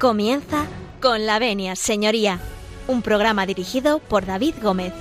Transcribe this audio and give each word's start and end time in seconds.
Comienza 0.00 0.64
con 1.02 1.26
la 1.26 1.38
venia, 1.38 1.76
señoría, 1.76 2.40
un 2.88 3.02
programa 3.02 3.44
dirigido 3.44 3.98
por 3.98 4.24
David 4.24 4.54
Gómez. 4.62 4.94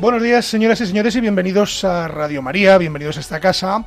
Buenos 0.00 0.22
días, 0.22 0.44
señoras 0.44 0.80
y 0.82 0.86
señores, 0.86 1.16
y 1.16 1.20
bienvenidos 1.20 1.82
a 1.82 2.06
Radio 2.06 2.42
María, 2.42 2.78
bienvenidos 2.78 3.16
a 3.16 3.20
esta 3.20 3.40
casa, 3.40 3.84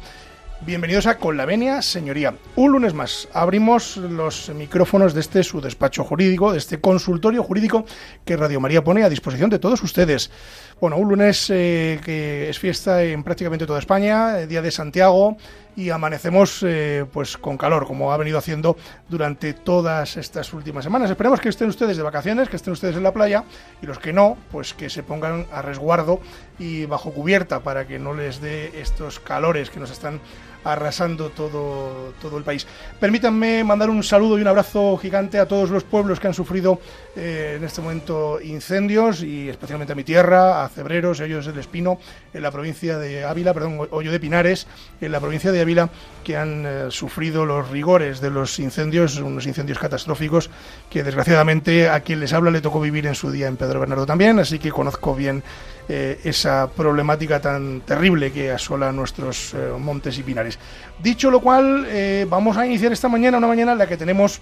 bienvenidos 0.65 1.07
a 1.07 1.17
Con 1.17 1.37
la 1.37 1.45
Venia, 1.45 1.81
señoría. 1.81 2.35
Un 2.55 2.71
lunes 2.71 2.93
más 2.93 3.27
abrimos 3.33 3.97
los 3.97 4.49
micrófonos 4.49 5.13
de 5.13 5.21
este 5.21 5.43
su 5.43 5.61
despacho 5.61 6.03
jurídico, 6.03 6.51
de 6.51 6.57
este 6.57 6.79
consultorio 6.79 7.43
jurídico 7.43 7.85
que 8.25 8.37
Radio 8.37 8.59
María 8.59 8.83
pone 8.83 9.03
a 9.03 9.09
disposición 9.09 9.49
de 9.49 9.59
todos 9.59 9.81
ustedes. 9.83 10.31
Bueno, 10.79 10.97
un 10.97 11.09
lunes 11.09 11.49
eh, 11.49 11.99
que 12.03 12.49
es 12.49 12.59
fiesta 12.59 13.03
en 13.03 13.23
prácticamente 13.23 13.65
toda 13.65 13.79
España, 13.79 14.39
eh, 14.39 14.47
Día 14.47 14.61
de 14.61 14.71
Santiago, 14.71 15.37
y 15.77 15.91
amanecemos 15.91 16.63
eh, 16.63 17.05
pues 17.13 17.37
con 17.37 17.55
calor, 17.55 17.85
como 17.85 18.11
ha 18.11 18.17
venido 18.17 18.39
haciendo 18.39 18.77
durante 19.07 19.53
todas 19.53 20.17
estas 20.17 20.51
últimas 20.53 20.83
semanas. 20.83 21.09
Esperemos 21.11 21.39
que 21.39 21.49
estén 21.49 21.69
ustedes 21.69 21.97
de 21.97 22.03
vacaciones, 22.03 22.49
que 22.49 22.55
estén 22.55 22.73
ustedes 22.73 22.95
en 22.95 23.03
la 23.03 23.13
playa 23.13 23.43
y 23.81 23.85
los 23.85 23.99
que 23.99 24.11
no, 24.11 24.37
pues 24.51 24.73
que 24.73 24.89
se 24.89 25.03
pongan 25.03 25.45
a 25.51 25.61
resguardo 25.61 26.19
y 26.57 26.85
bajo 26.85 27.11
cubierta 27.11 27.59
para 27.59 27.85
que 27.85 27.99
no 27.99 28.15
les 28.15 28.41
dé 28.41 28.81
estos 28.81 29.19
calores 29.19 29.69
que 29.69 29.79
nos 29.79 29.91
están 29.91 30.19
arrasando 30.63 31.29
todo, 31.29 32.13
todo 32.21 32.37
el 32.37 32.43
país. 32.43 32.67
Permítanme 32.99 33.63
mandar 33.63 33.89
un 33.89 34.03
saludo 34.03 34.37
y 34.37 34.41
un 34.41 34.47
abrazo 34.47 34.97
gigante 34.97 35.39
a 35.39 35.47
todos 35.47 35.69
los 35.69 35.83
pueblos 35.83 36.19
que 36.19 36.27
han 36.27 36.33
sufrido 36.33 36.79
eh, 37.19 37.55
en 37.57 37.63
este 37.63 37.81
momento 37.81 38.39
incendios 38.39 39.23
y 39.23 39.49
especialmente 39.49 39.93
a 39.93 39.95
mi 39.95 40.03
tierra, 40.03 40.63
a 40.63 40.69
Cebreros, 40.69 41.19
Hoyos 41.19 41.47
del 41.47 41.57
Espino, 41.57 41.97
en 42.31 42.43
la 42.43 42.51
provincia 42.51 42.99
de 42.99 43.25
Ávila, 43.25 43.55
perdón, 43.55 43.87
Hoyo 43.89 44.11
de 44.11 44.19
Pinares, 44.19 44.67
en 45.01 45.11
la 45.11 45.19
provincia 45.19 45.51
de 45.51 45.59
Ávila, 45.59 45.89
que 46.23 46.37
han 46.37 46.63
eh, 46.67 46.85
sufrido 46.91 47.43
los 47.43 47.71
rigores 47.71 48.21
de 48.21 48.29
los 48.29 48.59
incendios, 48.59 49.17
unos 49.17 49.47
incendios 49.47 49.79
catastróficos 49.79 50.51
que 50.91 51.03
desgraciadamente 51.03 51.89
a 51.89 52.01
quien 52.01 52.19
les 52.19 52.33
habla 52.33 52.51
le 52.51 52.61
tocó 52.61 52.79
vivir 52.79 53.07
en 53.07 53.15
su 53.15 53.31
día 53.31 53.47
en 53.47 53.57
Pedro 53.57 53.79
Bernardo 53.79 54.05
también, 54.05 54.37
así 54.37 54.59
que 54.59 54.69
conozco 54.69 55.15
bien 55.15 55.41
eh, 55.89 56.19
esa 56.23 56.69
problemática 56.69 57.41
tan 57.41 57.81
terrible 57.81 58.31
que 58.31 58.51
asola 58.51 58.91
nuestros 58.91 59.55
montes 59.79 60.19
y 60.19 60.21
pinares. 60.21 60.59
Dicho 61.01 61.31
lo 61.31 61.39
cual, 61.39 61.87
vamos 62.29 62.57
a 62.57 62.67
iniciar 62.67 62.91
esta 62.91 63.09
mañana, 63.09 63.39
una 63.39 63.47
mañana 63.47 63.71
en 63.71 63.79
la 63.79 63.87
que 63.87 63.97
tenemos 63.97 64.39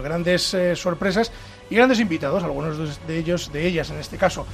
grandes 0.00 0.56
sorpresas 0.74 1.32
y 1.68 1.74
grandes 1.74 2.00
invitados, 2.00 2.44
algunos 2.44 3.06
de 3.06 3.18
ellos, 3.18 3.52
de 3.52 3.66
ellas 3.66 3.90
en 3.90 3.98
este 3.98 4.16
caso, 4.16 4.46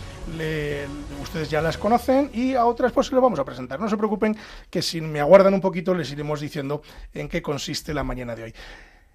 ustedes 1.22 1.50
ya 1.50 1.60
las 1.60 1.76
conocen 1.76 2.30
y 2.32 2.54
a 2.54 2.64
otras 2.64 2.92
pues 2.92 3.12
les 3.12 3.20
vamos 3.20 3.38
a 3.38 3.44
presentar. 3.44 3.78
No 3.80 3.88
se 3.88 3.96
preocupen 3.96 4.36
que 4.70 4.82
si 4.82 5.00
me 5.00 5.20
aguardan 5.20 5.54
un 5.54 5.60
poquito 5.60 5.94
les 5.94 6.10
iremos 6.10 6.40
diciendo 6.40 6.82
en 7.14 7.28
qué 7.28 7.42
consiste 7.42 7.92
la 7.92 8.04
mañana 8.04 8.34
de 8.34 8.44
hoy. 8.44 8.54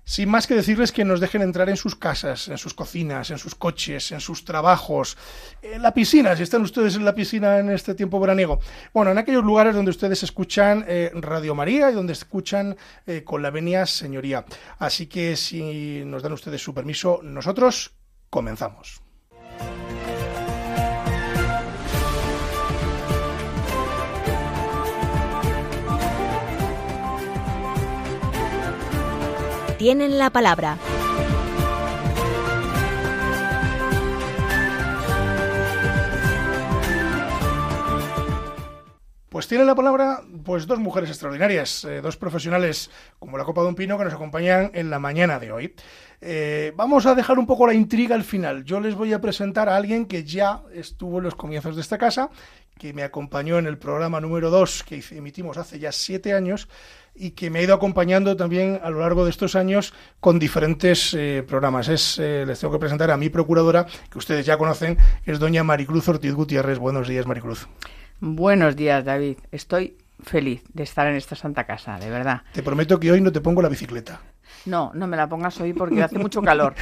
Sin 0.07 0.29
más 0.29 0.47
que 0.47 0.56
decirles 0.56 0.94
que 0.94 1.03
nos 1.03 1.19
dejen 1.19 1.41
entrar 1.41 1.68
en 1.68 1.75
sus 1.75 1.97
casas, 1.97 2.47
en 2.47 2.57
sus 2.57 2.73
cocinas, 2.73 3.29
en 3.29 3.38
sus 3.38 3.56
coches, 3.56 4.13
en 4.13 4.22
sus 4.22 4.45
trabajos, 4.45 5.18
en 5.62 5.81
la 5.81 5.94
piscina, 5.94 6.34
si 6.34 6.44
están 6.44 6.62
ustedes 6.62 6.95
en 6.95 7.03
la 7.03 7.13
piscina 7.13 7.59
en 7.59 7.69
este 7.69 7.94
tiempo 7.94 8.18
veraniego. 8.18 8.62
Bueno, 8.94 9.12
en 9.12 9.18
aquellos 9.18 9.44
lugares 9.44 9.75
donde 9.75 9.91
ustedes 9.91 10.23
escuchan 10.23 10.85
eh, 10.88 11.12
Radio 11.13 11.56
María 11.56 11.91
y 11.91 11.94
donde 11.94 12.13
escuchan 12.13 12.78
eh, 13.06 13.25
con 13.25 13.41
la 13.41 13.50
venia 13.50 13.85
Señoría. 13.85 14.45
Así 14.79 15.07
que 15.07 15.35
si 15.35 16.06
nos 16.06 16.24
dan 16.24 16.31
ustedes 16.31 16.63
su 16.63 16.74
permiso, 16.74 17.19
nosotros 17.22 17.94
comenzamos. 18.29 19.06
Tienen 29.78 30.18
la 30.18 30.32
palabra. 30.32 30.78
Pues 39.30 39.48
tienen 39.48 39.68
la 39.68 39.76
palabra 39.76 40.24
pues 40.44 40.66
dos 40.66 40.80
mujeres 40.80 41.10
extraordinarias, 41.10 41.86
eh, 41.86 42.02
dos 42.02 42.18
profesionales 42.18 42.90
como 43.20 43.38
la 43.38 43.44
Copa 43.44 43.62
de 43.62 43.68
un 43.68 43.76
Pino 43.76 43.96
que 43.96 44.06
nos 44.06 44.14
acompañan 44.14 44.72
en 44.74 44.90
la 44.90 44.98
mañana 44.98 45.40
de 45.40 45.52
hoy. 45.52 45.76
Eh, 46.22 46.74
vamos 46.76 47.06
a 47.06 47.14
dejar 47.14 47.38
un 47.38 47.46
poco 47.46 47.68
la 47.68 47.76
intriga 47.76 48.16
al 48.16 48.24
final. 48.24 48.64
Yo 48.64 48.80
les 48.80 48.96
voy 48.96 49.14
a 49.14 49.22
presentar 49.22 49.70
a 49.70 49.76
alguien 49.76 50.08
que 50.08 50.24
ya 50.24 50.64
estuvo 50.74 51.20
en 51.20 51.26
los 51.26 51.36
comienzos 51.36 51.76
de 51.76 51.82
esta 51.84 52.00
casa, 52.00 52.32
que 52.78 52.94
me 52.94 53.04
acompañó 53.04 53.58
en 53.58 53.68
el 53.68 53.78
programa 53.78 54.22
número 54.22 54.50
2 54.50 54.84
que 54.84 55.04
emitimos 55.12 55.58
hace 55.58 55.80
ya 55.80 55.92
siete 55.92 56.34
años 56.34 56.68
y 57.16 57.32
que 57.32 57.50
me 57.50 57.60
ha 57.60 57.64
ido 57.64 57.74
acompañando 57.74 58.38
también 58.38 58.80
a 58.84 58.90
lo 58.90 59.00
largo 59.00 59.24
de 59.24 59.32
estos 59.32 59.56
años 59.56 59.94
con 60.20 60.40
diferentes 60.40 61.14
eh, 61.14 61.44
programas. 61.48 61.88
Es, 61.88 62.20
eh, 62.20 62.46
les 62.46 62.60
tengo 62.60 62.74
que 62.74 62.80
presentar 62.80 63.10
a 63.12 63.18
mi 63.18 63.30
procuradora, 63.30 63.88
que 64.10 64.18
ustedes 64.18 64.46
ya 64.46 64.58
conocen, 64.58 64.98
que 65.26 65.32
es 65.32 65.40
doña 65.40 65.64
Maricruz 65.64 66.08
Ortiz 66.08 66.34
Gutiérrez. 66.34 66.78
Buenos 66.78 67.08
días, 67.08 67.26
Maricruz. 67.26 67.68
Buenos 68.20 68.76
días, 68.76 69.04
David. 69.04 69.38
Estoy 69.52 69.98
feliz 70.24 70.62
de 70.74 70.84
estar 70.84 71.08
en 71.08 71.16
esta 71.16 71.36
santa 71.36 71.66
casa, 71.66 71.98
de 72.00 72.10
verdad. 72.10 72.42
Te 72.54 72.64
prometo 72.64 73.00
que 73.00 73.12
hoy 73.12 73.22
no 73.22 73.32
te 73.32 73.42
pongo 73.42 73.62
la 73.62 73.70
bicicleta. 73.70 74.22
No, 74.66 74.91
no 74.94 75.07
me 75.07 75.18
la 75.18 75.28
pongas 75.28 75.59
hoy 75.62 75.73
porque 75.73 76.03
hace 76.03 76.18
mucho 76.18 76.41
calor. 76.41 76.75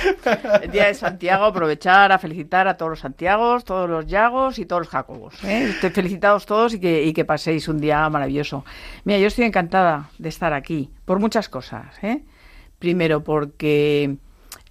El 0.61 0.71
día 0.71 0.87
de 0.87 0.93
Santiago, 0.93 1.45
aprovechar 1.45 2.11
a 2.11 2.17
felicitar 2.17 2.67
a 2.67 2.77
todos 2.77 2.91
los 2.91 2.99
Santiagos, 2.99 3.63
todos 3.63 3.89
los 3.89 4.05
Yagos 4.07 4.59
y 4.59 4.65
todos 4.65 4.81
los 4.83 4.89
Jacobos. 4.89 5.43
¿eh? 5.43 5.73
Felicitados 5.93 6.45
todos 6.45 6.73
y 6.73 6.79
que, 6.79 7.03
y 7.03 7.13
que 7.13 7.25
paséis 7.25 7.67
un 7.67 7.79
día 7.79 8.09
maravilloso. 8.09 8.65
Mira, 9.03 9.19
yo 9.19 9.27
estoy 9.27 9.45
encantada 9.45 10.09
de 10.17 10.29
estar 10.29 10.53
aquí 10.53 10.89
por 11.05 11.19
muchas 11.19 11.49
cosas. 11.49 11.85
¿eh? 12.01 12.23
Primero, 12.79 13.23
porque 13.23 14.17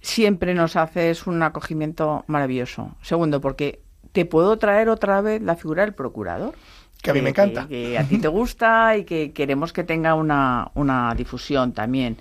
siempre 0.01 0.53
nos 0.53 0.75
haces 0.75 1.27
un 1.27 1.41
acogimiento 1.43 2.23
maravilloso. 2.27 2.95
Segundo, 3.01 3.41
porque 3.41 3.81
te 4.11 4.25
puedo 4.25 4.57
traer 4.57 4.89
otra 4.89 5.21
vez 5.21 5.41
la 5.41 5.55
figura 5.55 5.83
del 5.83 5.93
procurador 5.93 6.55
que 7.05 7.11
a 7.11 7.13
mí 7.13 7.21
me 7.21 7.29
encanta. 7.29 7.67
Que, 7.67 7.97
a 7.99 8.03
ti 8.03 8.17
te 8.17 8.27
gusta 8.27 8.97
y 8.97 9.03
que 9.03 9.31
queremos 9.31 9.71
que 9.71 9.83
tenga 9.83 10.15
una, 10.15 10.71
una 10.73 11.13
difusión 11.13 11.71
también 11.71 12.17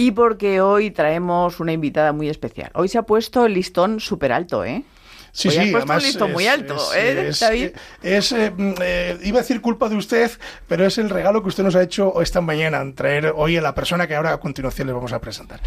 y 0.00 0.12
porque 0.12 0.60
hoy 0.60 0.92
traemos 0.92 1.58
una 1.58 1.72
invitada 1.72 2.12
muy 2.12 2.28
especial. 2.28 2.70
Hoy 2.74 2.88
se 2.88 2.98
ha 2.98 3.02
puesto 3.02 3.44
el 3.44 3.54
listón 3.54 3.98
súper 3.98 4.32
alto, 4.32 4.64
¿eh? 4.64 4.84
Sí, 5.32 5.50
sí, 5.50 5.72
además 5.74 6.04
es, 6.04 6.18
muy 6.20 6.46
alto, 6.46 6.76
¿eh, 6.96 7.30
Es, 8.02 8.32
eh, 8.32 8.50
mm, 8.56 8.74
eh, 8.80 9.18
iba 9.24 9.38
a 9.38 9.42
decir 9.42 9.60
culpa 9.60 9.88
de 9.88 9.96
usted, 9.96 10.30
pero 10.66 10.86
es 10.86 10.98
el 10.98 11.10
regalo 11.10 11.42
que 11.42 11.48
usted 11.48 11.64
nos 11.64 11.76
ha 11.76 11.82
hecho 11.82 12.22
esta 12.22 12.40
mañana, 12.40 12.82
traer 12.94 13.32
hoy 13.36 13.56
a 13.56 13.60
la 13.60 13.74
persona 13.74 14.06
que 14.06 14.14
ahora 14.14 14.32
a 14.32 14.40
continuación 14.40 14.86
le 14.86 14.94
vamos 14.94 15.12
a 15.12 15.20
presentar. 15.20 15.60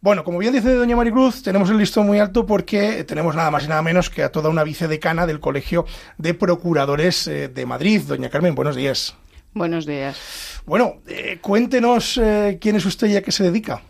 Bueno, 0.00 0.22
como 0.22 0.38
bien 0.38 0.52
dice 0.52 0.74
doña 0.74 0.96
Maricruz, 0.96 1.42
tenemos 1.42 1.70
el 1.70 1.78
listón 1.78 2.06
muy 2.06 2.18
alto 2.18 2.46
porque 2.46 3.04
tenemos 3.04 3.34
nada 3.34 3.50
más 3.50 3.64
y 3.64 3.68
nada 3.68 3.82
menos 3.82 4.10
que 4.10 4.22
a 4.22 4.32
toda 4.32 4.48
una 4.48 4.64
vicedecana 4.64 5.26
del 5.26 5.40
Colegio 5.40 5.86
de 6.18 6.34
Procuradores 6.34 7.24
de 7.24 7.66
Madrid. 7.66 8.02
Doña 8.06 8.30
Carmen, 8.30 8.54
buenos 8.54 8.76
días. 8.76 9.16
Buenos 9.52 9.84
días. 9.84 10.59
Bueno, 10.66 10.96
eh, 11.06 11.38
cuéntenos 11.40 12.18
eh, 12.18 12.58
quién 12.60 12.76
es 12.76 12.84
usted 12.84 13.08
y 13.08 13.16
a 13.16 13.22
qué 13.22 13.32
se 13.32 13.44
dedica. 13.44 13.82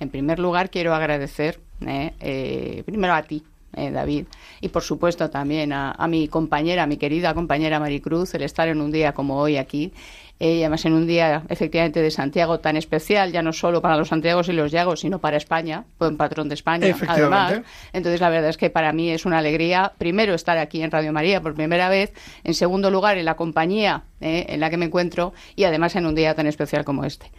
En 0.00 0.10
primer 0.10 0.38
lugar, 0.38 0.70
quiero 0.70 0.94
agradecer 0.94 1.60
eh, 1.80 2.82
primero 2.86 3.14
a 3.14 3.22
ti, 3.22 3.42
David, 3.72 4.26
y 4.60 4.68
por 4.68 4.82
supuesto 4.82 5.30
también 5.30 5.72
a, 5.72 5.92
a, 5.92 6.08
mi 6.08 6.26
compañera, 6.26 6.84
a 6.84 6.86
mi 6.86 6.96
querida 6.96 7.34
compañera 7.34 7.78
Maricruz, 7.78 8.34
el 8.34 8.42
estar 8.42 8.66
en 8.68 8.80
un 8.80 8.90
día 8.90 9.12
como 9.12 9.38
hoy 9.38 9.56
aquí 9.56 9.92
y 10.38 10.60
además 10.60 10.84
en 10.84 10.92
un 10.92 11.06
día 11.06 11.42
efectivamente 11.48 12.00
de 12.00 12.10
Santiago 12.10 12.60
tan 12.60 12.76
especial, 12.76 13.32
ya 13.32 13.42
no 13.42 13.52
solo 13.52 13.82
para 13.82 13.96
los 13.96 14.08
Santiagos 14.08 14.48
y 14.48 14.52
los 14.52 14.70
Llagos, 14.70 15.00
sino 15.00 15.18
para 15.18 15.36
España, 15.36 15.84
buen 15.98 16.16
patrón 16.16 16.48
de 16.48 16.54
España, 16.54 16.94
además. 17.08 17.60
Entonces 17.92 18.20
la 18.20 18.30
verdad 18.30 18.50
es 18.50 18.56
que 18.56 18.70
para 18.70 18.92
mí 18.92 19.10
es 19.10 19.26
una 19.26 19.38
alegría, 19.38 19.92
primero, 19.98 20.34
estar 20.34 20.58
aquí 20.58 20.82
en 20.82 20.90
Radio 20.90 21.12
María 21.12 21.40
por 21.40 21.54
primera 21.54 21.88
vez, 21.88 22.12
en 22.44 22.54
segundo 22.54 22.90
lugar, 22.90 23.18
en 23.18 23.24
la 23.24 23.34
compañía 23.34 24.04
eh, 24.20 24.46
en 24.48 24.60
la 24.60 24.70
que 24.70 24.76
me 24.76 24.86
encuentro 24.86 25.32
y 25.56 25.64
además 25.64 25.96
en 25.96 26.06
un 26.06 26.14
día 26.14 26.34
tan 26.34 26.46
especial 26.46 26.84
como 26.84 27.04
este. 27.04 27.30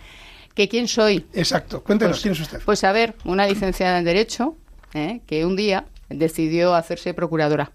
¿Que 0.54 0.68
quién 0.68 0.88
soy? 0.88 1.25
Exacto, 1.34 1.84
cuéntenos, 1.84 2.18
pues, 2.18 2.22
¿quién 2.22 2.34
es 2.34 2.40
usted? 2.42 2.60
Pues 2.66 2.84
a 2.84 2.92
ver, 2.92 3.16
una 3.24 3.48
licenciada 3.48 3.98
en 3.98 4.04
Derecho, 4.04 4.57
eh, 4.94 5.22
que 5.25 5.46
un 5.46 5.56
día 5.56 5.86
decidió 6.10 6.75
hacerse 6.75 7.13
procuradora 7.13 7.72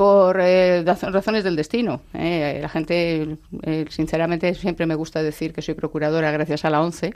por 0.00 0.40
eh, 0.40 0.82
razones 0.82 1.44
del 1.44 1.56
destino. 1.56 2.00
Eh. 2.14 2.60
La 2.62 2.70
gente, 2.70 3.36
eh, 3.64 3.84
sinceramente, 3.90 4.54
siempre 4.54 4.86
me 4.86 4.94
gusta 4.94 5.22
decir 5.22 5.52
que 5.52 5.60
soy 5.60 5.74
procuradora 5.74 6.30
gracias 6.30 6.64
a 6.64 6.70
la 6.70 6.80
ONCE, 6.80 7.12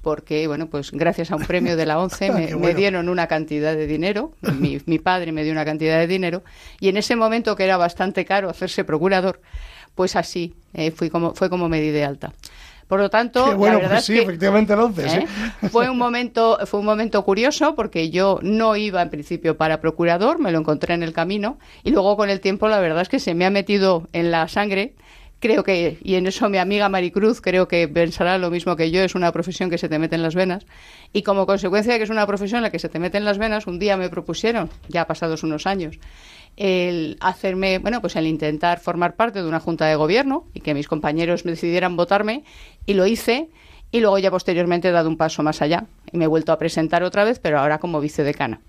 porque, 0.00 0.46
bueno, 0.46 0.68
pues 0.68 0.92
gracias 0.92 1.30
a 1.30 1.36
un 1.36 1.44
premio 1.44 1.76
de 1.76 1.84
la 1.84 1.98
ONCE 1.98 2.30
me, 2.56 2.72
dieron 2.72 3.10
una 3.10 3.26
cantidad 3.26 3.74
de 3.74 3.86
dinero, 3.86 4.32
mi, 4.58 4.80
mi, 4.86 4.98
padre 4.98 5.30
me 5.30 5.44
dio 5.44 5.52
una 5.52 5.66
cantidad 5.66 5.98
de 5.98 6.06
dinero, 6.06 6.42
y 6.80 6.88
en 6.88 6.96
ese 6.96 7.16
momento 7.16 7.54
que 7.54 7.64
era 7.64 7.76
bastante 7.76 8.24
caro 8.24 8.48
hacerse 8.48 8.82
procurador, 8.82 9.38
pues 9.94 10.16
así 10.16 10.54
fui 10.96 11.10
como, 11.10 11.34
fue 11.34 11.50
como 11.50 11.68
me 11.68 11.82
di 11.82 11.90
de 11.90 12.06
alta. 12.06 12.32
Por 12.92 13.00
lo 13.00 13.08
tanto, 13.08 13.56
bueno, 13.56 13.76
la 13.76 13.84
verdad 13.84 13.94
pues 13.94 14.04
sí, 14.04 14.12
es 14.12 14.18
que, 14.18 14.24
efectivamente 14.24 14.74
el 14.74 14.80
11, 14.80 15.06
¿eh? 15.06 15.26
fue 15.70 15.88
un 15.88 15.96
momento 15.96 16.58
fue 16.66 16.80
un 16.80 16.84
momento 16.84 17.24
curioso 17.24 17.74
porque 17.74 18.10
yo 18.10 18.38
no 18.42 18.76
iba 18.76 19.00
en 19.00 19.08
principio 19.08 19.56
para 19.56 19.80
procurador, 19.80 20.38
me 20.38 20.52
lo 20.52 20.58
encontré 20.58 20.92
en 20.92 21.02
el 21.02 21.14
camino 21.14 21.58
y 21.84 21.90
luego 21.90 22.18
con 22.18 22.28
el 22.28 22.40
tiempo 22.40 22.68
la 22.68 22.80
verdad 22.80 23.00
es 23.00 23.08
que 23.08 23.18
se 23.18 23.32
me 23.32 23.46
ha 23.46 23.50
metido 23.50 24.08
en 24.12 24.30
la 24.30 24.46
sangre 24.46 24.92
creo 25.42 25.64
que, 25.64 25.98
y 26.02 26.14
en 26.14 26.26
eso 26.26 26.48
mi 26.48 26.58
amiga 26.58 26.88
Maricruz 26.88 27.40
creo 27.40 27.66
que 27.66 27.88
pensará 27.88 28.38
lo 28.38 28.50
mismo 28.50 28.76
que 28.76 28.90
yo, 28.90 29.02
es 29.02 29.14
una 29.14 29.32
profesión 29.32 29.70
que 29.70 29.76
se 29.76 29.88
te 29.88 29.98
mete 29.98 30.14
en 30.14 30.22
las 30.22 30.36
venas. 30.36 30.64
Y 31.12 31.22
como 31.22 31.46
consecuencia 31.46 31.92
de 31.92 31.98
que 31.98 32.04
es 32.04 32.10
una 32.10 32.26
profesión 32.28 32.58
en 32.58 32.62
la 32.62 32.70
que 32.70 32.78
se 32.78 32.88
te 32.88 33.00
mete 33.00 33.18
en 33.18 33.24
las 33.24 33.38
venas, 33.38 33.66
un 33.66 33.80
día 33.80 33.96
me 33.96 34.08
propusieron, 34.08 34.70
ya 34.88 35.04
pasados 35.06 35.42
unos 35.42 35.66
años, 35.66 35.98
el 36.56 37.16
hacerme, 37.20 37.78
bueno, 37.78 38.00
pues 38.00 38.14
el 38.16 38.26
intentar 38.26 38.78
formar 38.78 39.16
parte 39.16 39.42
de 39.42 39.48
una 39.48 39.58
junta 39.58 39.86
de 39.86 39.96
gobierno 39.96 40.46
y 40.54 40.60
que 40.60 40.74
mis 40.74 40.86
compañeros 40.86 41.44
me 41.44 41.52
decidieran 41.52 41.96
votarme, 41.96 42.44
y 42.86 42.94
lo 42.94 43.06
hice. 43.06 43.50
Y 43.90 44.00
luego 44.00 44.18
ya 44.18 44.30
posteriormente 44.30 44.88
he 44.88 44.92
dado 44.92 45.08
un 45.08 45.18
paso 45.18 45.42
más 45.42 45.60
allá 45.60 45.86
y 46.10 46.16
me 46.16 46.24
he 46.24 46.28
vuelto 46.28 46.52
a 46.52 46.58
presentar 46.58 47.02
otra 47.02 47.24
vez, 47.24 47.38
pero 47.38 47.58
ahora 47.58 47.78
como 47.78 48.00
vicedecana. 48.00 48.60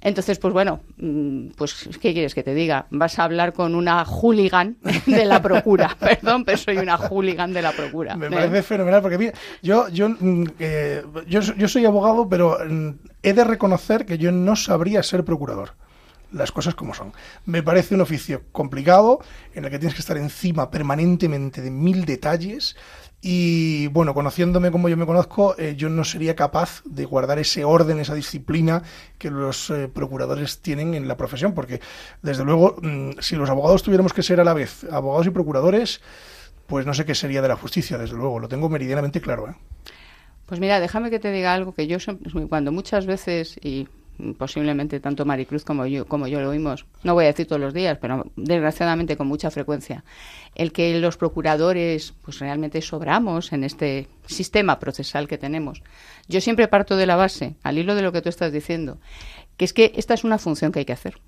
Entonces, 0.00 0.38
pues 0.38 0.52
bueno, 0.52 0.80
mm, 0.98 1.48
pues 1.56 1.88
¿qué 2.00 2.12
quieres 2.12 2.34
que 2.34 2.42
te 2.42 2.54
diga? 2.54 2.86
Vas 2.90 3.18
a 3.18 3.24
hablar 3.24 3.52
con 3.52 3.74
una 3.74 4.04
hooligan 4.04 4.76
de 5.06 5.24
la 5.24 5.40
procura. 5.40 5.96
Perdón, 6.00 6.44
pero 6.44 6.58
soy 6.58 6.76
una 6.78 6.96
hooligan 6.96 7.52
de 7.52 7.62
la 7.62 7.72
procura. 7.72 8.16
Me 8.16 8.26
¿eh? 8.26 8.30
parece 8.30 8.62
fenomenal 8.62 9.02
porque 9.02 9.18
mira, 9.18 9.32
yo, 9.62 9.88
yo, 9.88 10.08
mm, 10.08 10.44
eh, 10.58 11.02
yo, 11.26 11.40
yo 11.40 11.68
soy 11.68 11.86
abogado, 11.86 12.28
pero 12.28 12.58
mm, 12.68 12.90
he 13.22 13.32
de 13.32 13.44
reconocer 13.44 14.04
que 14.04 14.18
yo 14.18 14.32
no 14.32 14.54
sabría 14.54 15.02
ser 15.02 15.24
procurador 15.24 15.74
las 16.32 16.52
cosas 16.52 16.74
como 16.74 16.92
son. 16.92 17.12
Me 17.44 17.62
parece 17.62 17.94
un 17.94 18.00
oficio 18.00 18.42
complicado 18.52 19.20
en 19.54 19.64
el 19.64 19.70
que 19.70 19.78
tienes 19.78 19.94
que 19.94 20.00
estar 20.00 20.16
encima 20.16 20.70
permanentemente 20.70 21.62
de 21.62 21.70
mil 21.70 22.04
detalles 22.04 22.76
y 23.20 23.88
bueno, 23.88 24.14
conociéndome 24.14 24.70
como 24.70 24.88
yo 24.88 24.96
me 24.96 25.06
conozco, 25.06 25.56
eh, 25.58 25.74
yo 25.76 25.88
no 25.88 26.04
sería 26.04 26.36
capaz 26.36 26.82
de 26.84 27.04
guardar 27.04 27.38
ese 27.38 27.64
orden, 27.64 27.98
esa 27.98 28.14
disciplina 28.14 28.82
que 29.18 29.30
los 29.30 29.70
eh, 29.70 29.88
procuradores 29.88 30.60
tienen 30.60 30.94
en 30.94 31.08
la 31.08 31.16
profesión, 31.16 31.54
porque 31.54 31.80
desde 32.22 32.44
luego, 32.44 32.76
mm, 32.80 33.12
si 33.20 33.36
los 33.36 33.50
abogados 33.50 33.82
tuviéramos 33.82 34.12
que 34.12 34.22
ser 34.22 34.40
a 34.40 34.44
la 34.44 34.54
vez 34.54 34.84
abogados 34.90 35.26
y 35.26 35.30
procuradores, 35.30 36.00
pues 36.66 36.86
no 36.86 36.94
sé 36.94 37.04
qué 37.04 37.14
sería 37.14 37.42
de 37.42 37.48
la 37.48 37.56
justicia, 37.56 37.98
desde 37.98 38.16
luego, 38.16 38.38
lo 38.38 38.48
tengo 38.48 38.68
meridianamente 38.68 39.20
claro. 39.20 39.48
¿eh? 39.48 39.54
Pues 40.46 40.60
mira, 40.60 40.78
déjame 40.78 41.10
que 41.10 41.18
te 41.18 41.32
diga 41.32 41.54
algo 41.54 41.74
que 41.74 41.86
yo 41.86 41.98
cuando 42.48 42.70
muchas 42.70 43.06
veces, 43.06 43.58
y 43.62 43.88
posiblemente 44.38 45.00
tanto 45.00 45.24
Maricruz 45.24 45.64
como 45.64 45.86
yo, 45.86 46.06
como 46.06 46.26
yo 46.26 46.40
lo 46.40 46.50
oímos, 46.50 46.86
no 47.02 47.14
voy 47.14 47.24
a 47.24 47.28
decir 47.28 47.46
todos 47.46 47.60
los 47.60 47.74
días, 47.74 47.98
pero 48.00 48.26
desgraciadamente 48.36 49.16
con 49.16 49.26
mucha 49.26 49.50
frecuencia, 49.50 50.04
el 50.54 50.72
que 50.72 50.98
los 50.98 51.16
procuradores 51.16 52.14
pues 52.22 52.38
realmente 52.38 52.80
sobramos 52.82 53.52
en 53.52 53.64
este 53.64 54.08
sistema 54.26 54.78
procesal 54.78 55.28
que 55.28 55.38
tenemos. 55.38 55.82
Yo 56.28 56.40
siempre 56.40 56.68
parto 56.68 56.96
de 56.96 57.06
la 57.06 57.16
base, 57.16 57.56
al 57.62 57.78
hilo 57.78 57.94
de 57.94 58.02
lo 58.02 58.12
que 58.12 58.22
tú 58.22 58.28
estás 58.28 58.52
diciendo, 58.52 58.98
que 59.56 59.64
es 59.64 59.72
que 59.72 59.92
esta 59.96 60.14
es 60.14 60.24
una 60.24 60.38
función 60.38 60.72
que 60.72 60.80
hay 60.80 60.84
que 60.84 60.92
hacer. 60.92 61.18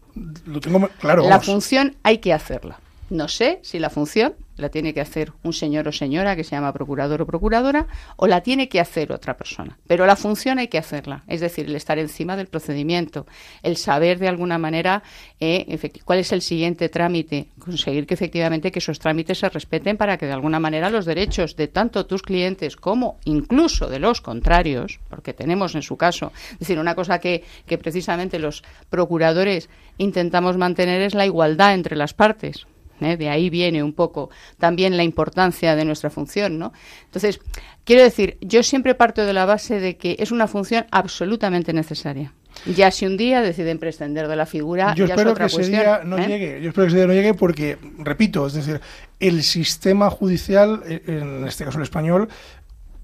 Lo 0.46 0.61
tengo 0.61 0.88
claro. 0.99 1.29
La 1.29 1.41
función 1.41 1.96
hay 2.02 2.19
que 2.19 2.32
hacerla. 2.32 2.81
No 3.11 3.29
sé 3.29 3.61
si 3.62 3.79
la 3.79 3.91
función 3.91 4.34
la 4.58 4.69
tiene 4.69 4.93
que 4.93 5.00
hacer 5.00 5.32
un 5.43 5.52
señor 5.52 5.88
o 5.88 5.93
señora 5.93 6.37
que 6.37 6.44
se 6.44 6.50
llama 6.50 6.72
procurador 6.72 7.22
o 7.22 7.26
procuradora 7.26 7.87
o 8.16 8.26
la 8.26 8.43
tiene 8.43 8.69
que 8.69 8.81
hacer 8.81 9.12
otra 9.12 9.37
persona. 9.37 9.78
Pero 9.87 10.06
la 10.06 10.16
función 10.16 10.58
hay 10.58 10.69
que 10.69 10.78
hacerla, 10.78 11.22
es 11.26 11.40
decir, 11.40 11.66
el 11.66 11.76
estar 11.76 11.99
encima 11.99 12.37
del 12.37 12.49
procedimiento, 12.49 13.26
el 13.62 13.76
saber 13.76 14.19
de 14.19 14.28
alguna 14.28 14.58
manera 14.58 15.02
eh, 15.40 15.78
cuál 16.05 16.19
es 16.19 16.32
el 16.32 16.43
siguiente 16.43 16.88
trámite, 16.88 17.49
conseguir 17.58 18.06
que 18.06 18.14
efectivamente 18.14 18.72
que 18.72 18.81
esos 18.81 18.99
trámites 18.99 19.38
se 19.38 19.49
respeten 19.49 19.96
para 19.96 20.19
que 20.19 20.26
de 20.26 20.32
alguna 20.32 20.60
manera 20.60 20.90
los 20.90 21.06
derechos 21.06 21.56
de 21.56 21.69
tanto 21.69 22.06
tus 22.06 22.22
clientes 22.22 22.76
como 22.76 23.19
incluso 23.25 23.88
de 23.88 24.00
los 24.00 24.20
contrarios, 24.20 25.00
porque 25.08 25.32
tenemos 25.32 25.75
en 25.75 25.82
su 25.82 25.96
caso, 25.96 26.32
es 26.52 26.58
decir, 26.58 26.78
una 26.78 26.94
cosa 26.94 27.19
que, 27.20 27.44
que 27.66 27.78
precisamente 27.78 28.38
los 28.38 28.64
procuradores 28.90 29.69
intentamos 29.99 30.56
mantener 30.56 31.02
es 31.02 31.14
la 31.14 31.26
igualdad 31.26 31.75
entre 31.75 31.96
las 31.96 32.14
partes 32.14 32.66
¿eh? 33.00 33.17
De 33.17 33.29
ahí 33.29 33.50
viene 33.50 33.83
un 33.83 33.93
poco 33.93 34.31
también 34.59 34.97
la 34.97 35.05
importancia 35.05 35.77
de 35.77 35.85
nuestra 35.85 36.11
función, 36.11 36.59
¿no? 36.59 36.73
Entonces, 37.05 37.41
quiero 37.85 38.03
decir, 38.03 38.39
yo 38.41 38.62
siempre 38.62 38.95
parto 38.95 39.25
de 39.25 39.33
la 39.33 39.45
base 39.45 39.81
de 39.81 39.97
que 39.97 40.17
es 40.19 40.31
una 40.31 40.47
función 40.47 40.87
absolutamente 40.91 41.73
necesaria. 41.73 42.33
Ya 42.67 42.91
si 42.91 43.06
un 43.06 43.17
día 43.17 43.41
deciden 43.41 43.79
prescindir 43.79 44.27
de 44.27 44.37
la 44.37 44.47
figura, 44.47 44.95
yo 44.95 45.06
ya 45.06 45.15
espero 45.15 45.31
es 45.31 45.33
otra 45.35 45.47
que 45.47 45.53
cuestión, 45.53 45.81
ese 45.81 45.85
día 45.85 46.00
no 46.05 46.19
¿eh? 46.19 46.27
llegue. 46.27 46.61
Yo 46.61 46.69
espero 46.71 46.87
que 46.87 46.89
ese 46.89 46.97
día 46.97 47.06
no 47.06 47.12
llegue 47.12 47.35
porque, 47.35 47.79
repito, 47.99 48.47
es 48.47 48.55
decir, 48.55 48.81
el 49.21 49.43
sistema 49.43 50.11
judicial, 50.11 50.83
eh, 50.87 51.03
en 51.06 51.47
este 51.47 51.65
caso 51.65 51.79
el 51.79 51.85
español, 51.85 52.29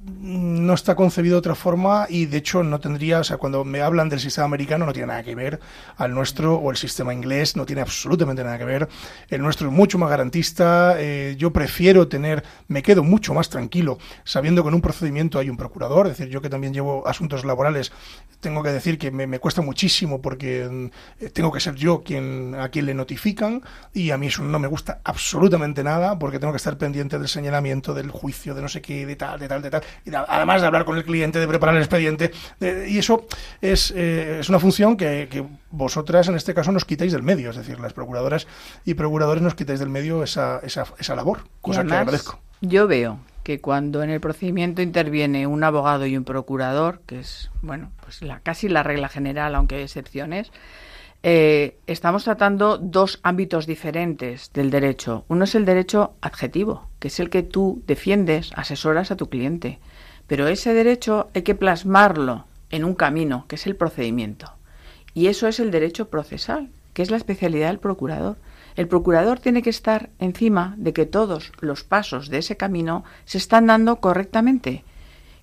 no 0.07 0.75
está 0.75 0.95
concebido 0.95 1.35
de 1.35 1.39
otra 1.39 1.55
forma 1.55 2.07
y 2.09 2.27
de 2.27 2.39
hecho 2.39 2.63
no 2.63 2.79
tendría, 2.79 3.21
o 3.21 3.25
sea, 3.25 3.39
cuando 3.39 3.65
me 3.65 3.81
hablan 3.81 4.09
del 4.09 4.21
sistema 4.21 4.45
americano 4.45 4.85
no 4.85 4.93
tiene 4.93 5.09
nada 5.09 5.23
que 5.23 5.35
ver 5.35 5.61
al 5.97 6.15
nuestro 6.15 6.57
o 6.57 6.71
el 6.71 6.77
sistema 6.77 7.15
inglés 7.15 7.57
no 7.57 7.65
tiene 7.65 7.81
absolutamente 7.83 8.45
nada 8.45 8.59
que 8.59 8.65
ver. 8.65 8.89
El 9.29 9.43
nuestro 9.43 9.69
es 9.69 9.73
mucho 9.73 9.99
más 9.99 10.11
garantista, 10.11 10.97
eh, 10.99 11.37
yo 11.39 11.53
prefiero 11.53 12.09
tener, 12.09 12.45
me 12.69 12.83
quedo 12.83 13.03
mucho 13.03 13.33
más 13.33 13.49
tranquilo 13.49 13.99
sabiendo 14.25 14.63
que 14.63 14.69
en 14.69 14.75
un 14.75 14.81
procedimiento 14.83 15.39
hay 15.39 15.49
un 15.49 15.57
procurador, 15.57 16.07
es 16.07 16.19
decir, 16.19 16.33
yo 16.33 16.43
que 16.43 16.51
también 16.51 16.75
llevo 16.75 17.07
asuntos 17.07 17.45
laborales, 17.45 17.93
tengo 18.41 18.63
que 18.63 18.71
decir 18.71 18.99
que 18.99 19.11
me, 19.11 19.27
me 19.27 19.39
cuesta 19.39 19.63
muchísimo 19.63 20.21
porque 20.21 20.91
eh, 21.21 21.31
tengo 21.31 21.51
que 21.51 21.61
ser 21.61 21.77
yo 21.77 22.03
quien 22.03 22.55
a 22.59 22.69
quien 22.69 22.87
le 22.87 22.95
notifican 22.95 23.63
y 23.95 24.11
a 24.11 24.19
mí 24.19 24.27
eso 24.27 24.43
no 24.43 24.59
me 24.59 24.69
gusta 24.69 25.01
absolutamente 25.05 25.83
nada 25.83 26.19
porque 26.19 26.39
tengo 26.39 26.53
que 26.53 26.59
estar 26.59 26.77
pendiente 26.77 27.19
del 27.19 27.29
señalamiento, 27.29 27.95
del 27.95 28.11
juicio, 28.11 28.55
de 28.55 28.61
no 28.63 28.69
sé 28.69 28.83
qué, 28.83 29.07
de 29.07 29.17
tal, 29.17 29.41
de 29.41 29.49
tal, 29.49 29.63
de 29.63 29.71
tal 29.71 29.83
además 30.29 30.61
de 30.61 30.67
hablar 30.67 30.85
con 30.85 30.97
el 30.97 31.05
cliente, 31.05 31.39
de 31.39 31.49
preparar 31.49 31.75
el 31.77 31.83
expediente. 31.83 32.31
de- 32.61 32.89
y 32.89 32.99
eso 32.99 33.27
es, 33.61 33.93
eh, 33.97 34.39
es 34.41 34.49
una 34.49 34.59
función 34.59 34.97
que, 34.97 35.29
que 35.31 35.45
vosotras, 35.71 36.29
en 36.29 36.35
este 36.37 36.55
caso, 36.55 36.73
nos 36.73 36.85
quitáis 36.85 37.13
del 37.13 37.23
medio. 37.23 37.51
Es 37.51 37.57
decir, 37.57 37.81
las 37.81 37.93
procuradoras 37.93 38.47
y 38.85 38.95
procuradores 38.95 39.43
nos 39.43 39.55
quitáis 39.55 39.81
del 39.81 39.89
medio 39.91 40.23
esa, 40.23 40.61
esa, 40.63 40.85
esa 40.99 41.15
labor, 41.15 41.41
cosa 41.61 41.85
que 41.85 41.95
agradezco. 41.95 42.39
Yo 42.61 42.87
veo 42.87 43.19
que 43.43 43.61
cuando 43.61 44.03
en 44.03 44.09
el 44.11 44.21
procedimiento 44.21 44.81
interviene 44.81 45.47
un 45.47 45.65
abogado 45.65 46.07
y 46.07 46.17
un 46.17 46.25
procurador, 46.25 47.01
que 47.07 47.21
es, 47.21 47.51
bueno, 47.61 47.91
pues 48.03 48.23
la, 48.23 48.41
casi 48.41 48.69
la 48.71 48.83
regla 48.83 49.09
general, 49.11 49.55
aunque 49.55 49.75
hay 49.77 49.83
excepciones, 49.83 50.51
eh, 51.23 51.79
estamos 51.87 52.25
tratando 52.25 52.77
dos 52.79 53.21
ámbitos 53.23 53.67
diferentes 53.67 54.51
del 54.53 54.71
derecho. 54.71 55.25
Uno 55.29 55.45
es 55.45 55.55
el 55.55 55.65
derecho 55.65 56.15
adjetivo, 56.21 56.89
que 56.99 57.09
es 57.09 57.19
el 57.21 57.31
que 57.31 57.43
tú 57.43 57.83
defiendes, 57.87 58.51
asesoras 58.57 59.11
a 59.11 59.17
tu 59.17 59.29
cliente. 59.29 59.79
Pero 60.27 60.49
ese 60.49 60.73
derecho 60.73 61.29
hay 61.35 61.43
que 61.43 61.55
plasmarlo 61.55 62.47
en 62.71 62.85
un 62.85 62.95
camino, 62.95 63.45
que 63.49 63.57
es 63.57 63.67
el 63.67 63.77
procedimiento. 63.77 64.53
Y 65.13 65.29
eso 65.29 65.47
es 65.47 65.61
el 65.61 65.71
derecho 65.71 66.09
procesal, 66.09 66.71
que 66.93 67.03
es 67.03 67.11
la 67.11 67.17
especialidad 67.17 67.69
del 67.69 67.79
procurador. 67.79 68.37
El 68.77 68.89
procurador 68.89 69.39
tiene 69.39 69.63
que 69.63 69.71
estar 69.71 70.11
encima 70.19 70.75
de 70.79 70.93
que 70.93 71.07
todos 71.07 71.53
los 71.61 71.85
pasos 71.85 72.29
de 72.29 72.39
ese 72.39 72.57
camino 72.57 73.05
se 73.25 73.39
están 73.39 73.67
dando 73.67 73.97
correctamente, 73.97 74.85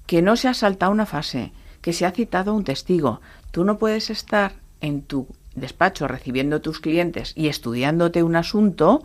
que 0.06 0.22
no 0.22 0.36
se 0.36 0.50
ha 0.50 0.54
saltado 0.54 0.92
una 0.92 1.06
fase, 1.06 1.54
que 1.82 1.94
se 1.94 2.06
ha 2.06 2.12
citado 2.12 2.54
un 2.54 2.64
testigo. 2.64 3.22
Tú 3.52 3.64
no 3.64 3.78
puedes 3.78 4.10
estar 4.10 4.54
en 4.82 5.04
tu 5.04 5.28
despacho 5.56 6.08
recibiendo 6.08 6.62
tus 6.62 6.80
clientes 6.80 7.34
y 7.36 7.48
estudiándote 7.48 8.24
un 8.24 8.36
asunto 8.36 9.04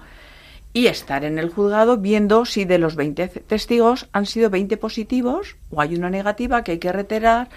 y 0.76 0.88
estar 0.88 1.24
en 1.24 1.38
el 1.38 1.48
juzgado 1.48 1.96
viendo 1.96 2.44
si 2.44 2.66
de 2.66 2.76
los 2.76 2.96
20 2.96 3.28
testigos 3.28 4.10
han 4.12 4.26
sido 4.26 4.50
20 4.50 4.76
positivos 4.76 5.56
o 5.70 5.80
hay 5.80 5.94
una 5.94 6.10
negativa 6.10 6.62
que 6.62 6.72
hay 6.72 6.78
que 6.78 6.92
reiterar, 6.92 7.48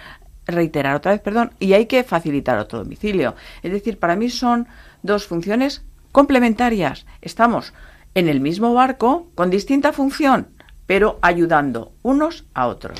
reiterar 0.46 0.96
otra 0.96 1.12
vez, 1.12 1.20
perdón, 1.20 1.50
y 1.60 1.74
hay 1.74 1.84
que 1.84 2.02
facilitar 2.02 2.58
otro 2.58 2.78
domicilio. 2.78 3.34
Es 3.62 3.72
decir, 3.72 3.98
para 3.98 4.16
mí 4.16 4.30
son 4.30 4.68
dos 5.02 5.26
funciones 5.26 5.84
complementarias. 6.12 7.04
Estamos 7.20 7.74
en 8.14 8.30
el 8.30 8.40
mismo 8.40 8.72
barco 8.72 9.28
con 9.34 9.50
distinta 9.50 9.92
función, 9.92 10.48
pero 10.86 11.18
ayudando 11.20 11.92
unos 12.00 12.46
a 12.54 12.68
otros. 12.68 12.98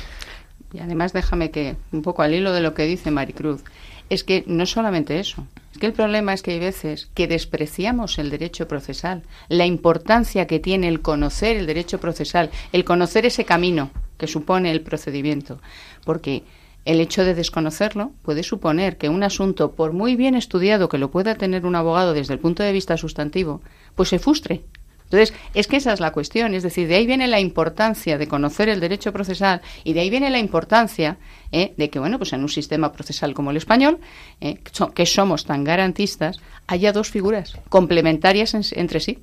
Y 0.71 0.81
además 0.81 1.13
déjame 1.13 1.49
que, 1.49 1.77
un 1.91 2.03
poco 2.03 2.21
al 2.21 2.35
hilo 2.35 2.53
de 2.53 2.61
lo 2.61 2.75
que 2.75 2.83
dice 2.83 3.09
Maricruz, 3.09 3.63
es 4.11 4.23
que 4.23 4.43
no 4.45 4.67
solamente 4.67 5.19
eso. 5.19 5.47
Es 5.71 5.77
que 5.77 5.85
el 5.85 5.93
problema 5.93 6.33
es 6.33 6.41
que 6.41 6.51
hay 6.51 6.59
veces 6.59 7.09
que 7.13 7.27
despreciamos 7.27 8.19
el 8.19 8.29
derecho 8.29 8.67
procesal, 8.67 9.23
la 9.47 9.65
importancia 9.65 10.47
que 10.47 10.59
tiene 10.59 10.87
el 10.87 11.01
conocer 11.01 11.55
el 11.55 11.65
derecho 11.65 11.99
procesal, 11.99 12.49
el 12.73 12.83
conocer 12.83 13.25
ese 13.25 13.45
camino 13.45 13.91
que 14.17 14.27
supone 14.27 14.71
el 14.71 14.81
procedimiento. 14.81 15.59
Porque 16.03 16.43
el 16.83 16.99
hecho 16.99 17.23
de 17.23 17.35
desconocerlo 17.35 18.11
puede 18.21 18.43
suponer 18.43 18.97
que 18.97 19.09
un 19.09 19.23
asunto, 19.23 19.71
por 19.73 19.93
muy 19.93 20.15
bien 20.15 20.35
estudiado 20.35 20.89
que 20.89 20.97
lo 20.97 21.11
pueda 21.11 21.35
tener 21.35 21.65
un 21.65 21.75
abogado 21.75 22.13
desde 22.13 22.33
el 22.33 22.39
punto 22.39 22.63
de 22.63 22.71
vista 22.71 22.97
sustantivo, 22.97 23.61
pues 23.95 24.09
se 24.09 24.19
frustre. 24.19 24.63
Entonces, 25.11 25.33
es 25.53 25.67
que 25.67 25.75
esa 25.77 25.91
es 25.91 25.99
la 25.99 26.11
cuestión, 26.11 26.53
es 26.55 26.63
decir, 26.63 26.87
de 26.87 26.95
ahí 26.95 27.05
viene 27.05 27.27
la 27.27 27.41
importancia 27.41 28.17
de 28.17 28.27
conocer 28.27 28.69
el 28.69 28.79
derecho 28.79 29.11
procesal 29.11 29.61
y 29.83 29.91
de 29.91 29.99
ahí 29.99 30.09
viene 30.09 30.29
la 30.29 30.39
importancia 30.39 31.17
eh, 31.51 31.73
de 31.75 31.89
que, 31.89 31.99
bueno, 31.99 32.17
pues 32.17 32.31
en 32.31 32.41
un 32.41 32.47
sistema 32.49 32.93
procesal 32.93 33.33
como 33.33 33.51
el 33.51 33.57
español, 33.57 33.99
eh, 34.39 34.55
que 34.63 34.71
so- 34.73 34.91
que 34.93 35.05
somos 35.05 35.43
tan 35.43 35.65
garantistas, 35.65 36.39
haya 36.67 36.93
dos 36.93 37.09
figuras 37.09 37.57
complementarias 37.67 38.53
en- 38.53 38.63
entre 38.79 39.01
sí. 39.01 39.19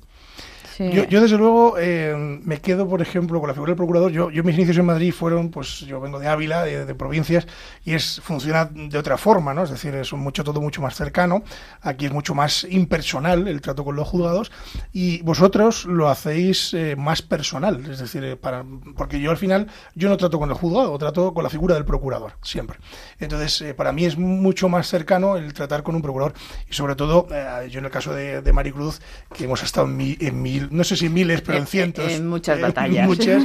Yo, 0.79 1.03
yo, 1.03 1.19
desde 1.19 1.37
luego, 1.37 1.75
eh, 1.77 2.15
me 2.41 2.61
quedo, 2.61 2.87
por 2.87 3.01
ejemplo, 3.01 3.41
con 3.41 3.49
la 3.49 3.53
figura 3.53 3.71
del 3.71 3.75
procurador. 3.75 4.13
Yo, 4.13 4.31
yo 4.31 4.45
mis 4.45 4.55
inicios 4.55 4.77
en 4.77 4.85
Madrid 4.85 5.11
fueron, 5.11 5.51
pues 5.51 5.81
yo 5.81 5.99
vengo 5.99 6.19
de 6.19 6.29
Ávila, 6.29 6.63
de, 6.63 6.95
provincias, 6.95 7.47
y 7.83 7.95
es 7.95 8.21
funciona 8.23 8.63
de 8.63 8.97
otra 8.97 9.17
forma, 9.17 9.53
¿no? 9.53 9.63
Es 9.63 9.71
decir, 9.71 9.93
es 9.95 10.13
mucho 10.13 10.41
todo 10.45 10.61
mucho 10.61 10.81
más 10.81 10.95
cercano. 10.95 11.43
Aquí 11.81 12.05
es 12.05 12.13
mucho 12.13 12.33
más 12.33 12.65
impersonal 12.69 13.49
el 13.49 13.59
trato 13.59 13.83
con 13.83 13.97
los 13.97 14.07
juzgados, 14.07 14.53
y 14.93 15.21
vosotros 15.23 15.83
lo 15.83 16.07
hacéis 16.07 16.73
eh, 16.73 16.95
más 16.95 17.21
personal. 17.21 17.85
Es 17.85 17.99
decir, 17.99 18.23
eh, 18.23 18.37
para, 18.37 18.63
porque 18.95 19.19
yo 19.19 19.31
al 19.31 19.37
final, 19.37 19.67
yo 19.95 20.07
no 20.07 20.15
trato 20.15 20.39
con 20.39 20.49
el 20.49 20.55
juzgado, 20.55 20.97
trato 20.97 21.33
con 21.33 21.43
la 21.43 21.49
figura 21.49 21.75
del 21.75 21.83
procurador, 21.83 22.33
siempre. 22.41 22.79
Entonces, 23.19 23.73
para 23.73 23.91
mí 23.91 24.05
es 24.05 24.17
mucho 24.17 24.69
más 24.69 24.87
cercano 24.87 25.35
el 25.35 25.51
tratar 25.53 25.83
con 25.83 25.95
un 25.95 26.01
procurador, 26.01 26.33
y 26.69 26.73
sobre 26.73 26.95
todo, 26.95 27.27
yo 27.69 27.79
en 27.79 27.85
el 27.85 27.91
caso 27.91 28.13
de, 28.13 28.41
de 28.41 28.53
Maricruz, 28.53 29.01
que 29.35 29.43
hemos 29.43 29.61
estado 29.61 29.85
en, 29.87 30.17
en 30.19 30.41
mil, 30.41 30.68
no 30.71 30.83
sé 30.83 30.95
si 30.95 31.09
miles, 31.09 31.41
pero 31.41 31.57
en, 31.57 31.67
cientos. 31.67 32.11
En 32.11 32.27
muchas 32.27 32.59
batallas. 32.59 33.07
muchas, 33.07 33.43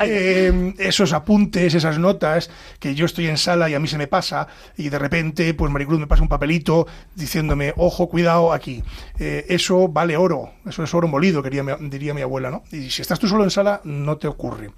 eh, 0.00 0.74
esos 0.78 1.12
apuntes, 1.12 1.74
esas 1.74 1.98
notas, 1.98 2.50
que 2.78 2.94
yo 2.94 3.06
estoy 3.06 3.26
en 3.28 3.36
sala 3.36 3.68
y 3.68 3.74
a 3.74 3.80
mí 3.80 3.88
se 3.88 3.98
me 3.98 4.06
pasa, 4.06 4.48
y 4.76 4.88
de 4.88 4.98
repente, 4.98 5.54
pues 5.54 5.70
Maricruz 5.72 6.00
me 6.00 6.06
pasa 6.06 6.22
un 6.22 6.28
papelito 6.28 6.86
diciéndome, 7.14 7.72
ojo, 7.76 8.08
cuidado 8.08 8.52
aquí. 8.52 8.82
Eh, 9.18 9.46
eso 9.48 9.88
vale 9.88 10.16
oro, 10.16 10.52
eso 10.66 10.82
es 10.82 10.94
oro 10.94 11.08
molido, 11.08 11.42
quería, 11.42 11.64
diría 11.80 12.14
mi 12.14 12.22
abuela, 12.22 12.50
¿no? 12.50 12.64
Y 12.72 12.90
si 12.90 13.02
estás 13.02 13.18
tú 13.18 13.28
solo 13.28 13.44
en 13.44 13.50
sala, 13.50 13.80
no 13.84 14.16
te 14.16 14.28
ocurre. 14.28 14.70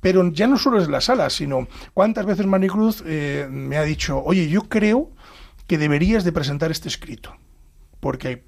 Pero 0.00 0.28
ya 0.32 0.48
no 0.48 0.58
solo 0.58 0.82
es 0.82 0.88
la 0.88 1.00
sala, 1.00 1.30
sino 1.30 1.68
cuántas 1.94 2.26
veces 2.26 2.44
Maricruz 2.44 3.04
eh, 3.06 3.46
me 3.48 3.76
ha 3.76 3.84
dicho, 3.84 4.20
oye, 4.24 4.48
yo 4.48 4.62
creo 4.62 5.12
que 5.68 5.78
deberías 5.78 6.24
de 6.24 6.32
presentar 6.32 6.72
este 6.72 6.88
escrito, 6.88 7.36
porque 8.00 8.44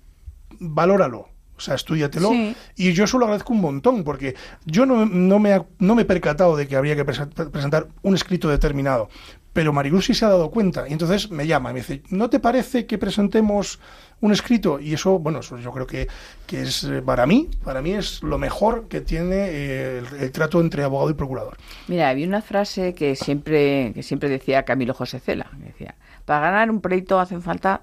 valóralo, 0.58 1.28
o 1.56 1.60
sea, 1.60 1.74
estudiatelo. 1.74 2.32
Y 2.76 2.92
yo 2.92 3.04
eso 3.04 3.18
lo 3.18 3.26
agradezco 3.26 3.52
un 3.52 3.60
montón, 3.60 4.04
porque 4.04 4.34
yo 4.64 4.86
no, 4.86 5.06
no, 5.06 5.38
me, 5.38 5.64
no 5.78 5.94
me 5.94 6.02
he 6.02 6.04
percatado 6.04 6.56
de 6.56 6.66
que 6.66 6.76
habría 6.76 6.96
que 6.96 7.04
presentar 7.04 7.88
un 8.02 8.14
escrito 8.14 8.48
determinado. 8.48 9.08
Pero 9.54 9.72
Maricruz 9.72 10.06
sí 10.06 10.14
se 10.14 10.24
ha 10.24 10.28
dado 10.28 10.50
cuenta. 10.50 10.88
Y 10.88 10.92
entonces 10.92 11.30
me 11.30 11.46
llama 11.46 11.70
y 11.70 11.74
me 11.74 11.80
dice, 11.80 12.02
¿no 12.10 12.28
te 12.28 12.40
parece 12.40 12.86
que 12.86 12.98
presentemos 12.98 13.78
un 14.20 14.32
escrito? 14.32 14.80
Y 14.80 14.94
eso, 14.94 15.20
bueno, 15.20 15.38
eso 15.38 15.56
yo 15.58 15.70
creo 15.70 15.86
que, 15.86 16.08
que 16.44 16.62
es 16.62 16.82
eh, 16.82 17.00
para 17.00 17.24
mí, 17.24 17.48
para 17.62 17.80
mí 17.80 17.92
es 17.92 18.20
lo 18.24 18.36
mejor 18.36 18.88
que 18.88 19.00
tiene 19.00 19.46
eh, 19.50 20.02
el, 20.18 20.32
trato 20.32 20.60
entre 20.60 20.82
abogado 20.82 21.10
y 21.10 21.14
procurador. 21.14 21.56
Mira, 21.86 22.08
había 22.08 22.26
una 22.26 22.42
frase 22.42 22.94
que 22.94 23.14
siempre, 23.14 23.92
que 23.94 24.02
siempre 24.02 24.28
decía 24.28 24.64
Camilo 24.64 24.92
José 24.92 25.20
Cela. 25.20 25.48
Decía, 25.56 25.94
para 26.24 26.50
ganar 26.50 26.68
un 26.68 26.80
pleito 26.80 27.20
hacen 27.20 27.40
falta 27.40 27.80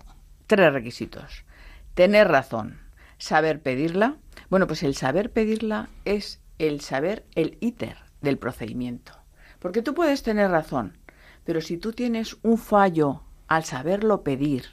tres 0.47 0.73
requisitos. 0.73 1.45
Tener 1.93 2.27
razón, 2.27 2.80
saber 3.21 3.61
pedirla. 3.61 4.17
Bueno, 4.49 4.67
pues 4.67 4.83
el 4.83 4.95
saber 4.95 5.31
pedirla 5.31 5.89
es 6.05 6.41
el 6.57 6.81
saber 6.81 7.25
el 7.35 7.57
íter 7.61 7.97
del 8.21 8.37
procedimiento. 8.37 9.13
Porque 9.59 9.81
tú 9.81 9.93
puedes 9.93 10.23
tener 10.23 10.49
razón, 10.49 10.97
pero 11.43 11.61
si 11.61 11.77
tú 11.77 11.93
tienes 11.93 12.37
un 12.41 12.57
fallo 12.57 13.21
al 13.47 13.63
saberlo 13.63 14.23
pedir, 14.23 14.65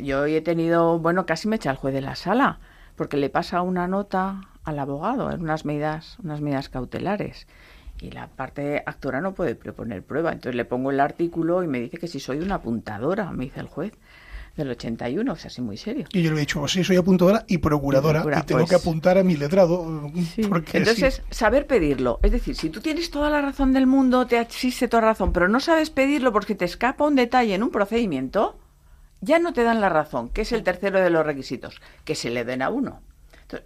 yo 0.00 0.26
he 0.26 0.40
tenido, 0.40 1.00
bueno, 1.00 1.26
casi 1.26 1.48
me 1.48 1.56
echa 1.56 1.72
el 1.72 1.76
juez 1.76 1.92
de 1.92 2.00
la 2.00 2.14
sala, 2.14 2.60
porque 2.94 3.16
le 3.16 3.30
pasa 3.30 3.62
una 3.62 3.88
nota 3.88 4.42
al 4.62 4.78
abogado 4.78 5.32
en 5.32 5.42
unas 5.42 5.64
medidas, 5.64 6.18
unas 6.20 6.40
medidas 6.40 6.68
cautelares. 6.68 7.48
Y 8.00 8.12
la 8.12 8.28
parte 8.28 8.82
actora 8.86 9.20
no 9.20 9.34
puede 9.34 9.56
proponer 9.56 10.04
prueba. 10.04 10.32
Entonces 10.32 10.54
le 10.54 10.64
pongo 10.64 10.90
el 10.90 11.00
artículo 11.00 11.62
y 11.62 11.68
me 11.68 11.80
dice 11.80 11.98
que 11.98 12.08
si 12.08 12.20
soy 12.20 12.38
una 12.38 12.56
apuntadora, 12.56 13.32
me 13.32 13.44
dice 13.44 13.60
el 13.60 13.66
juez 13.66 13.92
del 14.56 14.70
81, 14.70 15.32
o 15.32 15.36
sea, 15.36 15.48
así 15.48 15.60
muy 15.60 15.76
serio. 15.76 16.06
Y 16.12 16.22
yo 16.22 16.30
le 16.30 16.36
he 16.36 16.40
dicho, 16.40 16.66
sí, 16.68 16.84
soy 16.84 16.96
apuntadora 16.96 17.44
y 17.48 17.58
procuradora, 17.58 18.20
y, 18.20 18.46
tengo 18.46 18.64
que 18.66 18.74
pues 18.74 18.82
apuntar 18.82 19.18
a 19.18 19.24
mi 19.24 19.36
letrado. 19.36 20.10
Entonces, 20.72 21.22
saber 21.30 21.66
pedirlo. 21.66 22.20
Es 22.22 22.32
decir, 22.32 22.54
si 22.54 22.70
tú 22.70 22.80
tienes 22.80 23.10
toda 23.10 23.30
la 23.30 23.42
razón 23.42 23.72
del 23.72 23.86
mundo, 23.86 24.26
te 24.26 24.38
existe 24.38 24.88
toda 24.88 25.02
razón, 25.02 25.32
pero 25.32 25.48
no 25.48 25.60
sabes 25.60 25.90
pedirlo 25.90 26.32
porque 26.32 26.54
te 26.54 26.64
escapa 26.64 27.04
un 27.04 27.16
detalle 27.16 27.54
en 27.54 27.62
un 27.62 27.70
procedimiento, 27.70 28.56
ya 29.20 29.38
no 29.38 29.52
te 29.52 29.64
dan 29.64 29.80
la 29.80 29.88
razón, 29.88 30.28
que 30.28 30.42
es 30.42 30.52
el 30.52 30.62
tercero 30.62 31.00
de 31.00 31.10
los 31.10 31.26
requisitos, 31.26 31.80
que 32.04 32.14
se 32.14 32.30
le 32.30 32.44
den 32.44 32.62
a 32.62 32.70
uno. 32.70 33.00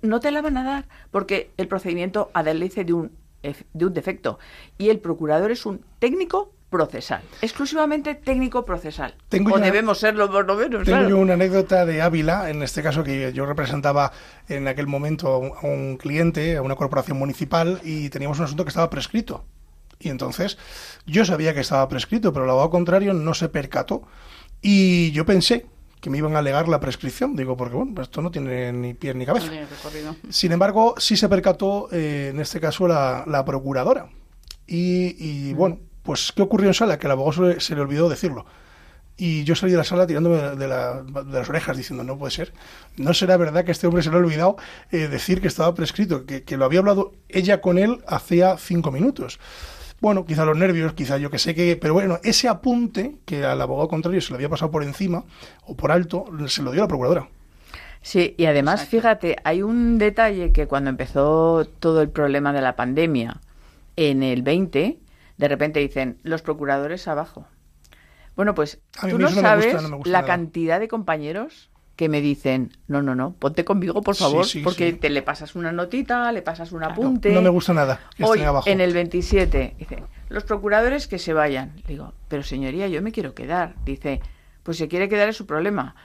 no 0.03 0.21
te 0.21 0.31
la 0.31 0.41
van 0.41 0.57
a 0.57 0.65
dar 0.65 0.89
porque 1.11 1.51
el 1.57 1.69
procedimiento 1.69 2.31
adelice 2.33 2.85
de 2.85 2.93
un, 2.95 3.13
de 3.43 3.87
un 3.87 3.93
defecto 3.95 4.39
y 4.79 4.89
el 4.89 5.01
procurador 5.01 5.51
es 5.51 5.67
un 5.67 5.85
técnico 5.99 6.53
procesal, 6.71 7.23
exclusivamente 7.41 8.15
técnico 8.15 8.65
procesal. 8.65 9.15
Tengo 9.29 9.55
o 9.55 9.59
debemos 9.59 9.99
serlo 9.99 10.31
por 10.31 10.47
lo 10.47 10.55
menos. 10.55 10.85
Tengo 10.85 11.19
una 11.19 11.35
anécdota 11.35 11.87
de 11.87 12.03
Ávila, 12.03 12.51
en 12.51 12.63
este 12.63 12.83
caso 12.83 13.03
que 13.03 13.33
yo 13.33 13.47
representaba 13.47 14.13
en 14.49 14.69
aquel 14.69 14.87
momento 14.87 15.29
a 15.29 15.67
un 15.67 15.97
cliente, 15.97 16.57
a 16.57 16.63
una 16.63 16.77
corporación 16.77 17.19
municipal, 17.19 17.81
y 17.85 18.11
teníamos 18.11 18.39
un 18.39 18.45
asunto 18.45 18.65
que 18.65 18.69
estaba 18.69 18.91
prescrito. 18.91 19.45
Y 19.99 20.11
entonces 20.11 20.59
yo 21.07 21.25
sabía 21.25 21.55
que 21.55 21.61
estaba 21.61 21.89
prescrito, 21.89 22.33
pero 22.33 22.45
el 22.45 22.51
abogado 22.51 22.71
contrario 22.71 23.15
no 23.15 23.35
se 23.35 23.49
percató. 23.49 24.03
Y 24.61 25.11
yo 25.13 25.25
pensé 25.25 25.67
que 26.01 26.11
me 26.11 26.19
iban 26.19 26.37
a 26.37 26.39
alegar 26.39 26.69
la 26.69 26.81
prescripción. 26.81 27.35
Digo, 27.35 27.57
porque 27.57 27.75
bueno, 27.75 28.01
esto 28.01 28.23
no 28.23 28.31
tiene 28.31 28.73
ni 28.73 28.95
pie 28.95 29.15
ni 29.15 29.27
cabeza. 29.27 29.51
Sin 30.29 30.53
embargo, 30.53 30.95
sí 30.99 31.17
se 31.17 31.29
percató, 31.29 31.89
eh, 31.91 32.29
en 32.33 32.41
este 32.41 32.61
caso, 32.61 32.87
la, 32.87 33.45
procuradora. 33.45 34.11
Y, 34.67 35.17
y 35.19 35.55
bueno, 35.55 35.79
pues, 36.09 36.33
¿qué 36.33 36.41
ocurrió 36.41 36.69
en 36.69 36.73
sala? 36.73 36.99
Que 36.99 37.07
el 37.07 37.11
abogado 37.11 37.61
se, 37.61 37.75
le 37.75 37.83
olvidó 37.83 38.09
decirlo. 38.09 38.47
Y 39.19 39.45
yo 39.45 39.55
salí 39.55 39.73
de 39.73 39.77
la 39.77 39.85
sala 39.85 40.07
tirándome 40.07 40.39
de, 40.57 40.67
las 40.67 41.51
orejas 41.51 41.77
diciendo, 41.77 42.03
no 42.03 42.17
puede 42.17 42.31
ser. 42.31 42.55
No 42.97 43.13
será 43.13 43.37
verdad 43.37 43.63
que 43.63 43.73
este 43.73 43.87
hombre 43.87 44.03
se 44.03 44.09
le 44.09 44.17
ha 44.17 44.21
olvidado 44.21 44.57
eh, 44.91 45.09
decir 45.09 45.43
que 45.43 45.49
estaba 45.49 45.75
prescrito, 45.75 46.25
que, 46.25 46.57
lo 46.57 46.65
había 46.65 46.79
hablado 46.79 47.13
ella 47.29 47.61
con 47.61 47.77
él 47.77 48.03
hacía 48.07 48.57
cinco 48.57 48.91
minutos. 48.91 49.39
Bueno, 50.01 50.25
quizá 50.25 50.47
los 50.47 50.57
nervios, 50.57 50.95
quizá 50.95 51.19
yo 51.19 51.29
que 51.31 51.39
sé 51.39 51.55
que... 51.55 51.77
Pero 51.77 51.93
bueno, 51.93 52.21
ese 52.23 52.49
apunte 52.49 53.17
que 53.27 53.45
al 53.45 53.61
abogado 53.61 53.89
contrario 53.89 54.23
se 54.23 54.31
le 54.31 54.37
había 54.37 54.49
pasado 54.49 54.71
por 54.71 54.85
encima 54.85 55.25
o 55.67 55.77
por 55.77 55.93
alto, 55.93 56.25
se 56.47 56.63
lo 56.63 56.73
dio 56.73 56.81
la 56.81 56.89
procuradora. 56.89 57.29
Sí, 58.01 58.35
y 58.39 58.47
además, 58.47 58.87
fíjate, 58.87 59.37
hay 59.45 59.61
un 59.61 59.99
detalle 59.99 60.53
que 60.53 60.67
cuando 60.67 60.89
empezó 60.89 61.67
todo 61.67 62.01
el 62.01 62.09
problema 62.09 62.55
de 62.55 62.63
la 62.63 62.77
pandemia 62.77 63.43
en 63.97 64.23
el 64.23 64.41
20, 64.41 65.01
de 65.39 65.49
repente 65.49 65.81
dicen, 65.81 66.19
los 66.23 66.43
procuradores 66.43 67.09
abajo. 67.09 67.47
Bueno, 68.37 68.55
pues 68.55 68.81
tú 69.09 69.19
no 69.19 69.31
sabes 69.31 69.77
la 70.05 70.25
cantidad 70.25 70.79
de 70.79 70.89
compañeros 70.89 71.71
que 71.97 72.09
me 72.09 72.21
dicen, 72.21 72.77
no, 72.87 73.03
no, 73.03 73.17
no, 73.17 73.33
ponte 73.33 73.65
conmigo, 73.65 74.03
por 74.03 74.15
favor, 74.15 74.47
porque 74.63 74.93
te 74.93 75.11
le 75.11 75.23
pasas 75.23 75.57
una 75.57 75.73
notita, 75.73 76.31
le 76.31 76.43
pasas 76.43 76.71
un 76.71 76.85
apunte. 76.85 77.33
No, 77.33 77.43
me 77.43 77.49
gusta 77.49 77.75
nada. 77.75 78.01
Hoy, 78.21 78.41
en 78.67 78.81
el 78.81 78.93
27, 78.93 79.75
dice, 79.77 80.05
los 80.29 80.45
procuradores 80.45 81.09
que 81.09 81.19
se 81.19 81.33
vayan. 81.33 81.73
Digo, 81.89 82.13
pero 82.29 82.45
señoría, 82.45 82.87
yo 82.87 83.03
me 83.03 83.11
quiero 83.11 83.35
quedar. 83.35 83.75
Dice, 83.85 84.21
pues 84.63 84.77
si 84.77 84.87
quiere 84.87 85.09
quedar 85.09 85.29
es 85.29 85.37
su 85.37 85.47
problema. 85.47 85.97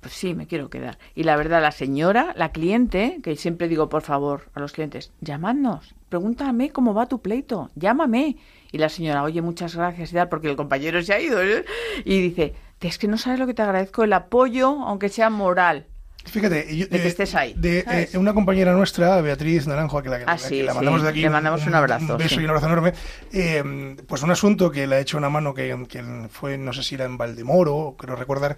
Pues 0.00 0.14
sí, 0.14 0.34
me 0.34 0.46
quiero 0.46 0.70
quedar. 0.70 0.98
Y 1.14 1.24
la 1.24 1.36
verdad, 1.36 1.60
la 1.60 1.72
señora, 1.72 2.32
la 2.36 2.52
cliente, 2.52 3.20
que 3.22 3.34
siempre 3.36 3.68
digo, 3.68 3.88
por 3.88 4.02
favor, 4.02 4.50
a 4.54 4.60
los 4.60 4.72
clientes, 4.72 5.12
llamadnos, 5.20 5.94
pregúntame 6.08 6.70
cómo 6.70 6.94
va 6.94 7.06
tu 7.06 7.20
pleito, 7.20 7.70
llámame. 7.74 8.36
Y 8.72 8.78
la 8.78 8.88
señora, 8.88 9.22
oye, 9.22 9.42
muchas 9.42 9.74
gracias 9.74 10.12
y 10.12 10.14
tal, 10.14 10.28
porque 10.28 10.48
el 10.48 10.56
compañero 10.56 11.02
se 11.02 11.12
ha 11.12 11.20
ido. 11.20 11.42
¿eh? 11.42 11.64
Y 12.04 12.20
dice, 12.20 12.54
es 12.80 12.98
que 12.98 13.08
no 13.08 13.18
sabes 13.18 13.38
lo 13.38 13.46
que 13.46 13.54
te 13.54 13.62
agradezco, 13.62 14.04
el 14.04 14.12
apoyo, 14.12 14.68
aunque 14.68 15.08
sea 15.08 15.30
moral. 15.30 15.86
Fíjate, 16.24 16.64
de 16.64 16.88
que 16.88 17.06
estés 17.06 17.34
ahí. 17.36 17.54
De, 17.56 17.84
eh, 17.88 18.18
una 18.18 18.34
compañera 18.34 18.72
nuestra, 18.72 19.20
Beatriz 19.20 19.68
Naranjo, 19.68 20.02
que 20.02 20.08
la, 20.08 20.16
ah, 20.26 20.36
la 20.50 20.74
mandamos 20.74 21.02
de 21.02 21.08
aquí. 21.08 21.20
Le 21.20 21.30
mandamos 21.30 21.64
un, 21.66 21.74
abrazo. 21.74 22.12
Un 22.14 22.18
beso 22.18 22.40
y 22.40 22.44
un 22.44 22.50
abrazo 22.50 22.66
enorme. 22.66 22.92
Eh, 23.32 23.96
pues 24.08 24.22
un 24.24 24.32
asunto 24.32 24.70
que 24.70 24.88
le 24.88 24.96
ha 24.96 25.00
hecho 25.00 25.18
una 25.18 25.30
mano 25.30 25.54
que, 25.54 25.86
que, 25.88 26.02
fue, 26.28 26.58
no 26.58 26.72
sé 26.72 26.82
si 26.82 26.96
era 26.96 27.04
en 27.04 27.16
Valdemoro, 27.16 27.94
creo 27.96 28.16
recordar. 28.16 28.56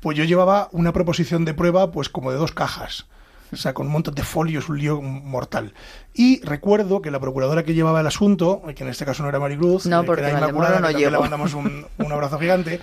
Pues 0.00 0.16
yo 0.16 0.24
llevaba 0.24 0.68
una 0.72 0.92
proposición 0.92 1.44
de 1.44 1.54
prueba, 1.54 1.90
pues 1.90 2.08
como 2.08 2.30
de 2.30 2.38
dos 2.38 2.52
cajas 2.52 3.06
o 3.52 3.56
sea, 3.56 3.74
con 3.74 3.86
un 3.86 3.92
montón 3.92 4.14
de 4.14 4.22
folios, 4.22 4.68
un 4.68 4.78
lío 4.78 5.00
mortal. 5.00 5.72
Y 6.14 6.40
recuerdo 6.42 7.00
que 7.00 7.10
la 7.10 7.20
procuradora 7.20 7.64
que 7.64 7.74
llevaba 7.74 8.00
el 8.00 8.06
asunto, 8.06 8.62
que 8.74 8.84
en 8.84 8.90
este 8.90 9.04
caso 9.04 9.22
no 9.22 9.28
era 9.28 9.38
Maricruz, 9.38 9.86
no, 9.86 10.02
eh, 10.02 10.04
porque 10.04 10.22
que 10.22 10.28
era 10.28 10.38
Inmaculada, 10.38 10.80
no 10.80 10.88
le 10.88 11.10
mandamos 11.10 11.54
un, 11.54 11.86
abrazo 12.10 12.38
gigante, 12.38 12.80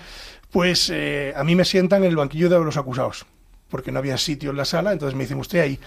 pues 0.51 0.89
eh, 0.89 1.33
a 1.35 1.43
mí 1.43 1.55
me 1.55 1.65
sientan 1.65 2.03
en 2.03 2.09
el 2.09 2.15
banquillo 2.15 2.49
de 2.49 2.59
los 2.59 2.77
acusados, 2.77 3.25
porque 3.69 3.91
no 3.91 3.99
había 3.99 4.17
sitio 4.17 4.51
en 4.51 4.57
la 4.57 4.65
sala, 4.65 4.93
entonces 4.93 5.15
me 5.15 5.23
dicen 5.23 5.39
usted 5.39 5.59
ahí. 5.59 5.79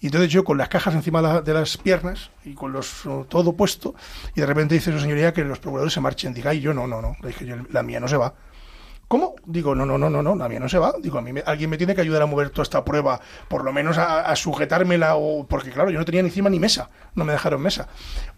Y 0.00 0.06
entonces 0.06 0.30
yo 0.30 0.44
con 0.44 0.58
las 0.58 0.68
cajas 0.68 0.94
encima 0.94 1.42
de 1.42 1.54
las 1.54 1.76
piernas 1.76 2.30
y 2.44 2.54
con 2.54 2.72
los 2.72 3.02
todo 3.28 3.52
puesto, 3.52 3.94
y 4.34 4.40
de 4.40 4.46
repente 4.46 4.74
dice 4.74 4.92
su 4.92 4.98
señoría 4.98 5.32
que 5.32 5.44
los 5.44 5.58
procuradores 5.58 5.92
se 5.92 6.00
marchen. 6.00 6.34
Diga, 6.34 6.54
y 6.54 6.60
yo 6.60 6.72
no, 6.74 6.86
no, 6.86 7.02
no, 7.02 7.16
le 7.20 7.28
dije 7.28 7.46
yo, 7.46 7.56
la 7.70 7.82
mía 7.82 8.00
no 8.00 8.08
se 8.08 8.16
va. 8.16 8.34
¿Cómo? 9.12 9.34
Digo, 9.44 9.74
no, 9.74 9.84
no, 9.84 9.98
no, 9.98 10.08
no, 10.08 10.22
no, 10.22 10.42
a 10.42 10.48
mí 10.48 10.58
no 10.58 10.70
se 10.70 10.78
va. 10.78 10.94
Digo, 10.98 11.18
a 11.18 11.20
mí 11.20 11.38
alguien 11.44 11.68
me 11.68 11.76
tiene 11.76 11.94
que 11.94 12.00
ayudar 12.00 12.22
a 12.22 12.26
mover 12.26 12.48
toda 12.48 12.62
esta 12.62 12.82
prueba, 12.82 13.20
por 13.46 13.62
lo 13.62 13.70
menos 13.70 13.98
a, 13.98 14.34
sujetármela, 14.34 15.16
o, 15.16 15.46
porque 15.46 15.70
claro, 15.70 15.90
yo 15.90 15.98
no 15.98 16.06
tenía 16.06 16.22
ni 16.22 16.28
encima 16.28 16.48
ni 16.48 16.58
mesa, 16.58 16.88
no 17.14 17.26
me 17.26 17.32
dejaron 17.32 17.60
mesa. 17.60 17.88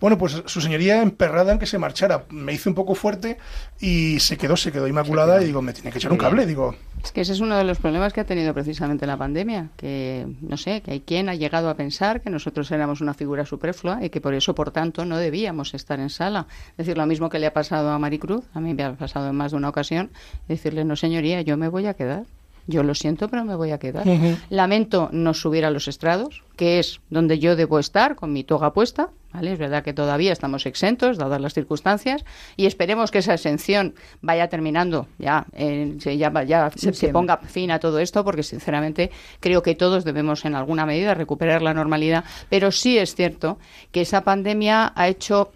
Bueno, 0.01 0.19
pues 0.19 0.43
su 0.47 0.61
señoría 0.61 1.01
emperrada 1.01 1.53
en 1.53 1.61
que 1.61 1.67
se 1.67 1.79
marchara, 1.79 2.25
me 2.31 2.53
hizo 2.53 2.69
un 2.69 2.75
poco 2.75 2.97
fuerte 2.97 3.39
y 3.79 4.19
se 4.19 4.37
quedó, 4.37 4.57
se 4.57 4.73
quedó 4.73 4.89
inmaculada 4.89 5.41
y 5.41 5.45
digo, 5.45 5.63
me 5.63 5.73
tiene 5.73 5.93
que 5.93 5.99
echar 5.99 6.11
un 6.11 6.19
cable, 6.19 6.45
digo, 6.45 6.75
Es 7.05 7.13
que 7.13 7.21
ese 7.21 7.33
es 7.35 7.41
uno 7.41 7.57
de 7.59 7.65
los 7.65 7.79
problemas 7.79 8.15
que 8.15 8.23
ha 8.23 8.25
tenido 8.25 8.55
precisamente 8.55 9.07
la 9.07 9.19
pandemia, 9.19 9.69
que 9.77 10.27
no 10.41 10.57
sé, 10.57 10.81
que 10.81 10.93
hay 10.93 11.01
quien 11.01 11.29
ha 11.29 11.35
llegado 11.35 11.69
a 11.69 11.75
pensar 11.75 12.23
que 12.23 12.31
nosotros 12.31 12.71
éramos 12.71 13.03
una 13.03 13.13
figura 13.13 13.45
superflua 13.45 14.03
y 14.03 14.09
que 14.09 14.23
por 14.23 14.33
eso, 14.33 14.55
por 14.55 14.71
tanto, 14.71 15.05
no 15.05 15.19
debíamos 15.19 15.75
estar 15.75 16.01
en 16.01 16.09
sala. 16.09 16.47
Es 16.71 16.79
decir, 16.79 16.97
lo 16.97 17.05
mismo 17.05 17.29
que 17.29 17.39
le 17.39 17.47
ha 17.47 17.53
pasado 17.53 17.91
a 17.91 17.99
Maricruz, 17.99 18.45
a 18.55 18.61
mí 18.61 18.73
me 18.73 18.85
ha 18.85 18.95
pasado 18.95 19.29
en 19.29 19.37
más 19.37 19.53
de 19.53 19.59
una 19.59 19.69
ocasión, 19.69 20.11
decirle, 20.49 20.85
no 20.87 20.97
señoría, 20.97 21.43
yo 21.43 21.59
me 21.59 21.69
voy 21.69 21.87
a 21.87 21.95
quedar. 21.95 22.25
Yo 22.67 22.83
lo 22.83 22.95
siento, 22.95 23.29
pero 23.29 23.45
me 23.45 23.55
voy 23.55 23.73
a 23.73 23.79
quedar. 23.79 24.07
Lamento 24.49 25.11
no 25.13 25.35
subir 25.35 25.67
a 25.67 25.71
los 25.71 25.87
estrados, 25.87 26.43
que 26.57 26.79
es 26.79 27.03
donde 27.11 27.39
yo 27.39 27.57
debo 27.57 27.79
estar 27.79 28.17
con 28.17 28.33
mi 28.33 28.43
toga 28.43 28.73
puesta. 28.73 29.11
¿Vale? 29.35 29.53
Es 29.53 29.59
verdad 29.59 29.83
que 29.83 29.93
todavía 29.93 30.33
estamos 30.33 30.65
exentos, 30.65 31.19
dadas 31.19 31.41
las 31.41 31.53
circunstancias, 31.53 32.25
y 32.57 32.67
esperemos 32.67 33.11
que 33.11 33.19
esa 33.19 33.35
exención 33.35 33.95
vaya 34.23 34.49
terminando, 34.49 35.09
ya, 35.19 35.45
ya, 35.53 36.43
ya 36.45 36.71
se 36.71 37.09
ponga 37.09 37.39
fin 37.39 37.73
a 37.73 37.81
todo 37.81 37.99
esto, 37.99 38.25
porque 38.25 38.45
sinceramente 38.45 39.11
creo 39.41 39.63
que 39.63 39.75
todos 39.75 40.05
debemos 40.05 40.45
en 40.45 40.55
alguna 40.55 40.87
medida 40.87 41.15
recuperar 41.15 41.61
la 41.63 41.75
normalidad. 41.75 42.25
Pero 42.49 42.71
sí 42.71 42.97
es 42.97 43.15
cierto 43.15 43.59
que 43.91 44.03
esa 44.03 44.23
pandemia 44.23 44.93
ha 44.95 45.09
hecho 45.09 45.51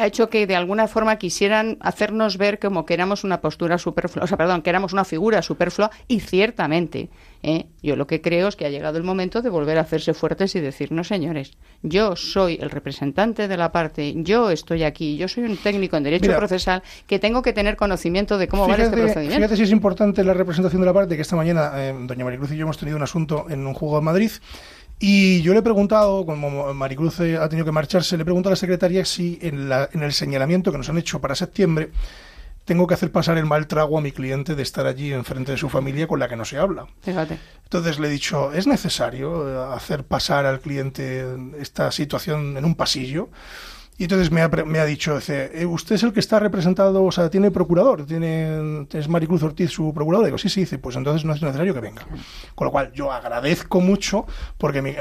ha 0.00 0.06
hecho 0.06 0.30
que 0.30 0.46
de 0.46 0.56
alguna 0.56 0.88
forma 0.88 1.16
quisieran 1.16 1.76
hacernos 1.80 2.38
ver 2.38 2.58
como 2.58 2.86
que 2.86 2.94
éramos 2.94 3.22
una 3.22 3.42
postura 3.42 3.76
superflua, 3.76 4.24
o 4.24 4.26
sea, 4.26 4.38
perdón, 4.38 4.62
que 4.62 4.70
éramos 4.70 4.94
una 4.94 5.04
figura 5.04 5.42
superflua 5.42 5.90
y 6.08 6.20
ciertamente, 6.20 7.10
¿eh? 7.42 7.66
yo 7.82 7.96
lo 7.96 8.06
que 8.06 8.22
creo 8.22 8.48
es 8.48 8.56
que 8.56 8.64
ha 8.64 8.70
llegado 8.70 8.96
el 8.96 9.04
momento 9.04 9.42
de 9.42 9.50
volver 9.50 9.76
a 9.76 9.82
hacerse 9.82 10.14
fuertes 10.14 10.56
y 10.56 10.60
decir, 10.60 10.90
no 10.90 11.04
señores, 11.04 11.52
yo 11.82 12.16
soy 12.16 12.58
el 12.62 12.70
representante 12.70 13.46
de 13.46 13.56
la 13.58 13.72
parte, 13.72 14.14
yo 14.16 14.50
estoy 14.50 14.84
aquí, 14.84 15.18
yo 15.18 15.28
soy 15.28 15.44
un 15.44 15.58
técnico 15.58 15.98
en 15.98 16.04
derecho 16.04 16.34
procesal 16.34 16.82
que 17.06 17.18
tengo 17.18 17.42
que 17.42 17.52
tener 17.52 17.76
conocimiento 17.76 18.38
de 18.38 18.48
cómo 18.48 18.66
va 18.66 18.76
este 18.76 18.96
procedimiento. 18.96 19.36
Fíjate 19.36 19.56
si 19.56 19.64
es 19.64 19.70
importante 19.70 20.24
la 20.24 20.32
representación 20.32 20.80
de 20.80 20.86
la 20.86 20.94
parte, 20.94 21.14
que 21.14 21.22
esta 21.22 21.36
mañana 21.36 21.72
eh, 21.76 21.94
doña 21.94 22.24
Maricruz 22.24 22.50
y 22.52 22.56
yo 22.56 22.62
hemos 22.62 22.78
tenido 22.78 22.96
un 22.96 23.02
asunto 23.02 23.46
en 23.50 23.66
un 23.66 23.74
juego 23.74 23.96
de 23.96 24.02
Madrid 24.02 24.30
y 25.00 25.40
yo 25.40 25.54
le 25.54 25.60
he 25.60 25.62
preguntado, 25.62 26.26
como 26.26 26.72
Maricruz 26.74 27.20
ha 27.20 27.48
tenido 27.48 27.64
que 27.64 27.72
marcharse, 27.72 28.16
le 28.16 28.22
he 28.22 28.24
preguntado 28.24 28.50
a 28.50 28.52
la 28.52 28.56
secretaria 28.56 29.04
si 29.04 29.38
en, 29.40 29.68
la, 29.68 29.88
en 29.92 30.02
el 30.02 30.12
señalamiento 30.12 30.70
que 30.70 30.78
nos 30.78 30.88
han 30.90 30.98
hecho 30.98 31.20
para 31.20 31.34
septiembre 31.34 31.90
tengo 32.64 32.86
que 32.86 32.94
hacer 32.94 33.10
pasar 33.10 33.38
el 33.38 33.46
mal 33.46 33.66
trago 33.66 33.98
a 33.98 34.00
mi 34.00 34.12
cliente 34.12 34.54
de 34.54 34.62
estar 34.62 34.86
allí 34.86 35.12
enfrente 35.12 35.52
de 35.52 35.58
su 35.58 35.68
familia 35.68 36.06
con 36.06 36.20
la 36.20 36.28
que 36.28 36.36
no 36.36 36.44
se 36.44 36.58
habla. 36.58 36.86
Fíjate. 37.00 37.38
Entonces 37.64 37.98
le 37.98 38.08
he 38.08 38.10
dicho, 38.10 38.52
¿es 38.52 38.66
necesario 38.66 39.48
eh, 39.48 39.74
hacer 39.74 40.04
pasar 40.04 40.46
al 40.46 40.60
cliente 40.60 41.26
esta 41.58 41.90
situación 41.90 42.56
en 42.56 42.64
un 42.64 42.74
pasillo? 42.74 43.28
Y 44.00 44.04
entonces 44.04 44.30
me 44.30 44.40
ha, 44.40 44.48
me 44.48 44.78
ha 44.78 44.86
dicho, 44.86 45.16
dice, 45.16 45.50
eh, 45.52 45.66
usted 45.66 45.96
es 45.96 46.02
el 46.04 46.14
que 46.14 46.20
está 46.20 46.38
representado, 46.38 47.04
o 47.04 47.12
sea, 47.12 47.28
tiene 47.28 47.50
procurador, 47.50 48.06
tiene, 48.06 48.86
es 48.94 49.08
Maricruz 49.10 49.42
Ortiz 49.42 49.70
su 49.72 49.92
procurador. 49.92 50.24
Digo, 50.24 50.38
sí, 50.38 50.48
sí, 50.48 50.60
dice, 50.60 50.78
pues 50.78 50.96
entonces 50.96 51.26
no 51.26 51.34
es 51.34 51.42
necesario 51.42 51.74
que 51.74 51.80
venga. 51.80 52.06
Con 52.54 52.64
lo 52.64 52.70
cual 52.70 52.92
yo 52.94 53.12
agradezco 53.12 53.82
mucho 53.82 54.24
porque 54.56 54.80
mi, 54.80 54.92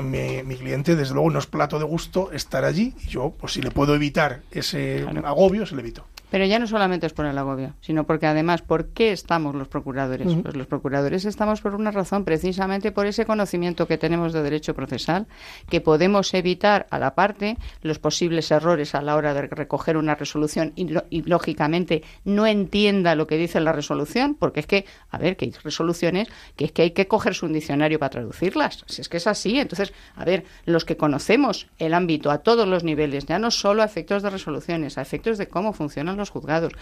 mi, 0.43 0.55
cliente, 0.57 0.97
desde 0.97 1.13
luego, 1.13 1.29
no 1.29 1.39
es 1.39 1.47
plato 1.47 1.79
de 1.79 1.85
gusto 1.85 2.33
estar 2.33 2.65
allí 2.65 2.93
y 3.05 3.07
yo, 3.07 3.33
pues 3.39 3.53
si 3.53 3.61
le 3.61 3.71
puedo 3.71 3.95
evitar 3.95 4.41
ese 4.51 5.05
agobio, 5.23 5.65
se 5.65 5.75
le 5.75 5.81
evito. 5.81 6.03
Pero 6.29 6.45
ya 6.45 6.59
no 6.59 6.67
solamente 6.67 7.07
es 7.07 7.13
por 7.13 7.25
el 7.25 7.37
agobio, 7.37 7.73
sino 7.81 8.05
porque 8.05 8.27
además, 8.27 8.61
¿por 8.61 8.89
qué 8.89 9.11
estamos 9.11 9.55
los 9.55 9.67
procuradores? 9.67 10.27
Pues 10.43 10.55
los 10.55 10.67
procuradores 10.67 11.25
estamos 11.25 11.61
por 11.61 11.73
una 11.73 11.91
razón, 11.91 12.23
precisamente 12.23 12.91
por 12.91 13.07
ese 13.07 13.25
conocimiento 13.25 13.87
que 13.87 13.97
tenemos 13.97 14.31
de 14.33 14.43
derecho 14.43 14.75
procesal, 14.75 15.25
que 15.69 15.81
podemos 15.81 16.33
evitar 16.33 16.85
a 16.91 16.99
la 16.99 17.15
parte 17.15 17.57
los 17.81 17.97
posibles 17.97 18.51
errores 18.51 18.93
a 18.93 19.01
la 19.01 19.15
hora 19.15 19.33
de 19.33 19.41
recoger 19.47 19.97
una 19.97 20.15
resolución 20.15 20.73
y, 20.75 20.89
lógicamente 21.23 22.03
no 22.25 22.45
entienda 22.45 23.15
lo 23.15 23.25
que 23.25 23.37
dice 23.37 23.59
la 23.59 23.71
resolución, 23.71 24.35
porque 24.35 24.59
es 24.59 24.67
que, 24.67 24.85
a 25.09 25.17
ver, 25.17 25.35
que 25.35 25.45
hay 25.45 25.53
resoluciones 25.63 26.27
que 26.55 26.65
es 26.65 26.71
que 26.71 26.83
hay 26.83 26.91
que 26.91 27.07
cogerse 27.07 27.45
un 27.45 27.53
diccionario 27.53 27.97
para 27.97 28.11
traducirlas. 28.11 28.83
Si 28.87 29.01
es 29.01 29.09
que 29.09 29.17
es 29.17 29.27
así, 29.27 29.59
entonces, 29.59 29.93
a 30.15 30.25
ver, 30.25 30.45
los 30.65 30.85
que 30.85 30.97
conocemos 30.97 31.67
el 31.79 31.93
ámbito 31.93 32.29
a 32.29 32.39
todos 32.39 32.67
los 32.67 32.83
niveles, 32.83 33.25
ya 33.25 33.39
no 33.39 33.49
solo 33.49 33.81
a 33.81 33.85
efectos 33.85 34.21
de 34.21 34.29
resoluciones, 34.29 34.97
a 34.97 35.01
efectos 35.01 35.37
de 35.37 35.47
cómo 35.47 35.73
funcionan 35.73 36.18
los 36.19 36.29
juzgados. 36.29 36.73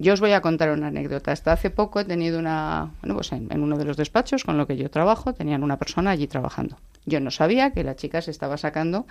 Yo 0.00 0.12
os 0.12 0.20
voy 0.20 0.32
a 0.32 0.40
contar 0.40 0.70
una 0.70 0.88
anécdota. 0.88 1.32
Hasta 1.32 1.52
hace 1.52 1.70
poco 1.70 1.98
he 1.98 2.04
tenido 2.04 2.38
una, 2.38 2.92
bueno, 3.00 3.16
pues 3.16 3.32
en, 3.32 3.48
uno 3.60 3.76
de 3.76 3.84
los 3.84 3.96
despachos 3.96 4.44
con 4.44 4.56
lo 4.56 4.66
que 4.66 4.76
yo 4.76 4.90
trabajo, 4.90 5.32
tenían 5.32 5.64
una 5.64 5.76
persona 5.76 6.10
allí 6.10 6.28
trabajando. 6.28 6.78
Yo 7.04 7.18
no 7.18 7.32
sabía 7.32 7.72
que 7.72 7.82
la 7.82 7.96
chica 7.96 8.22
se 8.22 8.30
estaba 8.30 8.56
sacando 8.58 9.06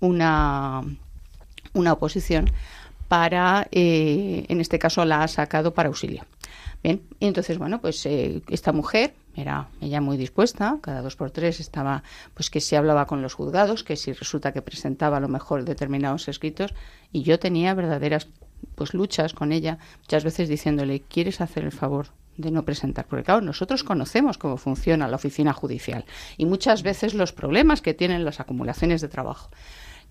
una, 0.00 0.82
una 1.74 1.92
oposición 1.92 2.50
para, 3.06 3.68
eh, 3.70 4.44
en 4.48 4.60
este 4.60 4.78
caso 4.80 5.04
la 5.04 5.22
ha 5.22 5.28
sacado 5.28 5.74
para 5.74 5.88
auxilio. 5.88 6.24
Bien, 6.82 7.02
y 7.20 7.26
entonces, 7.26 7.58
bueno, 7.58 7.80
pues 7.80 8.04
eh, 8.06 8.42
esta 8.48 8.72
mujer 8.72 9.14
era 9.36 9.68
ella 9.80 10.00
muy 10.00 10.16
dispuesta, 10.16 10.78
cada 10.80 11.02
dos 11.02 11.14
por 11.14 11.30
tres 11.30 11.60
estaba, 11.60 12.02
pues 12.34 12.50
que 12.50 12.60
se 12.60 12.76
hablaba 12.76 13.06
con 13.06 13.22
los 13.22 13.34
juzgados, 13.34 13.84
que 13.84 13.94
si 13.96 14.12
resulta 14.12 14.52
que 14.52 14.62
presentaba 14.62 15.18
a 15.18 15.20
lo 15.20 15.28
mejor 15.28 15.64
determinados 15.64 16.26
escritos, 16.26 16.74
y 17.12 17.22
yo 17.22 17.38
tenía 17.38 17.74
verdaderas 17.74 18.26
pues 18.74 18.94
luchas 18.94 19.34
con 19.34 19.52
ella, 19.52 19.78
muchas 20.00 20.24
veces 20.24 20.48
diciéndole, 20.48 21.00
¿quieres 21.00 21.40
hacer 21.40 21.64
el 21.64 21.72
favor 21.72 22.08
de 22.36 22.50
no 22.50 22.64
presentar? 22.64 23.06
Porque 23.06 23.24
claro, 23.24 23.40
nosotros 23.40 23.84
conocemos 23.84 24.38
cómo 24.38 24.56
funciona 24.56 25.08
la 25.08 25.16
oficina 25.16 25.52
judicial 25.52 26.04
y 26.36 26.46
muchas 26.46 26.82
veces 26.82 27.14
los 27.14 27.32
problemas 27.32 27.82
que 27.82 27.94
tienen 27.94 28.24
las 28.24 28.40
acumulaciones 28.40 29.00
de 29.00 29.08
trabajo. 29.08 29.50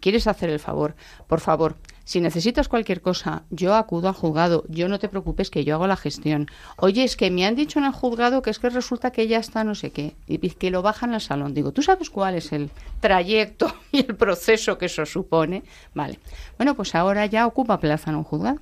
¿Quieres 0.02 0.28
hacer 0.28 0.50
el 0.50 0.60
favor? 0.60 0.96
Por 1.28 1.40
favor, 1.40 1.78
si 2.04 2.20
necesitas 2.20 2.68
cualquier 2.68 3.02
cosa, 3.02 3.44
yo 3.52 3.76
acudo 3.76 4.10
al 4.10 4.16
juzgado. 4.16 4.66
Yo 4.68 4.90
no 4.90 5.00
te 5.00 5.08
preocupes 5.08 5.50
que 5.50 5.64
yo 5.64 5.76
hago 5.76 5.88
la 5.88 5.96
gestión. 5.96 6.48
Oye, 6.78 7.06
es 7.06 7.16
que 7.16 7.32
me 7.32 7.46
han 7.46 7.56
dicho 7.56 7.80
en 7.80 7.86
el 7.86 7.94
juzgado 7.94 8.42
que 8.42 8.50
es 8.50 8.60
que 8.60 8.70
resulta 8.70 9.12
que 9.12 9.28
ya 9.28 9.38
está 9.38 9.64
no 9.64 9.76
sé 9.76 9.92
qué 9.92 10.16
y 10.28 10.38
que 10.40 10.72
lo 10.72 10.82
bajan 10.82 11.14
al 11.14 11.22
salón. 11.22 11.54
Digo, 11.54 11.72
¿tú 11.72 11.82
sabes 11.82 12.10
cuál 12.10 12.36
es 12.36 12.52
el 12.52 12.70
trayecto 13.00 13.74
y 13.94 14.00
el 14.00 14.16
proceso 14.16 14.78
que 14.78 14.88
eso 14.88 15.06
supone? 15.06 15.64
Vale. 15.94 16.20
Bueno, 16.58 16.76
pues 16.76 16.96
ahora 16.96 17.26
ya 17.28 17.48
ocupa 17.48 17.80
plaza 17.80 18.10
en 18.10 18.18
un 18.18 18.24
juzgado. 18.24 18.60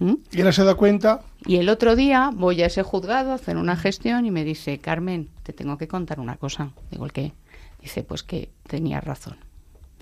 ¿Mm? 0.00 0.14
Y 0.32 0.40
él 0.40 0.52
se 0.52 0.64
da 0.64 0.74
cuenta. 0.74 1.20
Y 1.44 1.56
el 1.56 1.68
otro 1.68 1.96
día 1.96 2.30
voy 2.32 2.62
a 2.62 2.66
ese 2.66 2.82
juzgado 2.82 3.32
a 3.32 3.34
hacer 3.34 3.58
una 3.58 3.76
gestión 3.76 4.26
y 4.26 4.30
me 4.30 4.44
dice, 4.44 4.78
Carmen, 4.78 5.28
te 5.42 5.52
tengo 5.52 5.76
que 5.76 5.86
contar 5.86 6.18
una 6.18 6.36
cosa. 6.36 6.70
Digo, 6.90 7.04
¿el 7.04 7.12
qué? 7.12 7.32
Dice, 7.80 8.02
pues 8.02 8.22
que 8.22 8.50
tenía 8.66 9.00
razón. 9.00 9.47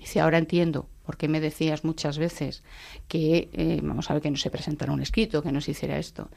Dice, 0.06 0.20
ahora 0.20 0.38
entiendo 0.38 0.86
por 1.04 1.16
qué 1.16 1.26
me 1.26 1.40
decías 1.40 1.82
muchas 1.82 2.16
veces 2.16 2.62
que, 3.08 3.48
eh, 3.52 3.80
vamos 3.82 4.08
a 4.08 4.12
ver, 4.12 4.22
que 4.22 4.30
no 4.30 4.36
se 4.36 4.50
presentara 4.50 4.92
un 4.92 5.02
escrito, 5.02 5.42
que 5.42 5.50
no 5.50 5.60
se 5.60 5.72
hiciera 5.72 5.98
esto. 5.98 6.28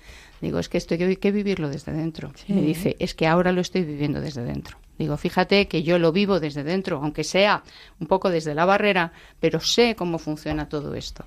Digo, 0.41 0.57
es 0.57 0.69
que 0.69 0.79
esto 0.79 0.95
hay 0.95 1.17
que 1.17 1.31
vivirlo 1.31 1.69
desde 1.69 1.91
dentro. 1.91 2.33
Me 2.47 2.63
dice, 2.63 2.95
es 2.97 3.13
que 3.13 3.27
ahora 3.27 3.51
lo 3.51 3.61
estoy 3.61 3.83
viviendo 3.83 4.21
desde 4.21 4.43
dentro. 4.43 4.79
Digo, 4.97 5.17
fíjate 5.17 5.67
que 5.67 5.83
yo 5.83 5.99
lo 5.99 6.11
vivo 6.11 6.39
desde 6.39 6.63
dentro, 6.63 6.97
aunque 6.97 7.23
sea 7.23 7.61
un 7.99 8.07
poco 8.07 8.31
desde 8.31 8.55
la 8.55 8.65
barrera, 8.65 9.11
pero 9.39 9.59
sé 9.59 9.95
cómo 9.95 10.17
funciona 10.17 10.67
todo 10.67 10.95
esto. 10.95 11.25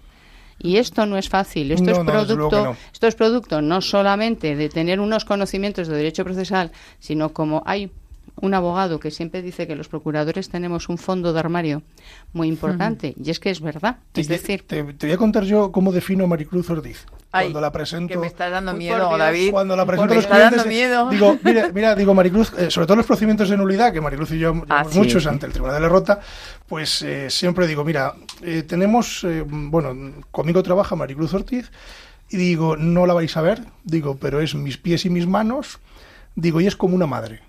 Y 0.58 0.78
esto 0.78 1.06
no 1.06 1.16
es 1.16 1.28
fácil, 1.28 1.70
esto, 1.70 1.92
es 1.92 1.98
producto, 2.00 2.64
no. 2.64 2.76
esto 2.92 3.06
es 3.06 3.14
producto 3.14 3.62
no 3.62 3.80
solamente 3.80 4.56
de 4.56 4.68
tener 4.68 4.98
unos 4.98 5.24
conocimientos 5.24 5.86
de 5.86 5.96
derecho 5.96 6.24
procesal, 6.24 6.72
sino 6.98 7.32
como 7.32 7.62
hay 7.66 7.92
un 8.42 8.54
abogado 8.54 8.98
que 8.98 9.10
siempre 9.12 9.40
dice 9.40 9.68
que 9.68 9.76
los 9.76 9.88
procuradores 9.88 10.50
tenemos 10.50 10.88
un 10.88 10.98
fondo 10.98 11.32
de 11.32 11.38
armario 11.38 11.82
muy 12.32 12.48
importante, 12.48 13.14
y 13.16 13.30
es 13.30 13.38
que 13.38 13.50
es 13.50 13.60
verdad. 13.60 13.98
es 14.14 14.26
decir, 14.26 14.66
te, 14.66 14.82
voy 14.82 15.12
a 15.12 15.16
contar 15.16 15.44
yo 15.44 15.70
cómo 15.70 15.92
defino 15.92 16.24
a 16.24 16.26
Maricruz 16.26 16.68
Ortiz. 16.68 17.06
cuando 17.30 17.60
la 17.60 17.70
presento. 17.70 18.12
Que 18.12 18.18
me 18.18 18.26
está 18.26 18.50
dando 18.50 18.74
miedo, 18.74 19.16
David. 19.16 19.52
Cuando 19.52 19.76
la 19.76 19.86
presento 19.86 20.12
a 20.12 20.16
los 20.16 20.26
clientes, 20.26 20.66
miedo. 20.66 21.08
Digo, 21.08 21.38
mira, 21.44 21.70
mira, 21.72 21.94
digo, 21.94 22.14
Maricruz, 22.14 22.52
eh, 22.58 22.68
sobre 22.68 22.88
todo 22.88 22.96
los 22.96 23.06
procedimientos 23.06 23.48
de 23.48 23.56
nulidad, 23.56 23.92
que 23.92 24.00
Maricruz 24.00 24.32
y 24.32 24.40
yo 24.40 24.64
ah, 24.68 24.84
muchos 24.92 25.24
ante 25.26 25.46
el 25.46 25.52
Tribunal 25.52 25.76
de 25.76 25.82
la 25.82 25.88
Rota, 25.88 26.18
pues 26.66 27.00
eh, 27.02 27.30
siempre 27.30 27.68
digo, 27.68 27.84
mira, 27.84 28.14
eh, 28.42 28.64
tenemos, 28.64 29.24
bueno, 29.46 30.14
conmigo 30.32 30.64
trabaja 30.64 30.96
Maricruz 30.96 31.32
Ortiz, 31.32 31.70
y 32.28 32.36
digo, 32.38 32.76
no 32.76 33.06
la 33.06 33.14
vais 33.14 33.36
a 33.36 33.40
ver, 33.40 33.62
digo, 33.84 34.16
pero 34.16 34.40
es 34.40 34.56
mis 34.56 34.78
pies 34.78 35.04
y 35.04 35.10
mis 35.10 35.28
manos, 35.28 35.78
digo, 36.34 36.60
y 36.60 36.66
es 36.66 36.74
como 36.74 36.96
una 36.96 37.06
madre 37.06 37.40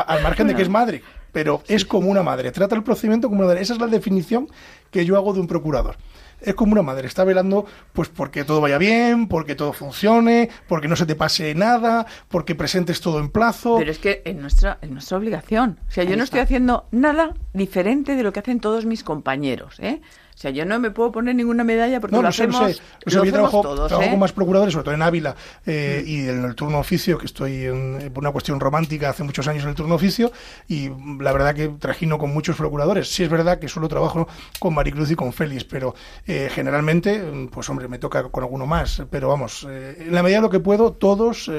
al 0.00 0.22
margen 0.22 0.48
de 0.48 0.54
que 0.54 0.62
es 0.62 0.68
madre, 0.68 1.02
pero 1.32 1.62
es 1.66 1.84
como 1.84 2.10
una 2.10 2.22
madre. 2.22 2.50
Trata 2.52 2.74
el 2.74 2.82
procedimiento 2.82 3.28
como 3.28 3.40
una 3.40 3.48
madre. 3.48 3.62
Esa 3.62 3.74
es 3.74 3.80
la 3.80 3.86
definición 3.86 4.48
que 4.90 5.04
yo 5.04 5.16
hago 5.16 5.32
de 5.32 5.40
un 5.40 5.46
procurador. 5.46 5.96
Es 6.40 6.54
como 6.54 6.72
una 6.72 6.82
madre, 6.82 7.06
está 7.06 7.24
velando 7.24 7.64
pues 7.92 8.08
porque 8.10 8.44
todo 8.44 8.60
vaya 8.60 8.76
bien, 8.76 9.28
porque 9.28 9.54
todo 9.54 9.72
funcione, 9.72 10.50
porque 10.68 10.88
no 10.88 10.96
se 10.96 11.06
te 11.06 11.14
pase 11.14 11.54
nada, 11.54 12.06
porque 12.28 12.54
presentes 12.54 13.00
todo 13.00 13.18
en 13.18 13.30
plazo. 13.30 13.76
Pero 13.78 13.90
es 13.90 13.98
que 13.98 14.20
es 14.24 14.36
nuestra, 14.36 14.78
es 14.82 14.90
nuestra 14.90 15.16
obligación. 15.16 15.78
O 15.88 15.90
sea, 15.90 16.04
yo 16.04 16.16
no 16.16 16.24
estoy 16.24 16.40
haciendo 16.40 16.86
nada 16.90 17.34
diferente 17.54 18.14
de 18.14 18.22
lo 18.22 18.32
que 18.32 18.40
hacen 18.40 18.60
todos 18.60 18.84
mis 18.84 19.04
compañeros. 19.04 19.80
¿eh? 19.80 20.02
O 20.34 20.36
sea, 20.36 20.50
yo 20.50 20.64
no 20.64 20.78
me 20.78 20.90
puedo 20.90 21.12
poner 21.12 21.34
ninguna 21.34 21.64
medalla 21.64 22.00
porque 22.00 22.16
No, 22.16 22.22
lo 22.22 22.32
sé, 22.32 22.46
no 22.46 22.58
hacemos, 22.58 22.76
sé. 22.76 22.82
No 22.82 23.10
sé, 23.10 23.16
lo 23.16 23.24
yo 23.24 23.30
hacemos 23.30 23.50
trabajo, 23.50 23.62
todos, 23.62 23.88
trabajo 23.88 24.08
¿eh? 24.08 24.10
con 24.10 24.18
más 24.18 24.32
procuradores, 24.32 24.72
sobre 24.72 24.84
todo 24.84 24.94
en 24.94 25.02
Ávila 25.02 25.36
eh, 25.64 26.02
y 26.04 26.28
en 26.28 26.44
el 26.44 26.54
turno 26.54 26.78
oficio, 26.78 27.18
que 27.18 27.26
estoy 27.26 27.64
en, 27.66 28.00
eh, 28.00 28.10
por 28.10 28.22
una 28.22 28.32
cuestión 28.32 28.58
romántica 28.58 29.10
hace 29.10 29.22
muchos 29.22 29.46
años 29.46 29.62
en 29.62 29.70
el 29.70 29.74
turno 29.74 29.94
oficio, 29.94 30.32
y 30.68 30.90
mm, 30.90 31.20
la 31.20 31.32
verdad 31.32 31.54
que 31.54 31.68
trajino 31.68 32.18
con 32.18 32.32
muchos 32.32 32.56
procuradores. 32.56 33.08
Sí 33.08 33.22
es 33.22 33.30
verdad 33.30 33.58
que 33.58 33.68
solo 33.68 33.88
trabajo 33.88 34.26
con 34.58 34.74
Maricruz 34.74 35.10
y 35.12 35.14
con 35.14 35.32
Félix, 35.32 35.64
pero 35.64 35.94
eh, 36.26 36.50
generalmente, 36.52 37.22
mm, 37.22 37.48
pues 37.48 37.68
hombre, 37.70 37.86
me 37.86 37.98
toca 37.98 38.24
con 38.24 38.42
alguno 38.42 38.66
más. 38.66 39.02
Pero 39.10 39.28
vamos, 39.28 39.66
eh, 39.68 39.96
en 40.00 40.14
la 40.14 40.22
medida 40.22 40.38
de 40.38 40.42
lo 40.42 40.50
que 40.50 40.60
puedo, 40.60 40.92
todos, 40.92 41.50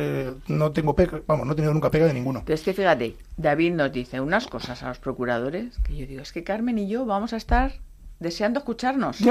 no 0.48 0.72
tengo 0.72 0.96
pega, 0.96 1.22
vamos, 1.28 1.48
no 1.48 1.54
he 1.54 1.56
tenido 1.56 1.74
nunca 1.74 1.90
pega 1.90 2.08
de 2.08 2.14
ninguno. 2.14 2.44
Pero 2.46 2.56
es 2.56 2.62
que 2.62 2.74
fíjate, 2.74 3.16
David 3.38 3.74
nos 3.74 3.92
dice 3.92 4.20
unas 4.20 4.48
cosas 4.48 4.84
a 4.84 4.90
los 4.90 5.00
procuradores 5.00 5.78
que 5.84 5.96
yo 5.96 6.06
digo, 6.06 6.22
es 6.22 6.32
que 6.32 6.44
Carmen 6.44 6.78
y 6.78 6.88
yo 6.88 7.06
vamos 7.06 7.34
a 7.34 7.38
estar 7.38 7.74
deseando 8.20 8.60
escucharnos. 8.60 9.18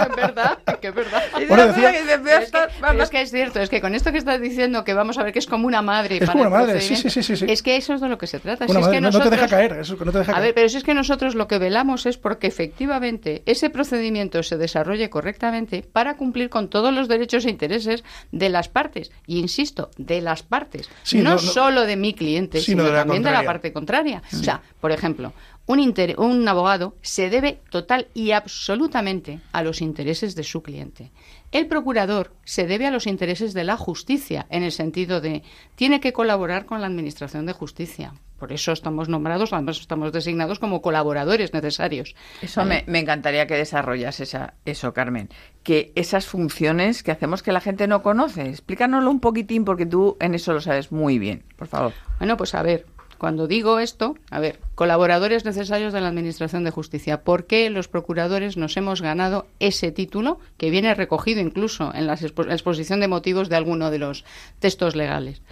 Es 0.00 0.16
verdad, 0.16 0.58
que 0.80 0.88
es 0.88 0.94
verdad. 0.94 1.22
Bueno, 1.48 1.66
decía- 1.68 1.92
que 1.92 1.98
a 1.98 2.00
es, 2.00 2.06
que, 2.06 2.44
estar- 2.44 2.68
pero 2.68 2.80
vamos- 2.80 3.02
es 3.04 3.10
que 3.10 3.20
es 3.20 3.30
cierto, 3.30 3.60
es 3.60 3.68
que 3.68 3.80
con 3.82 3.94
esto 3.94 4.12
que 4.12 4.18
estás 4.18 4.40
diciendo 4.40 4.82
que 4.82 4.94
vamos 4.94 5.18
a 5.18 5.22
ver 5.22 5.32
que 5.32 5.38
es 5.38 5.46
como 5.46 5.66
una 5.66 5.82
madre. 5.82 6.14
Es 6.16 6.20
para 6.20 6.32
como 6.32 6.42
una 6.44 6.50
madre, 6.50 6.80
sí, 6.80 6.96
sí, 6.96 7.10
sí, 7.10 7.22
sí. 7.22 7.44
Es 7.48 7.62
que 7.62 7.76
eso 7.76 7.94
es 7.94 8.00
de 8.00 8.08
lo 8.08 8.16
que 8.16 8.26
se 8.26 8.38
trata. 8.40 8.64
si 8.66 8.70
Una 8.70 8.80
es 8.80 8.86
madre, 8.86 8.96
que 8.96 9.00
no- 9.02 9.10
no 9.10 9.20
te 9.20 9.30
deja 9.30 9.46
caer, 9.48 9.72
eso, 9.80 9.96
no 10.02 10.10
te 10.12 10.18
deja 10.18 10.32
A 10.32 10.34
caer. 10.34 10.44
ver, 10.46 10.54
pero 10.54 10.68
si 10.70 10.78
es 10.78 10.84
que 10.84 10.94
nosotros 10.94 11.34
lo 11.34 11.46
que 11.48 11.58
velamos 11.58 12.06
es 12.06 12.16
porque 12.16 12.46
efectivamente 12.46 13.42
ese 13.46 13.68
procedimiento 13.70 14.42
se 14.42 14.56
desarrolle 14.56 15.10
correctamente 15.10 15.82
para 15.82 16.16
cumplir 16.16 16.48
con 16.48 16.68
todos 16.70 16.94
los 16.94 17.06
derechos 17.08 17.44
e 17.44 17.50
intereses 17.50 18.02
de 18.32 18.48
las 18.48 18.68
partes. 18.68 19.10
Y 19.26 19.38
insisto, 19.38 19.90
de 19.98 20.20
las 20.22 20.42
partes. 20.42 20.88
Sí, 21.02 21.18
no, 21.20 21.38
solo 21.38 21.82
de 21.82 21.96
mi 21.96 22.14
cliente, 22.14 22.60
sino 22.60 22.82
sino, 22.82 22.84
de 22.84 22.92
la 22.92 22.98
también 23.00 23.22
de 23.22 23.30
la 23.32 23.42
parte 23.44 23.72
contraria. 23.72 24.22
O 24.32 24.36
sea, 24.42 24.62
por 24.80 24.92
ejemplo, 24.92 25.32
un, 25.72 25.78
inter- 25.80 26.18
un 26.18 26.46
abogado 26.48 26.96
se 27.02 27.30
debe 27.30 27.60
total 27.70 28.08
y 28.14 28.32
absolutamente 28.32 29.40
a 29.52 29.62
los 29.62 29.80
intereses 29.80 30.34
de 30.34 30.42
su 30.42 30.62
cliente. 30.62 31.10
El 31.52 31.66
procurador 31.66 32.32
se 32.44 32.66
debe 32.66 32.86
a 32.86 32.90
los 32.90 33.06
intereses 33.06 33.54
de 33.54 33.64
la 33.64 33.76
justicia, 33.76 34.46
en 34.50 34.62
el 34.62 34.72
sentido 34.72 35.20
de 35.20 35.42
tiene 35.74 36.00
que 36.00 36.12
colaborar 36.12 36.66
con 36.66 36.80
la 36.80 36.86
Administración 36.86 37.46
de 37.46 37.52
Justicia. 37.52 38.12
Por 38.38 38.52
eso 38.52 38.72
estamos 38.72 39.08
nombrados, 39.10 39.52
además 39.52 39.78
estamos 39.80 40.12
designados 40.12 40.58
como 40.58 40.80
colaboradores 40.80 41.52
necesarios. 41.52 42.14
Eso 42.40 42.64
me, 42.64 42.84
me 42.86 42.98
encantaría 43.00 43.46
que 43.46 43.54
desarrollas 43.54 44.18
esa, 44.20 44.54
eso, 44.64 44.94
Carmen. 44.94 45.28
Que 45.62 45.92
esas 45.94 46.24
funciones 46.24 47.02
que 47.02 47.10
hacemos 47.10 47.42
que 47.42 47.52
la 47.52 47.60
gente 47.60 47.86
no 47.86 48.02
conoce. 48.02 48.48
Explícanoslo 48.48 49.10
un 49.10 49.20
poquitín 49.20 49.66
porque 49.66 49.84
tú 49.84 50.16
en 50.20 50.34
eso 50.34 50.54
lo 50.54 50.60
sabes 50.62 50.90
muy 50.90 51.18
bien, 51.18 51.44
por 51.56 51.68
favor. 51.68 51.92
Bueno, 52.18 52.38
pues 52.38 52.54
a 52.54 52.62
ver, 52.62 52.86
cuando 53.20 53.46
digo 53.46 53.80
esto, 53.80 54.16
a 54.30 54.40
ver, 54.40 54.58
colaboradores 54.74 55.44
necesarios 55.44 55.92
de 55.92 56.00
la 56.00 56.08
Administración 56.08 56.64
de 56.64 56.70
Justicia, 56.70 57.22
¿por 57.22 57.46
qué 57.46 57.68
los 57.68 57.86
procuradores 57.86 58.56
nos 58.56 58.78
hemos 58.78 59.02
ganado 59.02 59.46
ese 59.58 59.92
título 59.92 60.38
que 60.56 60.70
viene 60.70 60.94
recogido 60.94 61.40
incluso 61.42 61.94
en 61.94 62.06
la 62.06 62.16
expo- 62.16 62.46
la 62.46 62.54
exposición 62.54 62.98
de 62.98 63.08
motivos 63.08 63.50
de 63.50 63.56
alguno 63.56 63.90
de 63.90 63.98
los 63.98 64.24
textos 64.58 64.96
legales? 64.96 65.42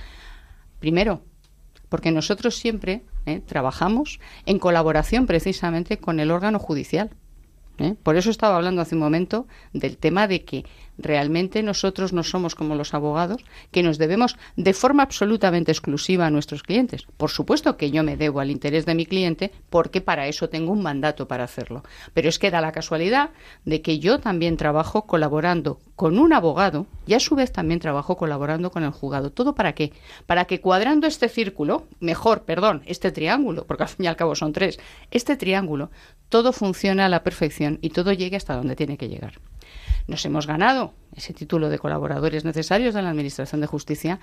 Primero, 0.80 1.20
porque 1.90 2.10
nosotros 2.10 2.56
siempre 2.56 3.02
eh, 3.26 3.40
trabajamos 3.44 4.18
en 4.46 4.58
colaboración 4.58 5.26
precisamente 5.26 5.98
con 5.98 6.20
el 6.20 6.30
órgano 6.30 6.58
judicial. 6.58 7.10
¿eh? 7.76 7.96
Por 8.02 8.16
eso 8.16 8.30
estaba 8.30 8.56
hablando 8.56 8.80
hace 8.80 8.94
un 8.94 9.02
momento 9.02 9.46
del 9.74 9.98
tema 9.98 10.26
de 10.26 10.42
que 10.44 10.64
realmente 10.98 11.62
nosotros 11.62 12.12
no 12.12 12.22
somos 12.22 12.54
como 12.54 12.74
los 12.74 12.92
abogados, 12.92 13.44
que 13.70 13.82
nos 13.82 13.98
debemos 13.98 14.36
de 14.56 14.74
forma 14.74 15.04
absolutamente 15.04 15.72
exclusiva 15.72 16.26
a 16.26 16.30
nuestros 16.30 16.62
clientes. 16.62 17.06
Por 17.16 17.30
supuesto 17.30 17.76
que 17.76 17.90
yo 17.90 18.02
me 18.02 18.16
debo 18.16 18.40
al 18.40 18.50
interés 18.50 18.84
de 18.84 18.94
mi 18.94 19.06
cliente 19.06 19.52
porque 19.70 20.00
para 20.00 20.26
eso 20.26 20.48
tengo 20.48 20.72
un 20.72 20.82
mandato 20.82 21.28
para 21.28 21.44
hacerlo. 21.44 21.82
Pero 22.14 22.28
es 22.28 22.38
que 22.38 22.50
da 22.50 22.60
la 22.60 22.72
casualidad 22.72 23.30
de 23.64 23.80
que 23.80 23.98
yo 23.98 24.18
también 24.18 24.56
trabajo 24.56 25.06
colaborando 25.06 25.78
con 25.96 26.18
un 26.18 26.32
abogado 26.32 26.86
y 27.06 27.14
a 27.14 27.20
su 27.20 27.34
vez 27.34 27.52
también 27.52 27.80
trabajo 27.80 28.16
colaborando 28.16 28.70
con 28.70 28.84
el 28.84 28.90
juzgado. 28.90 29.30
¿Todo 29.30 29.54
para 29.54 29.74
qué? 29.74 29.92
Para 30.26 30.44
que 30.44 30.60
cuadrando 30.60 31.06
este 31.06 31.28
círculo, 31.28 31.86
mejor, 32.00 32.42
perdón, 32.42 32.82
este 32.86 33.10
triángulo, 33.12 33.66
porque 33.66 33.84
al 33.84 33.88
fin 33.88 34.04
y 34.04 34.08
al 34.08 34.16
cabo 34.16 34.34
son 34.34 34.52
tres, 34.52 34.78
este 35.10 35.36
triángulo, 35.36 35.90
todo 36.28 36.52
funciona 36.52 37.06
a 37.06 37.08
la 37.08 37.22
perfección 37.22 37.78
y 37.82 37.90
todo 37.90 38.12
llegue 38.12 38.36
hasta 38.36 38.54
donde 38.54 38.76
tiene 38.76 38.96
que 38.96 39.08
llegar. 39.08 39.40
Nos 40.08 40.24
hemos 40.24 40.46
ganado 40.46 40.94
ese 41.14 41.34
título 41.34 41.68
de 41.68 41.78
colaboradores 41.78 42.44
necesarios 42.44 42.94
de 42.94 43.02
la 43.02 43.10
Administración 43.10 43.60
de 43.60 43.66
Justicia 43.66 44.18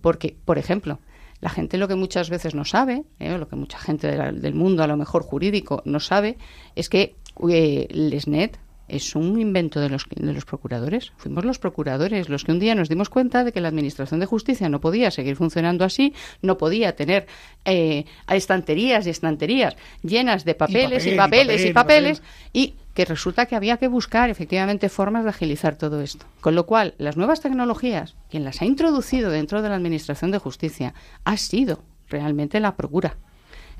porque, 0.00 0.36
por 0.44 0.58
ejemplo, 0.58 1.00
la 1.40 1.48
gente 1.48 1.78
lo 1.78 1.88
que 1.88 1.94
muchas 1.94 2.28
veces 2.28 2.54
no 2.54 2.66
sabe, 2.66 3.04
eh, 3.18 3.36
lo 3.38 3.48
que 3.48 3.56
mucha 3.56 3.78
gente 3.78 4.06
del 4.08 4.54
mundo 4.54 4.82
a 4.82 4.86
lo 4.86 4.98
mejor 4.98 5.22
jurídico 5.22 5.82
no 5.86 5.98
sabe, 5.98 6.36
es 6.76 6.90
que 6.90 7.16
eh, 7.48 7.88
Lesnet 7.90 8.58
es 8.90 9.14
un 9.14 9.40
invento 9.40 9.80
de 9.80 9.88
los, 9.88 10.06
de 10.08 10.32
los 10.32 10.44
procuradores. 10.44 11.12
Fuimos 11.16 11.44
los 11.44 11.58
procuradores 11.58 12.28
los 12.28 12.44
que 12.44 12.52
un 12.52 12.58
día 12.58 12.74
nos 12.74 12.88
dimos 12.88 13.08
cuenta 13.08 13.44
de 13.44 13.52
que 13.52 13.60
la 13.60 13.68
Administración 13.68 14.20
de 14.20 14.26
Justicia 14.26 14.68
no 14.68 14.80
podía 14.80 15.10
seguir 15.10 15.36
funcionando 15.36 15.84
así, 15.84 16.14
no 16.42 16.58
podía 16.58 16.96
tener 16.96 17.26
eh, 17.64 18.04
estanterías 18.28 19.06
y 19.06 19.10
estanterías 19.10 19.76
llenas 20.02 20.44
de 20.44 20.54
papeles 20.54 21.04
papel, 21.04 21.10
y 21.10 21.14
y 21.14 21.16
papeles 21.16 21.56
papel, 21.56 21.66
y 21.66 21.70
y 21.70 21.72
papeles 21.72 22.20
papel. 22.20 22.32
y 22.52 22.74
que 22.94 23.04
resulta 23.04 23.46
que 23.46 23.56
había 23.56 23.76
que 23.76 23.88
buscar 23.88 24.30
efectivamente 24.30 24.88
formas 24.88 25.24
de 25.24 25.30
agilizar 25.30 25.76
todo 25.76 26.00
esto. 26.00 26.26
Con 26.40 26.54
lo 26.54 26.66
cual, 26.66 26.94
las 26.98 27.16
nuevas 27.16 27.40
tecnologías, 27.40 28.16
quien 28.28 28.44
las 28.44 28.60
ha 28.60 28.64
introducido 28.64 29.30
dentro 29.30 29.62
de 29.62 29.68
la 29.68 29.76
Administración 29.76 30.30
de 30.30 30.38
Justicia, 30.38 30.94
ha 31.24 31.36
sido 31.36 31.82
realmente 32.08 32.58
la 32.60 32.76
Procura. 32.76 33.16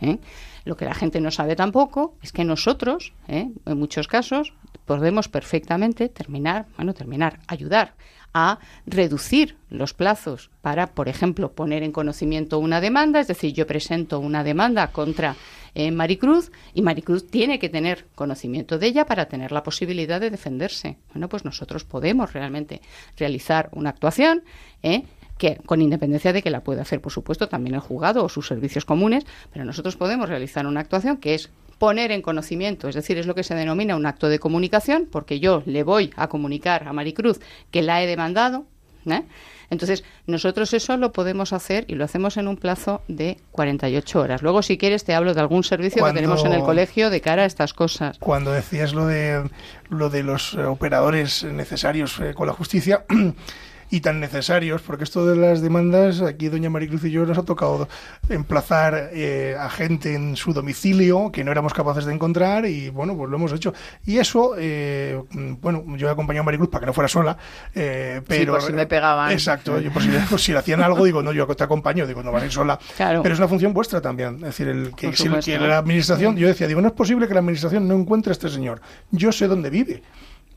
¿eh? 0.01 0.18
Lo 0.64 0.77
que 0.77 0.85
la 0.85 0.94
gente 0.94 1.20
no 1.20 1.31
sabe 1.31 1.57
tampoco 1.57 2.14
es 2.23 2.33
que 2.33 2.44
nosotros, 2.44 3.12
¿eh? 3.29 3.51
en 3.66 3.79
muchos 3.79 4.09
casos, 4.09 4.53
podemos 4.90 5.29
perfectamente 5.29 6.09
terminar, 6.09 6.66
bueno, 6.74 6.94
terminar, 6.94 7.38
ayudar 7.46 7.94
a 8.35 8.59
reducir 8.87 9.57
los 9.68 9.94
plazos 9.94 10.50
para, 10.62 10.88
por 10.88 11.09
ejemplo, 11.09 11.53
poner 11.53 11.85
en 11.85 11.92
conocimiento 11.92 12.59
una 12.59 12.81
demanda, 12.81 13.20
es 13.20 13.29
decir, 13.29 13.55
yo 13.55 13.68
presento 13.68 14.18
una 14.18 14.42
demanda 14.42 14.88
contra 14.88 15.37
eh, 15.76 15.92
Maricruz 15.92 16.50
y 16.74 16.83
Maricruz 16.83 17.29
tiene 17.31 17.61
que 17.61 17.68
tener 17.68 18.07
conocimiento 18.16 18.81
de 18.81 18.88
ella 18.88 19.07
para 19.07 19.26
tener 19.26 19.53
la 19.53 19.62
posibilidad 19.62 20.20
de 20.20 20.31
defenderse. 20.31 20.96
Bueno, 21.12 21.29
pues 21.29 21.44
nosotros 21.44 21.85
podemos 21.85 22.33
realmente 22.33 22.81
realizar 23.16 23.68
una 23.70 23.90
actuación 23.90 24.42
¿eh? 24.83 25.05
que 25.38 25.55
con 25.66 25.83
independencia 25.83 26.33
de 26.33 26.42
que 26.42 26.50
la 26.50 26.64
pueda 26.64 26.83
hacer, 26.83 27.00
por 27.00 27.12
supuesto, 27.12 27.48
también 27.48 27.76
el 27.76 27.81
juzgado 27.81 28.24
o 28.24 28.29
sus 28.29 28.48
servicios 28.48 28.85
comunes, 28.85 29.24
pero 29.53 29.64
nosotros 29.64 29.94
podemos 29.94 30.29
realizar 30.29 30.66
una 30.66 30.81
actuación 30.81 31.18
que 31.18 31.37
es 31.37 31.48
poner 31.81 32.12
en 32.12 32.21
conocimiento, 32.21 32.88
es 32.90 32.95
decir, 32.95 33.16
es 33.16 33.27
lo 33.27 33.35
que 33.35 33.43
se 33.43 33.55
denomina 33.55 33.97
un 33.97 34.05
acto 34.05 34.29
de 34.29 34.38
comunicación, 34.38 35.09
porque 35.11 35.40
yo 35.40 35.62
le 35.64 35.83
voy 35.83 36.12
a 36.14 36.29
comunicar 36.29 36.87
a 36.87 36.93
Maricruz 36.93 37.40
que 37.71 37.81
la 37.81 38.03
he 38.03 38.07
demandado. 38.07 38.66
¿eh? 39.07 39.23
Entonces, 39.71 40.05
nosotros 40.27 40.75
eso 40.75 40.99
lo 40.99 41.11
podemos 41.12 41.55
hacer 41.55 41.87
y 41.88 41.95
lo 41.95 42.05
hacemos 42.05 42.37
en 42.37 42.49
un 42.49 42.59
plazo 42.59 43.01
de 43.09 43.38
48 43.53 44.21
horas. 44.21 44.43
Luego, 44.43 44.61
si 44.61 44.77
quieres, 44.77 45.05
te 45.05 45.14
hablo 45.14 45.33
de 45.33 45.40
algún 45.40 45.64
servicio 45.64 46.01
Cuando- 46.01 46.21
que 46.21 46.27
tenemos 46.27 46.45
en 46.45 46.53
el 46.53 46.61
colegio 46.61 47.09
de 47.09 47.23
cara 47.23 47.45
a 47.45 47.47
estas 47.47 47.73
cosas. 47.73 48.19
Cuando 48.19 48.53
decías 48.53 48.93
lo 48.93 49.07
de 49.07 49.49
lo 49.88 50.11
de 50.11 50.23
los 50.23 50.55
operadores 50.57 51.45
necesarios 51.45 52.21
eh, 52.21 52.35
con 52.35 52.47
la 52.47 52.53
justicia 52.53 53.07
y 53.90 54.00
tan 54.00 54.20
necesarios, 54.20 54.83
porque 54.83 55.05
esto 55.05 55.26
de 55.26 55.37
las 55.37 55.61
demandas, 55.61 56.22
aquí 56.22 56.48
doña 56.48 56.70
Maricruz 56.70 57.05
y 57.05 57.11
yo 57.11 57.26
nos 57.26 57.37
ha 57.37 57.42
tocado 57.42 57.88
emplazar 58.29 59.11
eh, 59.12 59.57
a 59.59 59.68
gente 59.68 60.14
en 60.14 60.37
su 60.37 60.53
domicilio 60.53 61.33
que 61.33 61.42
no 61.42 61.50
éramos 61.50 61.74
capaces 61.74 62.05
de 62.05 62.14
encontrar 62.14 62.66
y 62.66 62.90
bueno, 62.90 63.16
pues 63.16 63.29
lo 63.29 63.37
hemos 63.37 63.53
hecho. 63.53 63.74
Y 64.07 64.18
eso, 64.18 64.55
eh, 64.57 65.20
bueno, 65.61 65.85
yo 65.96 66.09
he 66.09 66.11
acompañado 66.11 66.42
a 66.42 66.44
Maricruz 66.44 66.68
para 66.68 66.81
que 66.81 66.87
no 66.87 66.92
fuera 66.92 67.09
sola, 67.09 67.37
eh, 67.74 68.22
pero... 68.26 68.55
por 68.55 68.62
si 68.62 68.72
me 68.72 68.87
pegaban. 68.87 69.33
Exacto, 69.33 69.81
yo 69.81 69.92
por 69.92 70.03
si, 70.03 70.09
por 70.31 70.40
si 70.40 70.53
le 70.53 70.59
hacían 70.59 70.83
algo, 70.83 71.05
digo, 71.05 71.22
no, 71.22 71.33
yo 71.33 71.46
te 71.48 71.64
acompaño, 71.64 72.07
digo, 72.07 72.22
no 72.22 72.31
vas 72.31 72.44
a 72.44 72.46
ir 72.46 72.53
sola. 72.53 72.79
Claro. 72.96 73.22
Pero 73.22 73.33
es 73.35 73.38
una 73.40 73.48
función 73.48 73.72
vuestra 73.72 74.00
también, 74.00 74.37
es 74.37 74.42
decir, 74.42 74.68
el 74.68 74.94
que, 74.94 75.12
si 75.14 75.29
que 75.29 75.59
la 75.59 75.79
administración, 75.79 76.37
yo 76.37 76.46
decía, 76.46 76.68
digo, 76.68 76.81
no 76.81 76.88
es 76.88 76.94
posible 76.94 77.26
que 77.26 77.35
la 77.35 77.40
administración 77.40 77.88
no 77.88 77.94
encuentre 77.96 78.31
a 78.31 78.35
este 78.35 78.48
señor. 78.48 78.81
Yo 79.11 79.33
sé 79.33 79.48
dónde 79.48 79.68
vive. 79.68 80.03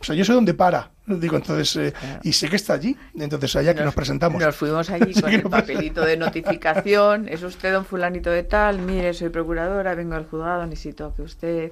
O 0.03 0.05
sea, 0.05 0.17
yo 0.17 0.25
sé 0.25 0.33
dónde 0.33 0.53
para. 0.53 0.91
Digo, 1.05 1.37
entonces, 1.37 1.77
eh, 1.77 1.93
y 2.23 2.33
sé 2.33 2.49
que 2.49 2.57
está 2.57 2.73
allí. 2.73 2.93
Entonces, 3.17 3.55
allá 3.55 3.73
que 3.73 3.85
nos 3.85 3.95
presentamos. 3.95 4.41
Nos 4.41 4.53
fuimos 4.53 4.89
allí 4.89 5.13
con 5.21 5.31
el 5.31 5.43
papelito 5.43 6.01
de 6.03 6.17
notificación. 6.17 7.29
Es 7.29 7.41
usted 7.41 7.71
don 7.71 7.85
fulanito 7.85 8.29
de 8.29 8.43
tal. 8.43 8.79
Mire, 8.79 9.13
soy 9.13 9.29
procuradora, 9.29 9.95
vengo 9.95 10.15
al 10.15 10.25
juzgado, 10.25 10.65
necesito 10.65 11.15
que 11.15 11.21
usted... 11.21 11.71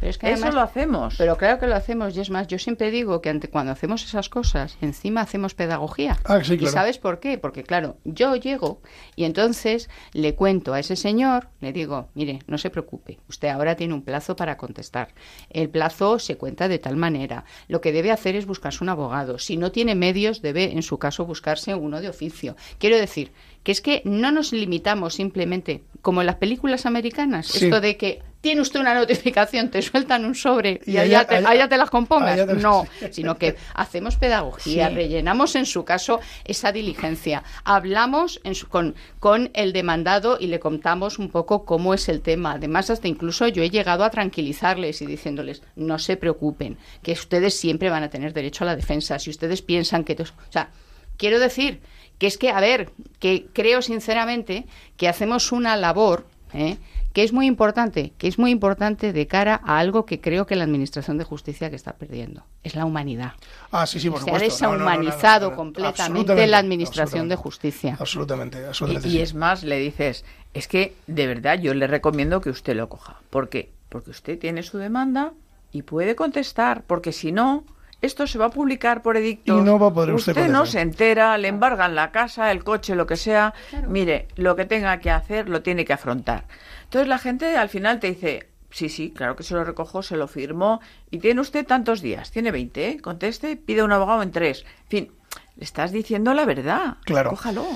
Pero 0.00 0.10
es 0.10 0.18
que 0.18 0.30
Eso 0.30 0.50
lo 0.50 0.60
hacemos. 0.60 1.14
Pero 1.16 1.36
claro 1.36 1.58
que 1.58 1.66
lo 1.66 1.74
hacemos, 1.74 2.16
y 2.16 2.20
es 2.20 2.30
más, 2.30 2.46
yo 2.48 2.58
siempre 2.58 2.90
digo 2.90 3.22
que 3.22 3.30
ante, 3.30 3.48
cuando 3.48 3.72
hacemos 3.72 4.04
esas 4.04 4.28
cosas, 4.28 4.76
encima 4.80 5.22
hacemos 5.22 5.54
pedagogía. 5.54 6.18
Ah, 6.24 6.42
sí, 6.44 6.54
¿Y 6.54 6.58
claro. 6.58 6.72
sabes 6.72 6.98
por 6.98 7.18
qué? 7.18 7.38
Porque 7.38 7.62
claro, 7.62 7.96
yo 8.04 8.36
llego 8.36 8.80
y 9.16 9.24
entonces 9.24 9.88
le 10.12 10.34
cuento 10.34 10.74
a 10.74 10.80
ese 10.80 10.96
señor, 10.96 11.48
le 11.60 11.72
digo, 11.72 12.08
mire, 12.14 12.40
no 12.46 12.58
se 12.58 12.70
preocupe, 12.70 13.18
usted 13.28 13.48
ahora 13.48 13.74
tiene 13.76 13.94
un 13.94 14.02
plazo 14.02 14.36
para 14.36 14.56
contestar. 14.56 15.14
El 15.50 15.70
plazo 15.70 16.18
se 16.18 16.36
cuenta 16.36 16.68
de 16.68 16.78
tal 16.78 16.96
manera. 16.96 17.44
Lo 17.68 17.80
que 17.80 17.92
debe 17.92 18.10
hacer 18.12 18.36
es 18.36 18.46
buscarse 18.46 18.84
un 18.84 18.90
abogado. 18.90 19.38
Si 19.38 19.56
no 19.56 19.72
tiene 19.72 19.94
medios, 19.94 20.42
debe, 20.42 20.72
en 20.72 20.82
su 20.82 20.98
caso, 20.98 21.24
buscarse 21.24 21.74
uno 21.74 22.00
de 22.00 22.08
oficio. 22.10 22.54
Quiero 22.78 22.96
decir 22.96 23.32
que 23.62 23.72
es 23.72 23.80
que 23.80 24.02
no 24.04 24.30
nos 24.30 24.52
limitamos 24.52 25.14
simplemente, 25.14 25.82
como 26.02 26.20
en 26.20 26.26
las 26.26 26.36
películas 26.36 26.86
americanas, 26.86 27.46
Sí. 27.46 27.64
esto 27.64 27.80
de 27.80 27.96
que 27.96 28.22
tiene 28.46 28.60
usted 28.60 28.78
una 28.78 28.94
notificación, 28.94 29.70
te 29.70 29.82
sueltan 29.82 30.24
un 30.24 30.36
sobre 30.36 30.80
y, 30.86 30.92
Y 30.92 30.98
allá, 30.98 31.20
allá- 31.20 31.26
te, 31.28 31.34
allá- 31.38 31.48
allá 31.48 31.68
te 31.68 31.76
las 31.76 31.90
compongas. 31.90 32.36
te- 32.46 32.54
No, 32.54 32.86
sino 33.10 33.36
que 33.38 33.56
hacemos 33.74 34.14
pedagogía, 34.16 34.88
Sí. 34.88 34.94
rellenamos 34.94 35.56
en 35.56 35.66
su 35.66 35.84
caso 35.84 36.20
esa 36.44 36.70
diligencia, 36.70 37.42
hablamos 37.64 38.40
en 38.44 38.54
su- 38.54 38.68
con, 38.68 38.94
con 39.18 39.50
el 39.54 39.72
demandado 39.72 40.36
y 40.38 40.46
le 40.46 40.60
contamos 40.60 41.18
un 41.18 41.28
poco 41.30 41.64
cómo 41.64 41.92
es 41.92 42.08
el 42.08 42.20
tema. 42.20 42.52
Además, 42.52 42.88
hasta 42.88 43.08
incluso 43.08 43.48
yo 43.48 43.64
he 43.64 43.70
llegado 43.70 44.04
a 44.04 44.10
tranquilizarles 44.10 45.02
y 45.02 45.06
diciéndoles, 45.06 45.62
no 45.74 45.98
se 45.98 46.16
preocupen, 46.16 46.78
que 47.02 47.12
ustedes 47.12 47.58
siempre 47.58 47.90
van 47.90 48.04
a 48.04 48.10
tener 48.10 48.32
derecho 48.32 48.62
a 48.62 48.68
la 48.68 48.76
defensa. 48.76 49.18
Si 49.18 49.28
ustedes 49.30 49.60
piensan 49.62 50.04
que... 50.04 50.12
O 50.22 50.52
sea, 50.52 50.68
quiero 51.16 51.40
decir 51.40 51.80
que 52.18 52.28
es 52.28 52.38
que, 52.38 52.50
a 52.50 52.60
ver, 52.60 52.90
que 53.18 53.46
creo 53.52 53.82
sinceramente 53.82 54.66
que 54.96 55.08
hacemos 55.08 55.50
una 55.50 55.76
labor... 55.76 56.28
¿eh? 56.54 56.76
Que 57.16 57.22
es 57.22 57.32
muy 57.32 57.46
importante, 57.46 58.12
que 58.18 58.28
es 58.28 58.38
muy 58.38 58.50
importante 58.50 59.14
de 59.14 59.26
cara 59.26 59.58
a 59.64 59.78
algo 59.78 60.04
que 60.04 60.20
creo 60.20 60.44
que 60.44 60.54
la 60.54 60.64
Administración 60.64 61.16
de 61.16 61.24
Justicia 61.24 61.70
que 61.70 61.76
está 61.76 61.94
perdiendo, 61.94 62.44
es 62.62 62.74
la 62.74 62.84
humanidad. 62.84 63.32
Ah, 63.72 63.86
sí, 63.86 63.98
sí, 64.00 64.10
por 64.10 64.22
Se 64.22 64.30
ha 64.30 64.34
supuesto. 64.34 64.64
No, 64.66 64.72
no, 64.72 64.76
no, 64.76 64.84
no, 64.84 64.84
no, 64.84 64.90
deshumanizado 64.90 65.46
no, 65.46 65.50
no. 65.52 65.56
completamente 65.56 66.46
la 66.46 66.58
Administración 66.58 67.30
de. 67.30 67.36
Justicia. 67.36 67.96
Absolutamente, 67.98 68.60
Y, 68.60 68.64
absolutamente. 68.66 69.08
y 69.08 69.12
sí. 69.12 69.20
es 69.22 69.32
más, 69.32 69.62
le 69.62 69.78
dices, 69.78 70.26
es 70.52 70.68
que 70.68 70.94
de 71.06 71.26
verdad 71.26 71.58
yo 71.58 71.72
le 71.72 71.86
recomiendo 71.86 72.42
que 72.42 72.50
usted 72.50 72.76
lo 72.76 72.90
coja. 72.90 73.16
¿Por 73.30 73.48
qué? 73.48 73.72
Porque 73.88 74.10
usted 74.10 74.38
tiene 74.38 74.62
su 74.62 74.76
demanda 74.76 75.32
y 75.72 75.84
puede 75.84 76.16
contestar, 76.16 76.82
porque 76.86 77.12
si 77.12 77.32
no, 77.32 77.64
esto 78.02 78.26
se 78.26 78.36
va 78.36 78.46
a 78.46 78.50
publicar 78.50 79.00
por 79.00 79.16
edictos. 79.16 79.58
Y 79.58 79.64
no 79.64 79.78
va 79.78 79.86
a 79.86 79.94
poder 79.94 80.14
usted 80.14 80.34
no 80.34 80.42
contestar. 80.42 80.66
se 80.66 80.80
entera, 80.82 81.38
le 81.38 81.48
embargan 81.48 81.94
la 81.94 82.12
casa, 82.12 82.52
el 82.52 82.62
coche, 82.62 82.94
lo 82.94 83.06
que 83.06 83.16
sea. 83.16 83.54
Mire, 83.88 84.28
lo 84.36 84.54
que 84.54 84.66
tenga 84.66 85.00
que 85.00 85.10
hacer 85.10 85.48
lo 85.48 85.62
tiene 85.62 85.86
que 85.86 85.94
afrontar. 85.94 86.44
Entonces 86.86 87.08
la 87.08 87.18
gente 87.18 87.56
al 87.56 87.68
final 87.68 88.00
te 88.00 88.08
dice, 88.08 88.48
sí, 88.70 88.88
sí, 88.88 89.10
claro 89.10 89.36
que 89.36 89.42
se 89.42 89.54
lo 89.54 89.64
recojo, 89.64 90.02
se 90.02 90.16
lo 90.16 90.28
firmo 90.28 90.80
y 91.10 91.18
tiene 91.18 91.40
usted 91.40 91.66
tantos 91.66 92.00
días, 92.00 92.30
tiene 92.30 92.50
20, 92.50 92.88
¿eh? 92.88 93.00
conteste, 93.00 93.56
pide 93.56 93.82
un 93.82 93.92
abogado 93.92 94.22
en 94.22 94.30
tres. 94.30 94.64
En 94.84 94.88
fin, 94.88 95.12
le 95.56 95.64
estás 95.64 95.92
diciendo 95.92 96.32
la 96.32 96.44
verdad. 96.44 96.96
Claro. 97.04 97.30
Cójalo. 97.30 97.66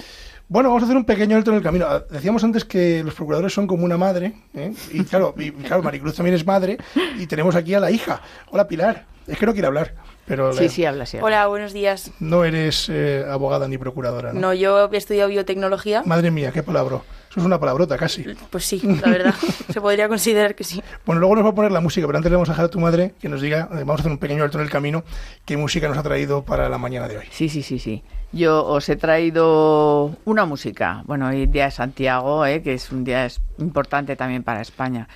Bueno, 0.49 0.69
vamos 0.71 0.83
a 0.83 0.87
hacer 0.87 0.97
un 0.97 1.05
pequeño 1.05 1.37
alto 1.37 1.51
en 1.53 1.59
el 1.59 1.63
camino. 1.63 1.87
Decíamos 2.11 2.43
antes 2.43 2.65
que 2.65 3.05
los 3.05 3.15
procuradores 3.15 3.53
son 3.53 3.67
como 3.69 3.85
una 3.85 3.97
madre, 3.97 4.33
¿eh? 4.55 4.73
y 4.93 5.05
claro, 5.05 5.35
y, 5.39 5.53
claro, 5.53 5.83
Maricruz 5.83 6.17
también 6.17 6.35
es 6.35 6.45
madre, 6.45 6.77
y 7.19 7.27
tenemos 7.27 7.55
aquí 7.55 7.75
a 7.75 7.79
la 7.81 7.91
hija. 7.93 8.21
Hola, 8.51 8.67
Pilar. 8.67 9.07
Es 9.29 9.39
que 9.39 9.47
no 9.47 9.53
quiere 9.53 9.69
hablar, 9.69 9.95
pero 10.27 10.53
Sí, 10.53 10.69
sí, 10.69 10.85
habla, 10.85 11.07
sí. 11.07 11.19
habla. 11.19 11.27
Hola, 11.27 11.47
buenos 11.47 11.73
días. 11.73 12.11
no 12.19 12.45
eres 12.45 12.89
eh, 12.89 13.25
abogada 13.29 13.69
ni 13.69 13.79
procuradora, 13.79 14.33
¿no? 14.33 14.41
No, 14.41 14.55
yo 14.55 14.91
he 14.91 14.97
estudiado 14.97 15.29
biotecnología. 15.29 16.03
Madre 16.05 16.33
mía, 16.33 16.51
qué 16.53 16.65
palabra. 16.65 17.01
Eso 17.31 17.39
es 17.39 17.47
una 17.47 17.61
palabrota 17.61 17.97
casi. 17.97 18.25
Pues 18.51 18.65
sí, 18.65 18.81
la 18.83 19.09
verdad. 19.09 19.35
Se 19.73 19.81
podría 19.81 20.09
considerar 20.09 20.57
que 20.57 20.65
sí. 20.65 20.83
Bueno, 21.07 21.21
luego 21.21 21.37
nos 21.37 21.45
va 21.45 21.51
a 21.51 21.55
poner 21.55 21.71
la 21.71 21.81
música, 21.81 22.05
pero 22.05 22.19
antes 22.19 22.29
le 22.29 22.35
vamos 22.35 22.49
a 22.49 22.53
dejar 22.53 22.65
a 22.65 22.71
tu 22.71 22.81
madre 22.81 23.15
que 23.21 23.29
nos 23.29 23.41
diga, 23.41 23.69
eh, 23.71 23.85
vamos 23.85 24.01
a 24.01 24.03
hacer 24.03 24.11
un 24.11 24.19
pequeño 24.19 24.43
alto 24.43 24.59
en 24.59 24.65
el 24.65 24.71
camino, 24.71 25.05
qué 25.45 25.57
música 25.57 25.89
nos 25.89 25.97
ha 25.97 26.03
traído 26.03 26.45
para 26.45 26.69
la 26.69 26.77
mañana 26.77 27.07
de 27.07 27.19
hoy. 27.19 27.27
Sí, 27.31 27.49
sí, 27.49 27.63
sí, 27.63 27.79
sí. 27.79 28.03
Yo 28.33 28.65
os 28.67 28.89
he 28.89 28.97
traído 28.97 30.17
una 30.25 30.45
música. 30.45 31.05
Bueno, 31.07 31.29
hoy 31.29 31.47
día 31.47 31.67
de 31.67 31.71
Santiago, 31.71 32.45
¿eh? 32.47 32.63
que 32.63 32.75
es 32.75 32.91
un 32.91 33.05
día 33.05 33.29
importante 33.59 34.17
también 34.17 34.43
para 34.43 34.61
España. 34.61 35.09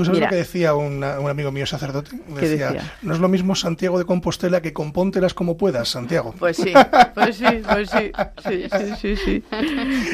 ¿Tú 0.00 0.06
sabes 0.06 0.18
Mira. 0.20 0.28
lo 0.28 0.30
que 0.30 0.36
decía 0.36 0.74
una- 0.74 1.20
un 1.20 1.28
amigo 1.28 1.52
mío 1.52 1.66
sacerdote? 1.66 2.12
¿Qué 2.38 2.48
decía? 2.48 2.94
no 3.02 3.12
es 3.12 3.20
lo 3.20 3.28
mismo 3.28 3.54
Santiago 3.54 3.98
de 3.98 4.06
Compostela 4.06 4.62
que 4.62 4.72
compóntelas 4.72 5.34
como 5.34 5.58
puedas, 5.58 5.90
Santiago. 5.90 6.34
Pues 6.38 6.56
sí, 6.56 6.72
pues 7.14 7.36
sí, 7.36 7.44
pues 7.70 7.90
sí, 7.90 8.10
sí, 8.48 8.64
sí, 8.70 8.94
sí, 8.98 9.16
sí. 9.16 9.44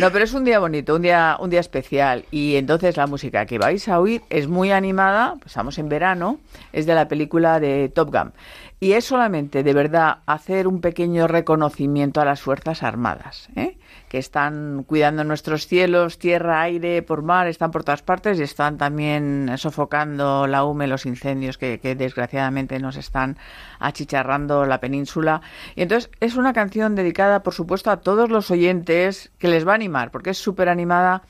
No, 0.00 0.10
pero 0.10 0.24
es 0.24 0.34
un 0.34 0.42
día 0.44 0.58
bonito, 0.58 0.96
un 0.96 1.02
día, 1.02 1.36
un 1.38 1.50
día 1.50 1.60
especial. 1.60 2.24
Y 2.32 2.56
entonces 2.56 2.96
la 2.96 3.06
música 3.06 3.46
que 3.46 3.58
vais 3.58 3.86
a 3.88 4.00
oír 4.00 4.22
es 4.28 4.48
muy 4.48 4.72
animada, 4.72 5.34
pues 5.34 5.52
estamos 5.52 5.78
en 5.78 5.88
verano, 5.88 6.40
es 6.72 6.84
de 6.86 6.94
la 6.96 7.06
película 7.06 7.60
de 7.60 7.88
Top 7.88 8.10
Gun. 8.10 8.32
Y 8.78 8.92
es 8.92 9.06
solamente, 9.06 9.62
de 9.62 9.72
verdad, 9.72 10.18
hacer 10.26 10.68
un 10.68 10.82
pequeño 10.82 11.26
reconocimiento 11.26 12.20
a 12.20 12.26
las 12.26 12.42
Fuerzas 12.42 12.82
Armadas, 12.82 13.48
¿eh? 13.56 13.78
que 14.10 14.18
están 14.18 14.84
cuidando 14.84 15.24
nuestros 15.24 15.66
cielos, 15.66 16.18
tierra, 16.18 16.60
aire, 16.60 17.00
por 17.02 17.22
mar, 17.22 17.46
están 17.46 17.70
por 17.70 17.84
todas 17.84 18.02
partes 18.02 18.38
y 18.38 18.42
están 18.42 18.76
también 18.76 19.50
sofocando 19.56 20.46
la 20.46 20.64
hume, 20.64 20.88
los 20.88 21.06
incendios 21.06 21.56
que, 21.56 21.80
que 21.80 21.94
desgraciadamente 21.94 22.78
nos 22.78 22.96
están 22.96 23.38
achicharrando 23.78 24.66
la 24.66 24.78
península. 24.78 25.40
Y 25.74 25.80
entonces 25.80 26.10
es 26.20 26.36
una 26.36 26.52
canción 26.52 26.94
dedicada, 26.94 27.42
por 27.42 27.54
supuesto, 27.54 27.90
a 27.90 28.00
todos 28.00 28.28
los 28.28 28.50
oyentes 28.50 29.32
que 29.38 29.48
les 29.48 29.66
va 29.66 29.72
a 29.72 29.76
animar, 29.76 30.10
porque 30.10 30.30
es 30.30 30.38
súper 30.38 30.68
animada. 30.68 31.22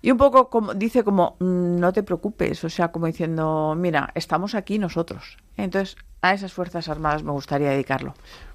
Y 0.00 0.12
un 0.12 0.18
poco 0.18 0.48
como 0.48 0.72
dice 0.72 1.04
como 1.04 1.36
"Mm, 1.40 1.78
no 1.78 1.92
te 1.92 2.02
preocupes, 2.02 2.64
o 2.64 2.70
sea, 2.70 2.88
como 2.92 3.06
diciendo, 3.06 3.74
mira, 3.76 4.10
estamos 4.14 4.54
aquí 4.54 4.78
nosotros. 4.78 5.36
Entonces, 5.56 5.96
a 6.30 6.34
esas 6.34 6.52
Fuerzas 6.52 6.88
Armadas 6.88 7.22
me 7.22 7.32
gustaría 7.32 7.70
dedicarlo. 7.70 8.14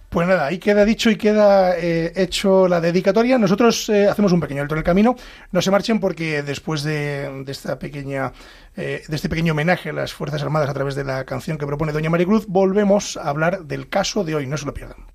Pues 0.10 0.28
nada, 0.28 0.48
ahí 0.48 0.60
queda 0.60 0.84
dicho 0.84 1.10
y 1.10 1.16
queda 1.16 1.78
eh, 1.78 2.12
hecho 2.18 2.68
la 2.68 2.82
dedicatoria. 2.82 3.38
Nosotros 3.38 3.88
eh, 3.88 4.10
hacemos 4.10 4.34
un 4.34 4.42
pequeño 4.42 4.62
alto 4.62 4.76
en 4.76 4.80
el 4.80 4.84
camino. 4.84 5.16
No 5.54 5.62
se 5.62 5.72
marchen 5.72 6.02
porque 6.02 6.44
después 6.44 6.84
de, 6.84 7.44
de 7.46 7.52
esta 7.52 7.80
pequeña, 7.80 8.34
eh, 8.76 9.04
de 9.08 9.16
este 9.16 9.30
pequeño 9.30 9.54
homenaje 9.54 9.92
a 9.92 9.94
las 9.94 10.12
Fuerzas 10.12 10.44
Armadas 10.44 10.70
a 10.70 10.74
través 10.74 10.96
de 10.96 11.06
la 11.06 11.24
canción 11.24 11.58
que 11.58 11.66
propone 11.66 11.94
Doña 11.94 12.10
Maricruz, 12.10 12.46
volvemos 12.48 13.16
a 13.16 13.30
hablar 13.30 13.64
del 13.64 13.88
caso 13.88 14.26
de 14.26 14.36
hoy. 14.36 14.48
No 14.48 14.58
se 14.58 14.66
lo 14.66 14.74
pierdan. 14.74 15.08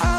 I 0.00 0.17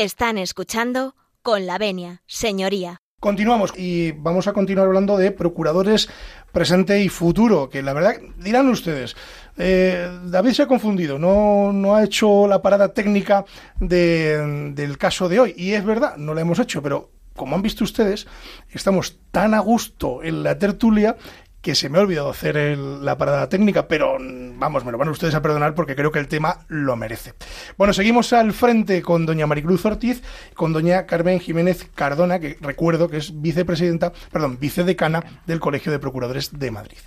Están 0.00 0.36
escuchando 0.36 1.14
con 1.40 1.64
la 1.64 1.78
venia, 1.78 2.20
señoría. 2.26 3.00
Continuamos 3.18 3.72
y 3.78 4.12
vamos 4.12 4.46
a 4.46 4.52
continuar 4.52 4.88
hablando 4.88 5.16
de 5.16 5.30
procuradores 5.30 6.10
presente 6.52 7.00
y 7.00 7.08
futuro, 7.08 7.70
que 7.70 7.82
la 7.82 7.94
verdad 7.94 8.16
dirán 8.36 8.68
ustedes, 8.68 9.16
eh, 9.56 10.06
David 10.24 10.52
se 10.52 10.64
ha 10.64 10.66
confundido, 10.66 11.18
no, 11.18 11.72
no 11.72 11.96
ha 11.96 12.04
hecho 12.04 12.46
la 12.46 12.60
parada 12.60 12.92
técnica 12.92 13.46
de- 13.80 14.70
del 14.74 14.98
caso 14.98 15.30
de 15.30 15.40
hoy, 15.40 15.54
y 15.56 15.72
es 15.72 15.82
verdad, 15.86 16.18
no 16.18 16.34
la 16.34 16.42
hemos 16.42 16.58
hecho, 16.58 16.82
pero 16.82 17.10
como 17.34 17.56
han 17.56 17.62
visto 17.62 17.82
ustedes, 17.82 18.26
estamos 18.68 19.18
tan 19.30 19.54
a 19.54 19.60
gusto 19.60 20.22
en 20.22 20.42
la 20.42 20.58
tertulia 20.58 21.16
que 21.60 21.74
se 21.74 21.88
me 21.88 21.98
ha 21.98 22.02
olvidado 22.02 22.30
hacer 22.30 22.56
la 22.78 23.18
parada 23.18 23.48
técnica, 23.48 23.88
pero 23.88 24.18
mm, 24.18 24.58
vamos, 24.58 24.84
me 24.84 24.92
lo 24.92 24.98
van 24.98 25.08
ustedes 25.08 25.34
a 25.34 25.42
perdonar 25.42 25.74
porque 25.74 25.96
creo 25.96 26.12
que 26.12 26.18
el 26.18 26.28
tema 26.28 26.64
lo 26.68 26.96
merece. 26.96 27.34
Bueno, 27.76 27.92
seguimos 27.92 28.32
al 28.32 28.52
frente 28.52 29.02
con 29.02 29.26
doña 29.26 29.46
Maricruz 29.46 29.84
Ortiz, 29.84 30.22
con 30.54 30.72
doña 30.72 31.06
Carmen 31.06 31.40
Jiménez 31.40 31.90
Cardona, 31.94 32.38
que 32.38 32.56
recuerdo 32.60 33.08
que 33.08 33.16
es 33.18 33.40
vicepresidenta, 33.40 34.12
perdón, 34.30 34.58
vicedecana 34.60 35.40
del 35.46 35.60
Colegio 35.60 35.90
de 35.90 35.98
Procuradores 35.98 36.58
de 36.58 36.70
Madrid. 36.70 36.98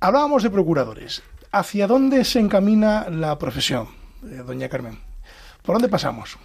Hablábamos 0.00 0.42
de 0.42 0.50
procuradores. 0.50 1.22
¿Hacia 1.52 1.86
dónde 1.86 2.24
se 2.24 2.40
encamina 2.40 3.08
la 3.08 3.38
profesión, 3.38 3.88
eh, 4.24 4.42
doña 4.44 4.68
Carmen? 4.68 4.98
¿Por 5.62 5.76
dónde 5.76 5.88
pasamos? 5.88 6.36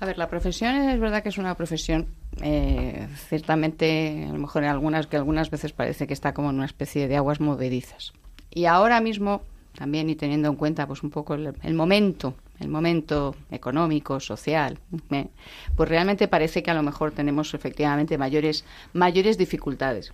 A 0.00 0.06
ver, 0.06 0.16
la 0.16 0.28
profesión 0.28 0.76
es 0.76 1.00
verdad 1.00 1.22
que 1.22 1.28
es 1.28 1.38
una 1.38 1.56
profesión 1.56 2.06
eh, 2.40 3.08
ciertamente, 3.28 4.26
a 4.28 4.32
lo 4.32 4.38
mejor 4.38 4.62
en 4.62 4.70
algunas 4.70 5.08
que 5.08 5.16
algunas 5.16 5.50
veces 5.50 5.72
parece 5.72 6.06
que 6.06 6.12
está 6.12 6.34
como 6.34 6.50
en 6.50 6.56
una 6.56 6.66
especie 6.66 7.08
de 7.08 7.16
aguas 7.16 7.40
movedizas. 7.40 8.12
Y 8.50 8.66
ahora 8.66 9.00
mismo 9.00 9.42
también 9.76 10.08
y 10.08 10.14
teniendo 10.14 10.48
en 10.48 10.56
cuenta 10.56 10.86
pues 10.86 11.02
un 11.02 11.10
poco 11.10 11.34
el, 11.34 11.54
el 11.62 11.74
momento, 11.74 12.34
el 12.60 12.68
momento 12.68 13.34
económico, 13.50 14.20
social, 14.20 14.78
eh, 15.10 15.28
pues 15.74 15.88
realmente 15.88 16.28
parece 16.28 16.62
que 16.62 16.70
a 16.70 16.74
lo 16.74 16.82
mejor 16.82 17.10
tenemos 17.10 17.52
efectivamente 17.54 18.18
mayores 18.18 18.64
mayores 18.92 19.36
dificultades. 19.36 20.12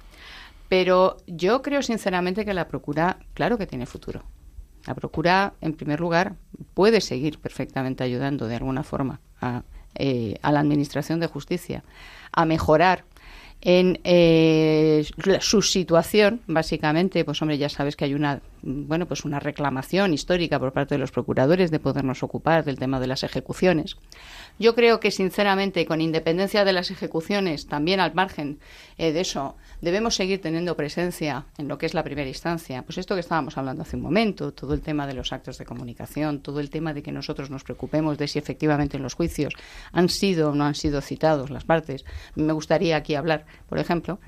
Pero 0.68 1.18
yo 1.26 1.60
creo 1.60 1.82
sinceramente 1.82 2.46
que 2.46 2.54
la 2.54 2.68
procura, 2.68 3.18
claro 3.34 3.58
que 3.58 3.66
tiene 3.66 3.84
futuro. 3.84 4.24
La 4.86 4.94
Procura, 4.94 5.54
en 5.60 5.72
primer 5.72 6.00
lugar, 6.00 6.36
puede 6.74 7.00
seguir 7.00 7.38
perfectamente 7.38 8.04
ayudando 8.04 8.46
de 8.46 8.56
alguna 8.56 8.82
forma 8.82 9.20
a, 9.40 9.62
eh, 9.94 10.38
a 10.42 10.52
la 10.52 10.60
Administración 10.60 11.20
de 11.20 11.26
Justicia 11.26 11.84
a 12.32 12.44
mejorar 12.44 13.04
en 13.64 13.98
eh, 14.04 15.06
su 15.40 15.62
situación, 15.62 16.42
básicamente, 16.46 17.24
pues 17.24 17.40
hombre, 17.40 17.56
ya 17.56 17.70
sabes 17.70 17.96
que 17.96 18.04
hay 18.04 18.12
una, 18.12 18.42
bueno, 18.60 19.06
pues 19.06 19.24
una 19.24 19.40
reclamación 19.40 20.12
histórica 20.12 20.58
por 20.58 20.72
parte 20.72 20.96
de 20.96 20.98
los 20.98 21.10
procuradores 21.10 21.70
de 21.70 21.80
podernos 21.80 22.22
ocupar 22.22 22.64
del 22.64 22.78
tema 22.78 23.00
de 23.00 23.06
las 23.06 23.22
ejecuciones. 23.22 23.96
Yo 24.58 24.76
creo 24.76 25.00
que, 25.00 25.10
sinceramente, 25.10 25.84
con 25.84 26.00
independencia 26.00 26.64
de 26.64 26.72
las 26.72 26.90
ejecuciones, 26.92 27.66
también 27.66 27.98
al 27.98 28.14
margen 28.14 28.60
eh, 28.98 29.12
de 29.12 29.20
eso, 29.20 29.56
debemos 29.80 30.14
seguir 30.14 30.40
teniendo 30.40 30.76
presencia 30.76 31.46
en 31.58 31.66
lo 31.66 31.76
que 31.76 31.86
es 31.86 31.94
la 31.94 32.04
primera 32.04 32.28
instancia. 32.28 32.82
Pues 32.82 32.98
esto 32.98 33.14
que 33.14 33.20
estábamos 33.20 33.58
hablando 33.58 33.82
hace 33.82 33.96
un 33.96 34.02
momento, 34.02 34.52
todo 34.52 34.74
el 34.74 34.80
tema 34.80 35.08
de 35.08 35.14
los 35.14 35.32
actos 35.32 35.58
de 35.58 35.64
comunicación, 35.64 36.40
todo 36.40 36.60
el 36.60 36.70
tema 36.70 36.94
de 36.94 37.02
que 37.02 37.10
nosotros 37.10 37.50
nos 37.50 37.64
preocupemos 37.64 38.16
de 38.16 38.28
si 38.28 38.38
efectivamente 38.38 38.96
en 38.96 39.02
los 39.02 39.14
juicios 39.14 39.54
han 39.92 40.08
sido 40.08 40.50
o 40.50 40.54
no 40.54 40.64
han 40.64 40.76
sido 40.76 41.00
citados 41.00 41.50
las 41.50 41.64
partes. 41.64 42.04
Me 42.36 42.52
gustaría 42.52 42.96
aquí 42.96 43.16
hablar, 43.16 43.46
por 43.68 43.78
ejemplo, 43.78 44.20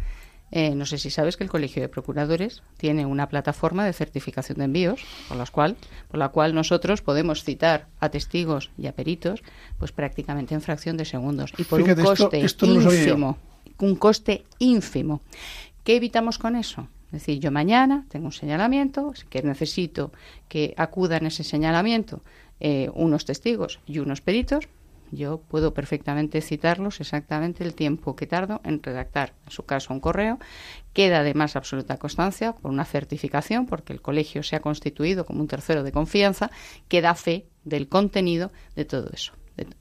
eh, 0.53 0.75
no 0.75 0.87
sé 0.87 0.99
si 0.99 1.11
sabes 1.11 1.37
que 1.37 1.45
el 1.45 1.51
Colegio 1.51 1.83
de 1.83 1.89
Procuradores 1.89 2.63
tiene 2.77 3.05
una 3.05 3.29
plataforma 3.29 3.85
de 3.85 3.93
certificación 3.93 4.59
de 4.59 4.65
envíos, 4.65 5.01
por, 5.29 5.37
las 5.37 5.51
cual, 5.51 5.77
por 6.09 6.19
la 6.19 6.29
cual 6.29 6.55
nosotros 6.55 7.03
podemos 7.03 7.43
citar 7.43 7.89
a 7.99 8.11
testigos 8.11 8.71
y 8.79 8.87
a 8.87 8.93
peritos, 8.93 9.43
pues 9.79 9.93
prácticamente 9.93 10.55
en 10.55 10.61
fracción 10.61 10.97
de 10.97 11.05
segundos 11.05 11.53
y 11.59 11.65
por 11.65 11.83
Fíjate, 11.83 12.01
un 12.01 12.07
coste 12.07 12.41
esto 12.45 12.67
ínfimo, 12.67 13.39
un 13.79 13.97
coste 13.97 14.45
ínfimo. 14.59 15.21
¿Qué 15.83 15.97
evitamos 15.97 16.39
con 16.39 16.57
eso? 16.57 16.89
Es 17.07 17.23
decir, 17.23 17.39
yo 17.41 17.51
mañana 17.51 18.05
tengo 18.09 18.27
un 18.27 18.33
señalamiento, 18.33 19.13
que 19.31 19.43
necesito 19.43 20.13
que 20.49 20.75
acudan 20.77 21.27
ese 21.27 21.45
señalamiento 21.45 22.23
eh, 22.59 22.91
unos 22.95 23.25
testigos 23.25 23.81
y 23.87 23.99
unos 23.99 24.21
peritos, 24.21 24.69
yo 25.13 25.39
puedo 25.39 25.73
perfectamente 25.75 26.41
citarlos 26.41 27.01
exactamente 27.01 27.63
el 27.65 27.75
tiempo 27.75 28.17
que 28.17 28.27
tardo 28.27 28.61
en 28.65 28.83
redactar, 28.83 29.33
en 29.45 29.53
su 29.53 29.65
caso, 29.65 29.93
un 29.95 30.01
correo. 30.01 30.39
Queda 30.93 31.21
además 31.21 31.57
absoluta 31.57 31.97
constancia 31.99 32.53
por 32.53 32.71
una 32.71 32.85
certificación, 32.85 33.67
porque 33.67 33.93
el 33.93 34.01
colegio 34.03 34.43
se 34.43 34.57
ha 34.57 34.61
constituido 34.61 35.25
como 35.27 35.41
un 35.41 35.49
tercero 35.49 35.83
de 35.83 35.93
confianza, 35.93 36.51
que 36.89 37.01
da 37.03 37.15
fe 37.15 37.47
del 37.65 37.89
contenido 37.89 38.51
de 38.75 38.85
todo 38.85 39.09
eso. 39.13 39.33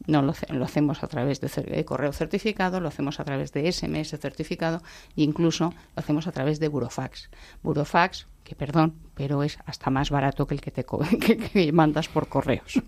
No 0.08 0.22
lo, 0.22 0.32
hace- 0.32 0.52
lo 0.54 0.64
hacemos 0.64 1.04
a 1.04 1.08
través 1.08 1.42
de 1.42 1.84
correo 1.86 2.14
certificado, 2.14 2.80
lo 2.80 2.88
hacemos 2.88 3.20
a 3.20 3.26
través 3.26 3.52
de 3.52 3.70
SMS 3.70 4.18
certificado 4.20 4.82
e 5.18 5.24
incluso 5.24 5.74
lo 5.96 6.00
hacemos 6.00 6.28
a 6.28 6.32
través 6.32 6.62
de 6.62 6.70
Burofax. 6.70 7.30
Burofax, 7.62 8.26
que 8.46 8.56
perdón, 8.56 8.96
pero 9.16 9.44
es 9.44 9.58
hasta 9.66 9.90
más 9.90 10.12
barato 10.12 10.48
que 10.48 10.54
el 10.56 10.62
que 10.62 10.72
te 10.72 10.86
que- 11.20 11.38
que 11.38 11.72
mandas 11.74 12.08
por 12.08 12.30
correos, 12.30 12.82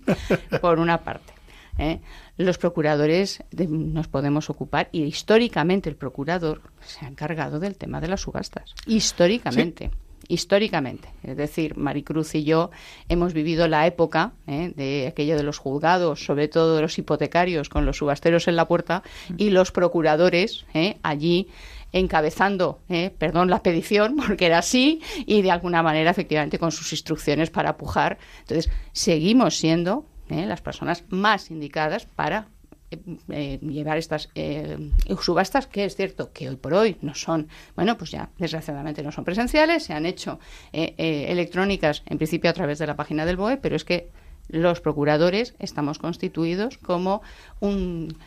por 0.61 0.79
una 0.79 0.99
parte. 1.03 1.33
¿Eh? 1.77 1.99
Los 2.37 2.57
procuradores 2.57 3.43
de- 3.51 3.67
nos 3.67 4.07
podemos 4.07 4.49
ocupar 4.49 4.89
y 4.91 5.03
históricamente 5.03 5.89
el 5.89 5.95
procurador 5.95 6.61
se 6.81 7.05
ha 7.05 7.09
encargado 7.09 7.59
del 7.59 7.77
tema 7.77 8.01
de 8.01 8.07
las 8.07 8.21
subastas. 8.21 8.73
Históricamente. 8.85 9.91
Históricamente, 10.29 11.07
es 11.23 11.37
decir, 11.37 11.77
Maricruz 11.77 12.35
y 12.35 12.43
yo 12.43 12.69
hemos 13.07 13.31
vivido 13.33 13.67
la 13.69 13.87
época 13.87 14.33
¿eh? 14.45 14.73
de 14.75 15.07
aquello 15.07 15.37
de 15.37 15.43
los 15.43 15.57
juzgados, 15.57 16.25
sobre 16.25 16.49
todo 16.49 16.75
de 16.75 16.81
los 16.81 16.97
hipotecarios 16.97 17.69
con 17.69 17.85
los 17.85 17.97
subasteros 17.97 18.49
en 18.49 18.57
la 18.57 18.67
puerta 18.67 19.03
y 19.37 19.51
los 19.51 19.71
procuradores 19.71 20.65
¿eh? 20.73 20.97
allí 21.01 21.47
encabezando, 21.93 22.79
¿eh? 22.89 23.11
perdón, 23.17 23.49
la 23.49 23.63
petición, 23.63 24.15
porque 24.27 24.47
era 24.47 24.57
así, 24.57 25.01
y 25.25 25.41
de 25.41 25.51
alguna 25.51 25.81
manera, 25.81 26.11
efectivamente, 26.11 26.59
con 26.59 26.71
sus 26.71 26.91
instrucciones 26.91 27.49
para 27.49 27.77
pujar. 27.77 28.17
Entonces, 28.41 28.69
seguimos 28.91 29.55
siendo 29.57 30.05
¿eh? 30.29 30.45
las 30.45 30.61
personas 30.61 31.03
más 31.09 31.51
indicadas 31.51 32.05
para 32.05 32.47
eh, 32.89 32.99
eh, 33.29 33.59
llevar 33.61 33.97
estas 33.97 34.29
eh, 34.33 34.77
subastas, 35.19 35.67
que 35.67 35.83
es 35.83 35.97
cierto 35.97 36.31
que 36.31 36.47
hoy 36.47 36.55
por 36.55 36.73
hoy 36.73 36.95
no 37.01 37.15
son, 37.15 37.49
bueno, 37.75 37.97
pues 37.97 38.11
ya 38.11 38.29
desgraciadamente 38.37 39.03
no 39.03 39.11
son 39.11 39.25
presenciales, 39.25 39.83
se 39.83 39.93
han 39.93 40.05
hecho 40.05 40.39
eh, 40.71 40.95
eh, 40.97 41.25
electrónicas 41.27 42.03
en 42.05 42.17
principio 42.17 42.49
a 42.49 42.53
través 42.53 42.79
de 42.79 42.87
la 42.87 42.95
página 42.95 43.25
del 43.25 43.35
BOE, 43.35 43.57
pero 43.57 43.75
es 43.75 43.83
que 43.83 44.09
los 44.47 44.79
procuradores 44.79 45.53
estamos 45.59 45.99
constituidos 45.99 46.77
como 46.77 47.21
un, 47.59 48.17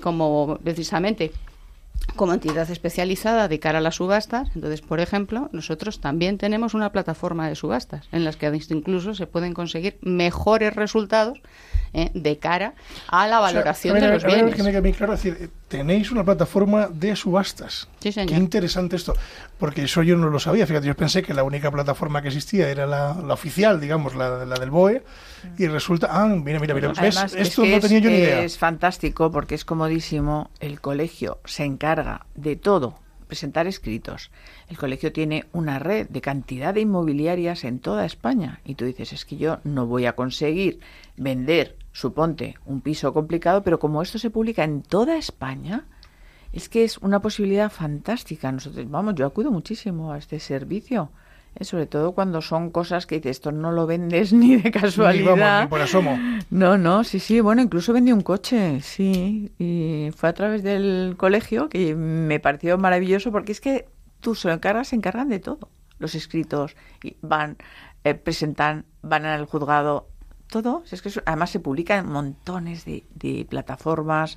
como 0.00 0.58
precisamente 0.64 1.32
como 2.16 2.32
entidad 2.34 2.70
especializada 2.70 3.48
de 3.48 3.58
cara 3.60 3.78
a 3.78 3.80
las 3.80 3.96
subastas. 3.96 4.48
Entonces, 4.54 4.80
por 4.80 5.00
ejemplo, 5.00 5.48
nosotros 5.52 6.00
también 6.00 6.38
tenemos 6.38 6.74
una 6.74 6.92
plataforma 6.92 7.48
de 7.48 7.54
subastas 7.54 8.08
en 8.12 8.24
las 8.24 8.36
que 8.36 8.50
incluso 8.70 9.14
se 9.14 9.26
pueden 9.26 9.54
conseguir 9.54 9.98
mejores 10.02 10.74
resultados 10.74 11.40
eh, 11.92 12.10
de 12.14 12.38
cara 12.38 12.74
a 13.08 13.26
la 13.26 13.40
O 13.40 13.48
sea, 13.48 13.52
valoración 13.52 13.92
a 13.96 14.00
ver, 14.00 14.02
de 14.02 14.08
a 14.08 14.12
los 14.14 14.22
ver, 14.22 14.32
a 14.32 14.34
ver, 14.34 14.44
bienes. 14.44 14.56
que 14.56 14.62
me 14.62 14.70
quede 14.70 14.80
bien 14.80 14.94
claro, 14.94 15.14
es 15.14 15.22
decir, 15.22 15.50
tenéis 15.70 16.10
una 16.10 16.24
plataforma 16.24 16.88
de 16.88 17.14
subastas. 17.16 17.88
Sí, 18.00 18.10
señor. 18.12 18.28
Qué 18.28 18.34
interesante 18.36 18.96
esto, 18.96 19.14
porque 19.56 19.84
eso 19.84 20.02
yo 20.02 20.16
no 20.16 20.28
lo 20.28 20.38
sabía. 20.40 20.66
Fíjate, 20.66 20.86
yo 20.88 20.96
pensé 20.96 21.22
que 21.22 21.32
la 21.32 21.44
única 21.44 21.70
plataforma 21.70 22.20
que 22.20 22.28
existía 22.28 22.68
era 22.68 22.86
la, 22.86 23.14
la 23.14 23.34
oficial, 23.34 23.80
digamos, 23.80 24.14
la, 24.16 24.44
la 24.44 24.56
del 24.58 24.70
BOE, 24.70 25.02
y 25.56 25.68
resulta, 25.68 26.08
ah, 26.10 26.26
mira, 26.26 26.58
mira, 26.58 26.74
mira, 26.74 26.92
es 27.02 27.34
esto 27.34 27.62
que 27.62 27.70
no 27.70 27.76
es- 27.76 27.82
tenía 27.82 27.98
yo 28.00 28.10
ni 28.10 28.16
idea. 28.16 28.42
Es 28.42 28.58
fantástico 28.58 29.30
porque 29.30 29.54
es 29.54 29.64
comodísimo. 29.64 30.50
El 30.58 30.80
colegio 30.80 31.38
se 31.44 31.64
encarga 31.64 32.26
de 32.34 32.56
todo, 32.56 32.98
presentar 33.28 33.68
escritos. 33.68 34.32
El 34.68 34.76
colegio 34.76 35.12
tiene 35.12 35.44
una 35.52 35.78
red 35.78 36.08
de 36.08 36.20
cantidad 36.20 36.74
de 36.74 36.80
inmobiliarias 36.80 37.62
en 37.62 37.78
toda 37.78 38.04
España. 38.04 38.60
Y 38.64 38.74
tú 38.74 38.84
dices, 38.86 39.12
es 39.12 39.24
que 39.24 39.36
yo 39.36 39.60
no 39.62 39.86
voy 39.86 40.06
a 40.06 40.14
conseguir 40.16 40.80
vender, 41.16 41.76
suponte, 41.92 42.56
un 42.66 42.80
piso 42.80 43.12
complicado, 43.12 43.62
pero 43.62 43.78
como 43.78 44.02
esto 44.02 44.18
se 44.18 44.30
publica 44.30 44.64
en 44.64 44.82
toda 44.82 45.16
España, 45.16 45.84
es 46.52 46.68
que 46.68 46.84
es 46.84 46.98
una 46.98 47.20
posibilidad 47.20 47.70
fantástica. 47.70 48.50
Nosotros, 48.52 48.88
vamos, 48.90 49.14
yo 49.14 49.26
acudo 49.26 49.50
muchísimo 49.50 50.12
a 50.12 50.18
este 50.18 50.38
servicio. 50.40 51.10
eh, 51.56 51.64
sobre 51.64 51.86
todo 51.86 52.12
cuando 52.12 52.40
son 52.42 52.70
cosas 52.70 53.06
que 53.06 53.16
dices, 53.16 53.38
esto 53.38 53.52
no 53.52 53.72
lo 53.72 53.86
vendes 53.86 54.32
ni 54.40 54.56
de 54.56 54.70
Ni, 54.70 54.70
casualidad. 54.70 55.36
vamos, 55.36 55.60
ni 55.60 55.66
por 55.66 55.80
asomo. 55.80 56.24
No, 56.50 56.78
no, 56.78 57.04
sí, 57.04 57.18
sí. 57.20 57.40
Bueno, 57.40 57.62
incluso 57.62 57.92
vendí 57.92 58.12
un 58.12 58.22
coche, 58.22 58.80
sí. 58.82 59.52
Y 59.58 60.10
fue 60.16 60.28
a 60.28 60.32
través 60.32 60.62
del 60.62 61.14
colegio 61.16 61.68
que 61.68 61.94
me 61.94 62.38
pareció 62.40 62.78
maravilloso 62.78 63.32
porque 63.32 63.52
es 63.52 63.60
que 63.60 63.88
tú 64.20 64.34
se 64.34 64.48
lo 64.48 64.54
encargas, 64.54 64.88
se 64.88 64.96
encargan 64.96 65.28
de 65.28 65.40
todo. 65.40 65.68
Los 65.98 66.14
escritos 66.14 66.76
y 67.02 67.16
van, 67.20 67.56
eh, 68.04 68.14
presentan, 68.14 68.86
van 69.02 69.24
al 69.26 69.44
juzgado, 69.46 70.08
todo. 70.50 70.82
Es 70.90 71.00
que 71.02 71.08
eso- 71.08 71.22
además 71.24 71.50
se 71.50 71.60
publica 71.60 71.96
en 71.96 72.06
montones 72.06 72.84
de, 72.84 73.04
de 73.14 73.46
plataformas. 73.48 74.36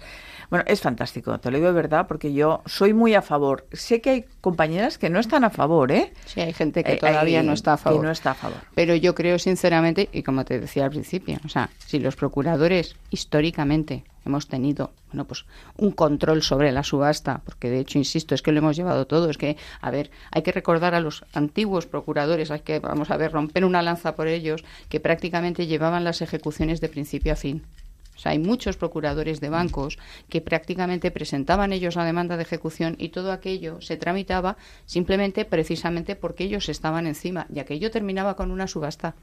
Bueno, 0.49 0.63
es 0.67 0.79
fantástico, 0.81 1.37
te 1.39 1.49
lo 1.51 1.57
digo 1.57 1.67
de 1.67 1.73
verdad 1.73 2.05
porque 2.07 2.31
yo 2.33 2.61
soy 2.65 2.93
muy 2.93 3.15
a 3.15 3.21
favor. 3.21 3.67
Sé 3.73 3.99
que 4.01 4.09
hay 4.11 4.25
compañeras 4.41 4.97
que 4.97 5.09
no 5.09 5.19
están 5.19 5.43
a 5.43 5.49
favor, 5.49 5.91
¿eh? 5.91 6.13
Sí, 6.25 6.41
hay 6.41 6.53
gente 6.53 6.83
que 6.83 6.93
Hay- 6.93 6.99
todavía 6.99 7.39
hay- 7.41 7.45
no 7.45 7.53
está 7.53 7.73
a 7.73 7.77
favor. 7.77 7.99
Que 8.01 8.05
no 8.05 8.11
está 8.11 8.31
a 8.31 8.35
favor. 8.35 8.59
Pero 8.75 8.95
yo 8.95 9.13
creo 9.15 9.39
sinceramente, 9.39 10.09
y 10.13 10.23
como 10.23 10.45
te 10.45 10.59
decía 10.59 10.85
al 10.85 10.91
principio, 10.91 11.39
o 11.45 11.49
sea, 11.49 11.69
si 11.85 11.99
los 11.99 12.15
procuradores 12.15 12.95
históricamente 13.09 14.03
hemos 14.25 14.47
tenido 14.47 14.91
bueno 15.07 15.25
pues 15.25 15.45
un 15.77 15.91
control 15.91 16.41
sobre 16.41 16.71
la 16.71 16.83
subasta 16.83 17.41
porque 17.45 17.69
de 17.69 17.79
hecho 17.79 17.97
insisto 17.97 18.35
es 18.35 18.41
que 18.41 18.51
lo 18.51 18.59
hemos 18.59 18.75
llevado 18.75 19.07
todo 19.07 19.29
es 19.29 19.37
que 19.37 19.57
a 19.81 19.91
ver 19.91 20.11
hay 20.31 20.41
que 20.41 20.51
recordar 20.51 20.95
a 20.95 20.99
los 20.99 21.25
antiguos 21.33 21.85
procuradores 21.85 22.51
hay 22.51 22.61
que 22.61 22.79
vamos 22.79 23.11
a 23.11 23.17
ver 23.17 23.31
romper 23.31 23.65
una 23.65 23.81
lanza 23.81 24.15
por 24.15 24.27
ellos 24.27 24.63
que 24.89 24.99
prácticamente 24.99 25.67
llevaban 25.67 26.03
las 26.03 26.21
ejecuciones 26.21 26.81
de 26.81 26.89
principio 26.89 27.33
a 27.33 27.35
fin 27.35 27.63
o 28.15 28.19
sea, 28.19 28.33
hay 28.33 28.39
muchos 28.39 28.77
procuradores 28.77 29.39
de 29.39 29.49
bancos 29.49 29.97
que 30.29 30.41
prácticamente 30.41 31.11
presentaban 31.11 31.73
ellos 31.73 31.95
la 31.95 32.05
demanda 32.05 32.37
de 32.37 32.43
ejecución 32.43 32.95
y 32.99 33.09
todo 33.09 33.31
aquello 33.31 33.81
se 33.81 33.97
tramitaba 33.97 34.57
simplemente 34.85 35.45
precisamente 35.45 36.15
porque 36.15 36.43
ellos 36.43 36.69
estaban 36.69 37.07
encima 37.07 37.47
y 37.53 37.59
aquello 37.59 37.91
terminaba 37.91 38.35
con 38.35 38.51
una 38.51 38.67
subasta. 38.67 39.15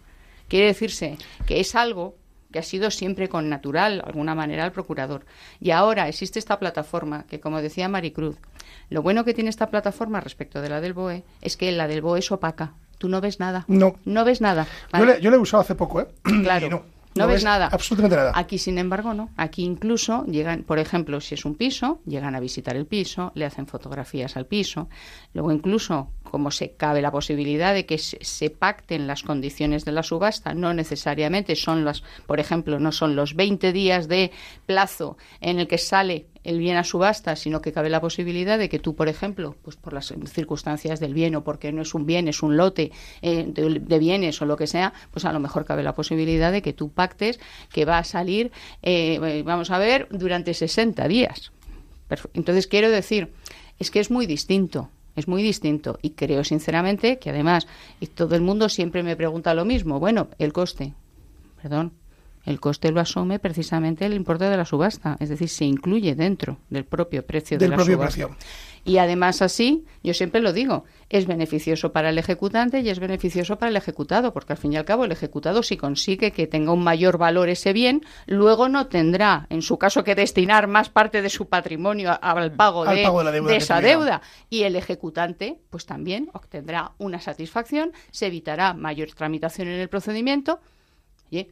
Quiere 0.48 0.66
decirse 0.66 1.16
que 1.46 1.60
es 1.60 1.74
algo 1.74 2.16
que 2.52 2.58
ha 2.58 2.62
sido 2.62 2.90
siempre 2.90 3.28
con 3.28 3.48
natural, 3.48 3.98
de 3.98 4.02
alguna 4.06 4.34
manera, 4.34 4.64
al 4.64 4.72
procurador. 4.72 5.24
Y 5.60 5.70
ahora 5.70 6.08
existe 6.08 6.38
esta 6.38 6.58
plataforma 6.58 7.24
que, 7.28 7.40
como 7.40 7.62
decía 7.62 7.88
Maricruz, 7.88 8.36
lo 8.88 9.02
bueno 9.02 9.24
que 9.24 9.34
tiene 9.34 9.50
esta 9.50 9.70
plataforma 9.70 10.20
respecto 10.20 10.60
de 10.60 10.68
la 10.68 10.80
del 10.80 10.94
BOE 10.94 11.24
es 11.40 11.56
que 11.56 11.70
la 11.72 11.86
del 11.88 12.02
BOE 12.02 12.18
es 12.18 12.32
opaca. 12.32 12.74
Tú 12.98 13.08
no 13.08 13.20
ves 13.20 13.40
nada. 13.40 13.64
No. 13.68 13.96
No 14.04 14.24
ves 14.24 14.40
nada. 14.40 14.66
Yo 14.92 15.04
le, 15.04 15.20
yo 15.20 15.30
le 15.30 15.36
he 15.36 15.40
usado 15.40 15.62
hace 15.62 15.74
poco, 15.74 16.00
¿eh? 16.00 16.08
Claro. 16.42 16.66
Y 16.66 16.70
no. 16.70 16.99
No 17.14 17.26
ves 17.26 17.44
nada. 17.44 17.68
Absolutamente 17.72 18.16
nada. 18.16 18.32
Aquí, 18.34 18.58
sin 18.58 18.78
embargo, 18.78 19.14
no. 19.14 19.30
Aquí 19.36 19.64
incluso 19.64 20.24
llegan, 20.26 20.62
por 20.62 20.78
ejemplo, 20.78 21.20
si 21.20 21.34
es 21.34 21.44
un 21.44 21.56
piso, 21.56 22.00
llegan 22.06 22.34
a 22.34 22.40
visitar 22.40 22.76
el 22.76 22.86
piso, 22.86 23.32
le 23.34 23.44
hacen 23.44 23.66
fotografías 23.66 24.36
al 24.36 24.46
piso. 24.46 24.88
Luego, 25.34 25.50
incluso, 25.50 26.12
como 26.22 26.50
se 26.50 26.76
cabe 26.76 27.02
la 27.02 27.10
posibilidad 27.10 27.74
de 27.74 27.84
que 27.84 27.98
se, 27.98 28.18
se 28.24 28.50
pacten 28.50 29.06
las 29.06 29.22
condiciones 29.22 29.84
de 29.84 29.92
la 29.92 30.02
subasta, 30.02 30.54
no 30.54 30.72
necesariamente 30.72 31.56
son 31.56 31.84
las, 31.84 32.02
por 32.26 32.38
ejemplo, 32.38 32.78
no 32.78 32.92
son 32.92 33.16
los 33.16 33.34
20 33.34 33.72
días 33.72 34.06
de 34.06 34.30
plazo 34.66 35.16
en 35.40 35.58
el 35.58 35.66
que 35.66 35.78
sale 35.78 36.28
el 36.44 36.58
bien 36.58 36.76
a 36.76 36.84
subasta, 36.84 37.36
sino 37.36 37.60
que 37.60 37.72
cabe 37.72 37.90
la 37.90 38.00
posibilidad 38.00 38.58
de 38.58 38.68
que 38.68 38.78
tú, 38.78 38.94
por 38.94 39.08
ejemplo, 39.08 39.56
pues 39.62 39.76
por 39.76 39.92
las 39.92 40.14
circunstancias 40.26 41.00
del 41.00 41.14
bien 41.14 41.36
o 41.36 41.44
porque 41.44 41.72
no 41.72 41.82
es 41.82 41.94
un 41.94 42.06
bien, 42.06 42.28
es 42.28 42.42
un 42.42 42.56
lote 42.56 42.92
eh, 43.22 43.44
de, 43.46 43.98
bienes 43.98 44.40
o 44.40 44.46
lo 44.46 44.56
que 44.56 44.66
sea, 44.66 44.92
pues 45.10 45.24
a 45.24 45.32
lo 45.32 45.40
mejor 45.40 45.64
cabe 45.64 45.82
la 45.82 45.94
posibilidad 45.94 46.52
de 46.52 46.62
que 46.62 46.72
tú 46.72 46.90
pactes 46.90 47.40
que 47.72 47.84
va 47.84 47.98
a 47.98 48.04
salir, 48.04 48.52
eh, 48.82 49.42
vamos 49.44 49.70
a 49.70 49.78
ver, 49.78 50.08
durante 50.10 50.54
60 50.54 51.06
días. 51.08 51.52
Entonces, 52.34 52.66
quiero 52.66 52.90
decir, 52.90 53.32
es 53.78 53.90
que 53.90 54.00
es 54.00 54.10
muy 54.10 54.26
distinto. 54.26 54.90
Es 55.16 55.26
muy 55.26 55.42
distinto 55.42 55.98
y 56.02 56.10
creo 56.10 56.44
sinceramente 56.44 57.18
que 57.18 57.30
además 57.30 57.66
y 57.98 58.06
todo 58.06 58.36
el 58.36 58.42
mundo 58.42 58.68
siempre 58.68 59.02
me 59.02 59.16
pregunta 59.16 59.54
lo 59.54 59.64
mismo. 59.64 59.98
Bueno, 59.98 60.28
el 60.38 60.52
coste, 60.52 60.94
perdón, 61.60 61.92
el 62.44 62.58
coste 62.60 62.90
lo 62.90 63.00
asume 63.00 63.38
precisamente 63.38 64.06
el 64.06 64.14
importe 64.14 64.44
de 64.46 64.56
la 64.56 64.64
subasta, 64.64 65.16
es 65.20 65.28
decir, 65.28 65.48
se 65.48 65.64
incluye 65.64 66.14
dentro 66.14 66.58
del 66.70 66.84
propio 66.84 67.24
precio 67.26 67.58
Del 67.58 67.66
de 67.66 67.70
la 67.70 67.76
propio 67.76 67.94
subasta. 67.96 68.28
precio. 68.28 68.36
Y 68.82 68.96
además 68.96 69.42
así, 69.42 69.84
yo 70.02 70.14
siempre 70.14 70.40
lo 70.40 70.54
digo, 70.54 70.84
es 71.10 71.26
beneficioso 71.26 71.92
para 71.92 72.08
el 72.08 72.16
ejecutante 72.16 72.80
y 72.80 72.88
es 72.88 72.98
beneficioso 72.98 73.58
para 73.58 73.68
el 73.68 73.76
ejecutado, 73.76 74.32
porque 74.32 74.54
al 74.54 74.58
fin 74.58 74.72
y 74.72 74.78
al 74.78 74.86
cabo 74.86 75.04
el 75.04 75.12
ejecutado 75.12 75.62
si 75.62 75.76
consigue 75.76 76.30
que 76.32 76.46
tenga 76.46 76.72
un 76.72 76.82
mayor 76.82 77.18
valor 77.18 77.50
ese 77.50 77.74
bien, 77.74 78.00
luego 78.26 78.70
no 78.70 78.86
tendrá, 78.86 79.46
en 79.50 79.60
su 79.60 79.76
caso, 79.76 80.02
que 80.02 80.14
destinar 80.14 80.66
más 80.66 80.88
parte 80.88 81.20
de 81.20 81.28
su 81.28 81.46
patrimonio 81.46 82.18
al 82.22 82.52
pago 82.52 82.84
Al 82.84 82.96
de, 82.96 83.02
pago 83.02 83.18
de 83.18 83.24
la 83.26 83.32
deuda 83.32 83.48
de 83.48 83.52
que 83.52 83.62
esa 83.62 83.76
tuviera. 83.76 83.98
deuda. 83.98 84.22
Y 84.48 84.62
el 84.62 84.76
ejecutante, 84.76 85.58
pues 85.68 85.84
también 85.84 86.30
obtendrá 86.32 86.92
una 86.96 87.20
satisfacción, 87.20 87.92
se 88.10 88.28
evitará 88.28 88.72
mayor 88.72 89.10
tramitación 89.14 89.68
en 89.68 89.78
el 89.78 89.90
procedimiento. 89.90 90.58
Oye, 91.30 91.50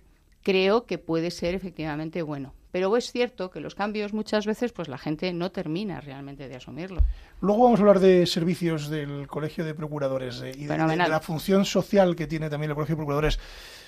creo 0.49 0.87
que 0.87 0.97
puede 0.97 1.31
ser 1.31 1.55
efectivamente 1.55 2.23
bueno. 2.23 2.55
Pero 2.73 2.97
es 2.97 3.13
cierto 3.13 3.51
que 3.51 3.61
los 3.61 3.75
cambios 3.75 4.15
muchas 4.15 4.47
veces 4.47 4.73
pues 4.73 4.89
la 4.89 4.97
gente 4.97 5.33
no 5.35 5.51
termina 5.53 6.01
realmente 6.01 6.49
de 6.49 6.57
asumirlo. 6.57 7.03
Luego 7.43 7.65
vamos 7.65 7.81
a 7.81 7.83
hablar 7.83 7.99
de 8.01 8.25
servicios 8.27 8.89
del 8.89 9.27
Colegio 9.27 9.63
de 9.67 9.75
Procuradores 9.75 10.41
eh, 10.41 10.53
y 10.55 10.61
de, 10.61 10.63
de- 10.63 10.69
Fenomenal. 10.69 11.07
de 11.07 11.11
la 11.11 11.21
función 11.21 11.67
social 11.67 12.17
que 12.17 12.27
tiene 12.27 12.49
también 12.49 12.71
el 12.71 12.75
Colegio 12.75 12.95
de 12.95 12.99
Procuradores. 12.99 13.39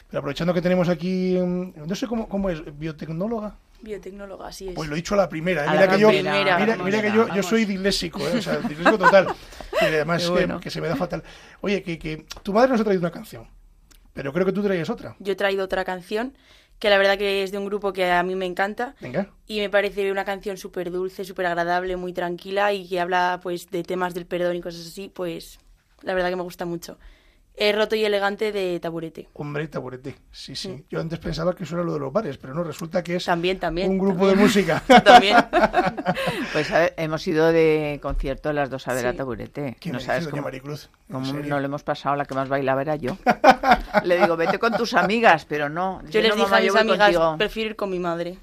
Pero 0.09 0.19
aprovechando 0.19 0.53
que 0.53 0.61
tenemos 0.61 0.89
aquí, 0.91 1.39
mm, 1.39 1.87
no 1.87 1.95
sé 1.95 2.07
cómo, 2.07 2.29
cómo 2.29 2.51
es, 2.51 2.63
biotecnóloga. 2.79 3.57
Biotecnóloga, 3.81 4.49
así 4.49 4.69
es. 4.69 4.75
Pues 4.75 4.89
lo 4.89 4.95
he 4.95 4.97
dicho 4.97 5.15
a 5.15 5.19
la 5.19 5.29
primera. 5.31 5.65
¿eh? 5.65 5.69
A 5.69 5.73
Mira 5.73 5.87
la 5.87 5.93
que 5.95 5.99
yo, 6.01 6.09
primera, 6.09 6.39
mira, 6.59 6.59
vamos, 6.77 6.85
mira 6.85 7.01
que 7.03 7.13
yo, 7.13 7.35
yo 7.35 7.43
soy 7.43 7.65
disléxico, 7.65 8.19
¿eh? 8.21 8.39
o 8.39 8.43
sea, 8.43 8.59
disléxico 8.59 8.99
total. 8.99 9.29
Y 9.81 9.85
además 9.87 10.31
que- 10.61 10.69
se 10.71 10.81
me 10.83 10.89
da 10.89 10.97
fatal. 10.97 11.23
Oye, 11.63 11.83
que, 11.83 11.99
que 11.99 12.27
tu 12.43 12.53
madre 12.53 12.71
nos 12.73 12.81
ha 12.83 12.85
traído 12.85 13.01
una 13.01 13.11
canción, 13.11 13.47
pero 14.13 14.33
creo 14.33 14.47
que 14.47 14.53
tú 14.53 14.63
traías 14.63 14.91
otra. 14.91 15.17
Yo 15.19 15.33
he 15.33 15.37
traído 15.37 15.65
otra 15.65 15.85
canción 15.85 16.35
que 16.79 16.89
la 16.89 16.99
verdad 16.99 17.19
que 17.19 17.43
es 17.43 17.53
de 17.53 17.59
un 17.59 17.67
grupo 17.67 17.93
que 17.93 18.11
a 18.11 18.23
mí 18.23 18.35
me 18.35 18.47
encanta 18.47 18.95
Venga. 19.01 19.31
y 19.47 19.61
me 19.61 19.69
parece 19.69 20.11
una 20.11 20.25
canción 20.25 20.57
súper 20.57 20.91
dulce, 20.91 21.25
súper 21.25 21.47
agradable, 21.47 21.97
muy 21.97 22.13
tranquila 22.13 22.73
y 22.73 22.89
que 22.89 23.01
habla 23.01 23.39
pues 23.43 23.71
de 23.71 23.83
temas 23.83 24.15
del 24.15 24.27
perdón 24.27 24.57
y 24.57 24.61
cosas 24.63 24.87
así, 24.87 25.11
pues 25.15 25.61
la 26.03 26.15
verdad 26.15 26.31
que 26.31 26.37
me 26.37 26.43
gusta 26.43 26.65
mucho. 26.65 26.99
Es 27.55 27.77
roto 27.77 27.95
y 27.95 28.05
elegante 28.05 28.53
de 28.53 28.81
Taburete. 28.81 29.29
Hombre, 29.35 29.69
taburete. 29.69 30.17
Sí, 30.33 30.55
sí. 30.57 30.69
Mm. 30.69 30.83
Yo 30.89 31.01
antes 31.01 31.19
pensaba 31.19 31.55
que 31.55 31.65
eso 31.65 31.75
era 31.75 31.85
lo 31.85 31.93
de 31.93 31.99
los 32.01 32.11
bares, 32.13 32.39
pero 32.39 32.55
no, 32.55 32.63
resulta 32.65 33.03
que 33.03 33.17
es 33.17 33.25
También, 33.27 33.59
también. 33.59 33.91
un 33.91 33.99
grupo 33.99 34.21
también. 34.27 34.37
de 34.39 34.43
música. 34.45 34.83
también. 35.05 35.37
Pues 36.53 36.71
a 36.73 36.79
ver, 36.81 36.95
hemos 36.97 37.25
ido 37.29 37.53
de 37.53 38.01
concierto 38.03 38.53
las 38.53 38.71
dos 38.71 38.89
a 38.89 38.95
ver 38.95 39.07
a. 39.07 39.13
Taburete. 39.15 39.77
¿Qué 39.79 39.91
no 39.91 39.99
me 39.99 40.05
sabes 40.05 40.27
cómo, 40.29 40.43
Maricruz? 40.43 40.89
¿En 41.09 41.15
cómo 41.15 41.33
no 41.35 41.61
le 41.61 41.67
hemos 41.67 41.83
pasado, 41.85 42.17
la 42.17 42.25
que 42.25 42.35
más 42.35 42.49
bailaba 42.49 42.83
era 42.83 42.97
yo. 42.97 43.17
Le 44.05 44.19
digo, 44.21 44.37
vete 44.37 44.59
con 44.59 44.73
tus 44.77 44.95
amigas, 44.95 45.45
pero 45.49 45.69
no. 45.69 46.01
Yo 46.03 46.07
Dice, 46.07 46.23
les 46.23 46.31
"No, 46.31 46.35
dije 46.37 46.45
mamá, 46.47 46.57
a 46.57 46.61
yo 46.61 46.73
mis 46.73 46.81
amigas, 46.81 47.07
contigo". 47.17 47.35
prefiero 47.39 47.71
ir 47.71 47.77
con 47.77 47.91
mi 47.91 47.99
madre. 47.99 48.39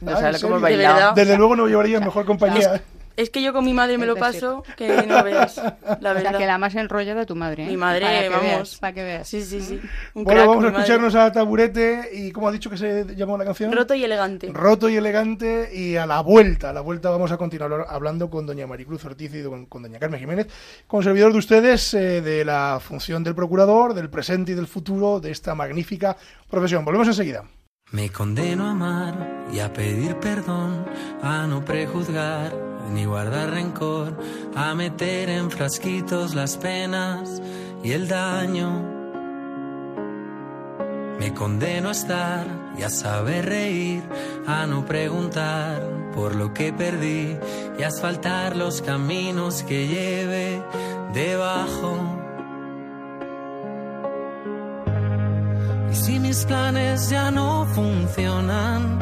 No 0.00 0.12
Ah, 0.12 0.16
sabes 0.20 0.36
¿en 0.36 0.48
cómo? 0.48 0.56
De 0.56 0.62
bailaba. 0.62 1.12
Desde 1.14 1.36
luego 1.36 1.56
no 1.56 1.66
llevaría 1.68 2.00
mejor 2.00 2.24
compañía. 2.24 2.82
Es 3.16 3.30
que 3.30 3.42
yo 3.42 3.52
con 3.52 3.64
mi 3.64 3.72
madre 3.74 3.96
me 3.96 4.06
lo 4.06 4.16
paso, 4.16 4.64
que 4.76 4.88
no 5.06 5.22
veas, 5.22 5.56
la 5.56 5.76
O 5.92 5.98
sea, 6.00 6.12
verdad. 6.14 6.36
que 6.38 6.46
la 6.46 6.58
más 6.58 6.74
enrollada 6.74 7.24
tu 7.26 7.36
madre. 7.36 7.64
¿eh? 7.64 7.68
Mi 7.68 7.76
madre, 7.76 8.00
para 8.06 8.20
que 8.22 8.28
vamos. 8.28 8.44
Veas, 8.44 8.78
para 8.78 8.92
que 8.92 9.02
veas. 9.04 9.28
Sí, 9.28 9.42
sí, 9.42 9.60
sí. 9.60 9.80
Un 10.14 10.24
Bueno, 10.24 10.40
crack, 10.40 10.48
vamos 10.48 10.64
a 10.64 10.66
mi 10.66 10.72
madre. 10.72 10.82
escucharnos 10.84 11.14
a 11.14 11.30
Taburete 11.32 12.10
y 12.12 12.32
¿cómo 12.32 12.48
ha 12.48 12.52
dicho 12.52 12.68
que 12.68 12.76
se 12.76 13.04
llamó 13.14 13.38
la 13.38 13.44
canción? 13.44 13.70
Roto 13.72 13.94
y 13.94 14.02
elegante. 14.04 14.50
Roto 14.52 14.88
y 14.88 14.96
elegante 14.96 15.70
y 15.72 15.94
a 15.96 16.06
la 16.06 16.20
vuelta, 16.22 16.70
a 16.70 16.72
la 16.72 16.80
vuelta 16.80 17.10
vamos 17.10 17.30
a 17.30 17.36
continuar 17.36 17.86
hablando 17.88 18.28
con 18.28 18.46
doña 18.46 18.66
Maricruz 18.66 19.04
Ortiz 19.04 19.32
y 19.34 19.44
con, 19.44 19.66
con 19.66 19.82
doña 19.82 20.00
Carmen 20.00 20.18
Jiménez, 20.18 20.48
con 20.88 21.04
servidor 21.04 21.32
de 21.32 21.38
ustedes 21.38 21.94
eh, 21.94 22.20
de 22.20 22.44
la 22.44 22.80
función 22.82 23.22
del 23.22 23.34
procurador, 23.36 23.94
del 23.94 24.10
presente 24.10 24.52
y 24.52 24.54
del 24.56 24.66
futuro 24.66 25.20
de 25.20 25.30
esta 25.30 25.54
magnífica 25.54 26.16
profesión. 26.50 26.84
Volvemos 26.84 27.06
enseguida. 27.06 27.44
Me 27.94 28.10
condeno 28.10 28.66
a 28.66 28.70
amar 28.72 29.46
y 29.52 29.60
a 29.60 29.72
pedir 29.72 30.16
perdón, 30.16 30.84
a 31.22 31.46
no 31.46 31.64
prejuzgar 31.64 32.52
ni 32.92 33.04
guardar 33.04 33.50
rencor, 33.50 34.18
a 34.56 34.74
meter 34.74 35.30
en 35.30 35.48
frasquitos 35.48 36.34
las 36.34 36.56
penas 36.56 37.40
y 37.84 37.92
el 37.92 38.08
daño. 38.08 38.82
Me 41.20 41.32
condeno 41.34 41.90
a 41.90 41.92
estar 41.92 42.48
y 42.76 42.82
a 42.82 42.90
saber 42.90 43.46
reír, 43.46 44.02
a 44.44 44.66
no 44.66 44.84
preguntar 44.84 45.80
por 46.16 46.34
lo 46.34 46.52
que 46.52 46.72
perdí 46.72 47.36
y 47.78 47.82
asfaltar 47.84 48.56
los 48.56 48.82
caminos 48.82 49.62
que 49.62 49.86
lleve 49.86 50.60
debajo. 51.12 52.13
Y 55.94 55.96
si 55.96 56.18
mis 56.18 56.44
planes 56.44 57.08
ya 57.08 57.30
no 57.30 57.66
funcionan. 57.72 58.98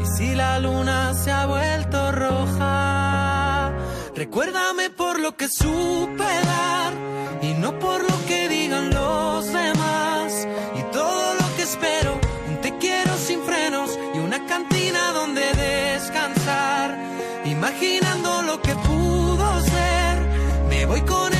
Y 0.00 0.06
si 0.16 0.34
la 0.34 0.58
luna 0.60 1.12
se 1.12 1.30
ha 1.30 1.44
vuelto 1.44 2.10
roja. 2.12 3.70
Recuérdame 4.16 4.88
por 4.88 5.20
lo 5.20 5.36
que 5.36 5.48
supe 5.48 6.24
dar. 6.24 6.94
Y 7.42 7.52
no 7.52 7.78
por 7.78 8.00
lo 8.02 8.16
que 8.26 8.48
digan 8.48 8.88
los 8.94 9.52
demás. 9.52 10.48
Y 10.78 10.82
todo 10.90 11.34
lo 11.34 11.56
que 11.56 11.64
espero. 11.64 12.18
Un 12.48 12.62
te 12.62 12.78
quiero 12.78 13.14
sin 13.18 13.42
frenos. 13.42 13.90
Y 14.14 14.20
una 14.20 14.46
cantina 14.46 15.12
donde 15.12 15.42
descansar. 15.52 16.98
Imaginando 17.44 18.40
lo 18.40 18.62
que 18.62 18.74
pudo 18.74 19.60
ser. 19.60 20.16
Me 20.70 20.86
voy 20.86 21.02
con 21.02 21.33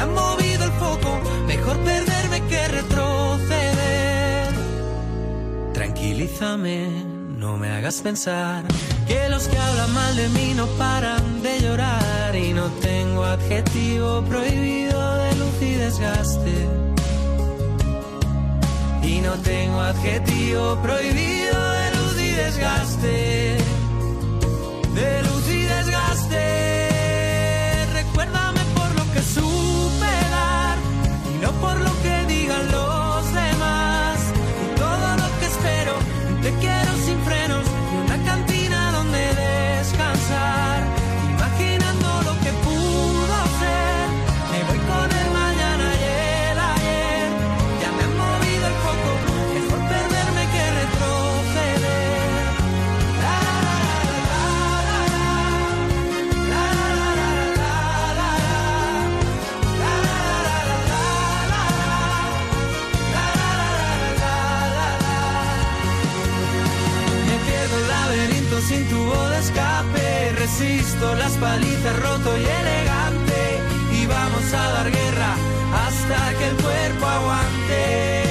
me 0.00 0.06
han 0.06 0.14
movido 0.14 0.64
el 0.64 0.72
foco. 0.72 1.20
Mejor 1.46 1.76
perderme 1.78 2.42
que 2.48 2.68
retroceder. 2.68 4.48
Tranquilízame, 5.74 6.88
no 7.36 7.56
me 7.56 7.70
hagas 7.70 8.00
pensar 8.00 8.64
que 9.06 9.28
los 9.28 9.48
que 9.48 9.58
hablan 9.58 9.92
mal 9.94 10.16
de 10.16 10.28
mí 10.30 10.54
no 10.54 10.66
paran 10.78 11.42
de 11.42 11.60
llorar 11.60 12.34
y 12.36 12.52
no 12.52 12.66
tengo 12.80 13.24
adjetivo 13.24 14.22
prohibido 14.22 15.16
de 15.16 15.34
luz 15.36 15.62
y 15.62 15.74
desgaste. 15.74 16.68
Y 19.02 19.20
no 19.20 19.32
tengo 19.42 19.80
adjetivo 19.80 20.78
prohibido 20.82 21.72
de 21.72 21.90
luz 21.96 22.20
y 22.20 22.30
desgaste. 22.30 23.80
Por 31.52 31.80
lo 31.80 31.90
que 32.02 32.09
Resisto 70.50 71.14
las 71.14 71.32
palizas 71.34 71.96
roto 72.00 72.36
y 72.36 72.44
elegante. 72.44 73.62
Y 73.94 74.06
vamos 74.06 74.52
a 74.52 74.70
dar 74.72 74.90
guerra 74.90 75.36
hasta 75.86 76.38
que 76.38 76.48
el 76.48 76.56
cuerpo 76.56 77.06
aguante. 77.06 78.24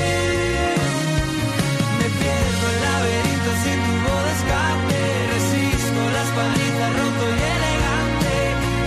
Me 1.97 2.07
pierdo 2.20 2.65
en 2.74 2.82
laberinto 2.84 3.51
sin 3.63 3.80
tubo 3.88 4.15
de 4.26 4.32
escape. 4.38 5.01
Resisto 5.34 6.01
las 6.17 6.30
palizas 6.38 6.91
roto 6.99 7.26
y 7.30 7.41
elegante. 7.55 8.36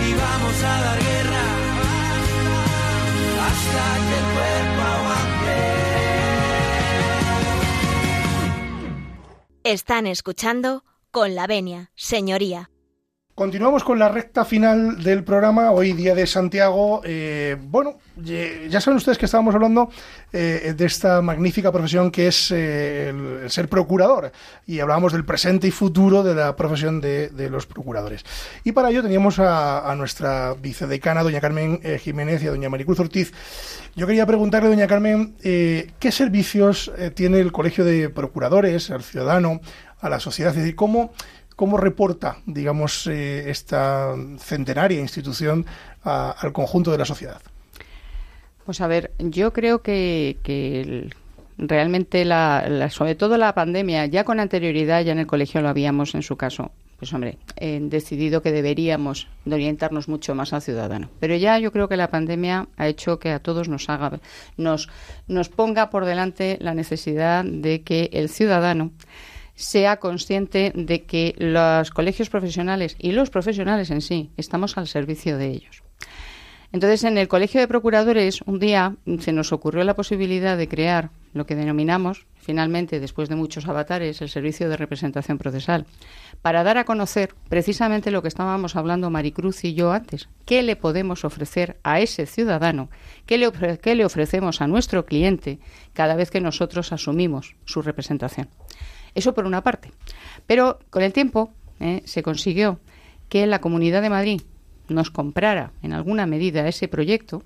Y 0.07 0.09
vamos 0.13 0.57
a 0.63 0.73
dar 0.85 0.99
guerra 1.01 1.45
hasta 3.47 3.83
que 4.07 4.15
el 4.21 4.27
cuerpo 4.35 4.81
aguante. 4.95 5.57
Están 9.63 10.05
escuchando 10.05 10.83
con 11.09 11.33
la 11.33 11.47
venia, 11.47 11.91
señoría. 11.95 12.69
Continuamos 13.35 13.83
con 13.83 13.97
la 13.97 14.09
recta 14.09 14.45
final 14.45 15.01
del 15.01 15.23
programa, 15.23 15.71
hoy 15.71 15.93
día 15.93 16.13
de 16.13 16.27
Santiago. 16.27 17.01
Eh, 17.03 17.57
bueno, 17.59 17.97
ya 18.15 18.79
saben 18.79 18.97
ustedes 18.97 19.17
que 19.17 19.25
estábamos 19.25 19.55
hablando 19.55 19.89
eh, 20.31 20.75
de 20.77 20.85
esta 20.85 21.19
magnífica 21.23 21.71
profesión 21.71 22.11
que 22.11 22.27
es 22.27 22.51
eh, 22.51 23.09
el, 23.09 23.49
ser 23.49 23.69
procurador 23.69 24.31
y 24.67 24.81
hablábamos 24.81 25.13
del 25.13 25.25
presente 25.25 25.65
y 25.65 25.71
futuro 25.71 26.21
de 26.21 26.35
la 26.35 26.55
profesión 26.55 27.01
de, 27.01 27.31
los 27.49 27.65
procuradores. 27.65 28.23
Y 28.63 28.71
para 28.71 28.91
ello 28.91 29.01
teníamos 29.01 29.39
a, 29.39 29.91
a 29.91 29.95
nuestra 29.95 30.53
vicedecana, 30.53 31.23
doña 31.23 31.41
Carmen 31.41 31.81
Jiménez 32.01 32.43
y 32.43 32.47
a 32.47 32.51
doña 32.51 32.69
Maricruz 32.69 32.99
Ortiz. 32.99 33.33
Yo 33.95 34.05
quería 34.05 34.27
preguntarle, 34.27 34.69
doña 34.69 34.85
Carmen, 34.85 35.33
¿qué 35.41 36.11
servicios 36.11 36.91
tiene 37.15 37.39
el 37.39 37.51
Colegio 37.51 37.83
de 37.83 38.09
Procuradores 38.09 38.91
al 38.91 39.01
ciudadano, 39.01 39.59
a 40.01 40.09
la 40.09 40.19
sociedad? 40.19 40.51
Es 40.51 40.57
decir, 40.57 40.75
¿cómo, 40.75 41.13
cómo 41.55 41.77
reporta, 41.77 42.37
digamos, 42.45 43.07
eh, 43.07 43.49
esta 43.49 44.15
centenaria 44.39 44.99
institución 44.99 45.65
a- 46.03 46.31
al 46.31 46.51
conjunto 46.53 46.91
de 46.91 46.97
la 46.97 47.05
sociedad? 47.05 47.41
Pues 48.65 48.79
a 48.81 48.87
ver, 48.87 49.11
yo 49.19 49.51
creo 49.53 49.81
que, 49.81 51.09
realmente, 51.57 52.25
la, 52.25 52.65
la- 52.69 52.89
sobre 52.89 53.15
todo 53.15 53.37
la 53.37 53.53
pandemia, 53.53 54.05
ya 54.05 54.23
con 54.23 54.39
anterioridad, 54.39 55.03
ya 55.03 55.11
en 55.11 55.19
el 55.19 55.27
colegio 55.27 55.61
lo 55.61 55.69
habíamos 55.69 56.15
en 56.15 56.21
su 56.23 56.37
caso, 56.37 56.71
pues 56.97 57.11
hombre, 57.13 57.37
eh, 57.57 57.79
decidido 57.81 58.41
que 58.41 58.53
deberíamos 58.53 59.27
de 59.43 59.55
orientarnos 59.55 60.07
mucho 60.07 60.33
más 60.35 60.53
al 60.53 60.61
ciudadano. 60.61 61.09
Pero 61.19 61.35
ya 61.35 61.59
yo 61.59 61.73
creo 61.73 61.89
que 61.89 61.97
la 61.97 62.09
pandemia 62.09 62.67
ha 62.77 62.87
hecho 62.87 63.19
que 63.19 63.31
a 63.31 63.39
todos 63.39 63.67
nos 63.67 63.89
haga, 63.89 64.19
nos, 64.55 64.87
nos 65.27 65.49
ponga 65.49 65.89
por 65.89 66.05
delante 66.05 66.57
la 66.61 66.73
necesidad 66.73 67.43
de 67.43 67.81
que 67.83 68.09
el 68.13 68.29
ciudadano 68.29 68.91
sea 69.55 69.97
consciente 69.97 70.71
de 70.75 71.03
que 71.03 71.35
los 71.37 71.91
colegios 71.91 72.29
profesionales 72.29 72.95
y 72.99 73.11
los 73.11 73.29
profesionales 73.29 73.91
en 73.91 74.01
sí 74.01 74.31
estamos 74.37 74.77
al 74.77 74.87
servicio 74.87 75.37
de 75.37 75.47
ellos. 75.47 75.83
Entonces, 76.73 77.03
en 77.03 77.19
el 77.19 77.27
Colegio 77.27 77.61
de 77.61 77.67
Procuradores, 77.67 78.41
un 78.47 78.57
día 78.57 78.95
se 79.19 79.31
nos 79.31 79.53
ocurrió 79.53 79.83
la 79.83 79.95
posibilidad 79.95 80.57
de 80.57 80.67
crear 80.67 81.11
lo 81.31 81.45
que 81.45 81.55
denominamos, 81.55 82.25
finalmente, 82.35 82.99
después 82.99 83.29
de 83.29 83.35
muchos 83.35 83.67
avatares, 83.67 84.23
el 84.23 84.29
Servicio 84.29 84.67
de 84.69 84.77
Representación 84.77 85.37
Procesal, 85.37 85.85
para 86.41 86.63
dar 86.63 86.79
a 86.79 86.83
conocer 86.83 87.35
precisamente 87.47 88.09
lo 88.09 88.23
que 88.23 88.27
estábamos 88.27 88.75
hablando 88.75 89.11
Maricruz 89.11 89.63
y 89.65 89.75
yo 89.75 89.91
antes. 89.91 90.29
¿Qué 90.45 90.63
le 90.63 90.75
podemos 90.75 91.25
ofrecer 91.25 91.77
a 91.83 91.99
ese 91.99 92.25
ciudadano? 92.25 92.89
¿Qué 93.27 93.37
le, 93.37 93.51
qué 93.77 93.93
le 93.93 94.03
ofrecemos 94.03 94.59
a 94.59 94.67
nuestro 94.67 95.05
cliente 95.05 95.59
cada 95.93 96.15
vez 96.15 96.31
que 96.31 96.41
nosotros 96.41 96.91
asumimos 96.91 97.55
su 97.65 97.83
representación? 97.83 98.49
Eso 99.15 99.33
por 99.33 99.45
una 99.45 99.61
parte. 99.63 99.91
Pero 100.47 100.79
con 100.89 101.03
el 101.03 101.13
tiempo 101.13 101.51
eh, 101.79 102.01
se 102.05 102.23
consiguió 102.23 102.79
que 103.29 103.45
la 103.47 103.59
Comunidad 103.61 104.01
de 104.01 104.09
Madrid 104.09 104.41
nos 104.89 105.09
comprara 105.11 105.71
en 105.81 105.93
alguna 105.93 106.25
medida 106.25 106.67
ese 106.67 106.87
proyecto, 106.87 107.43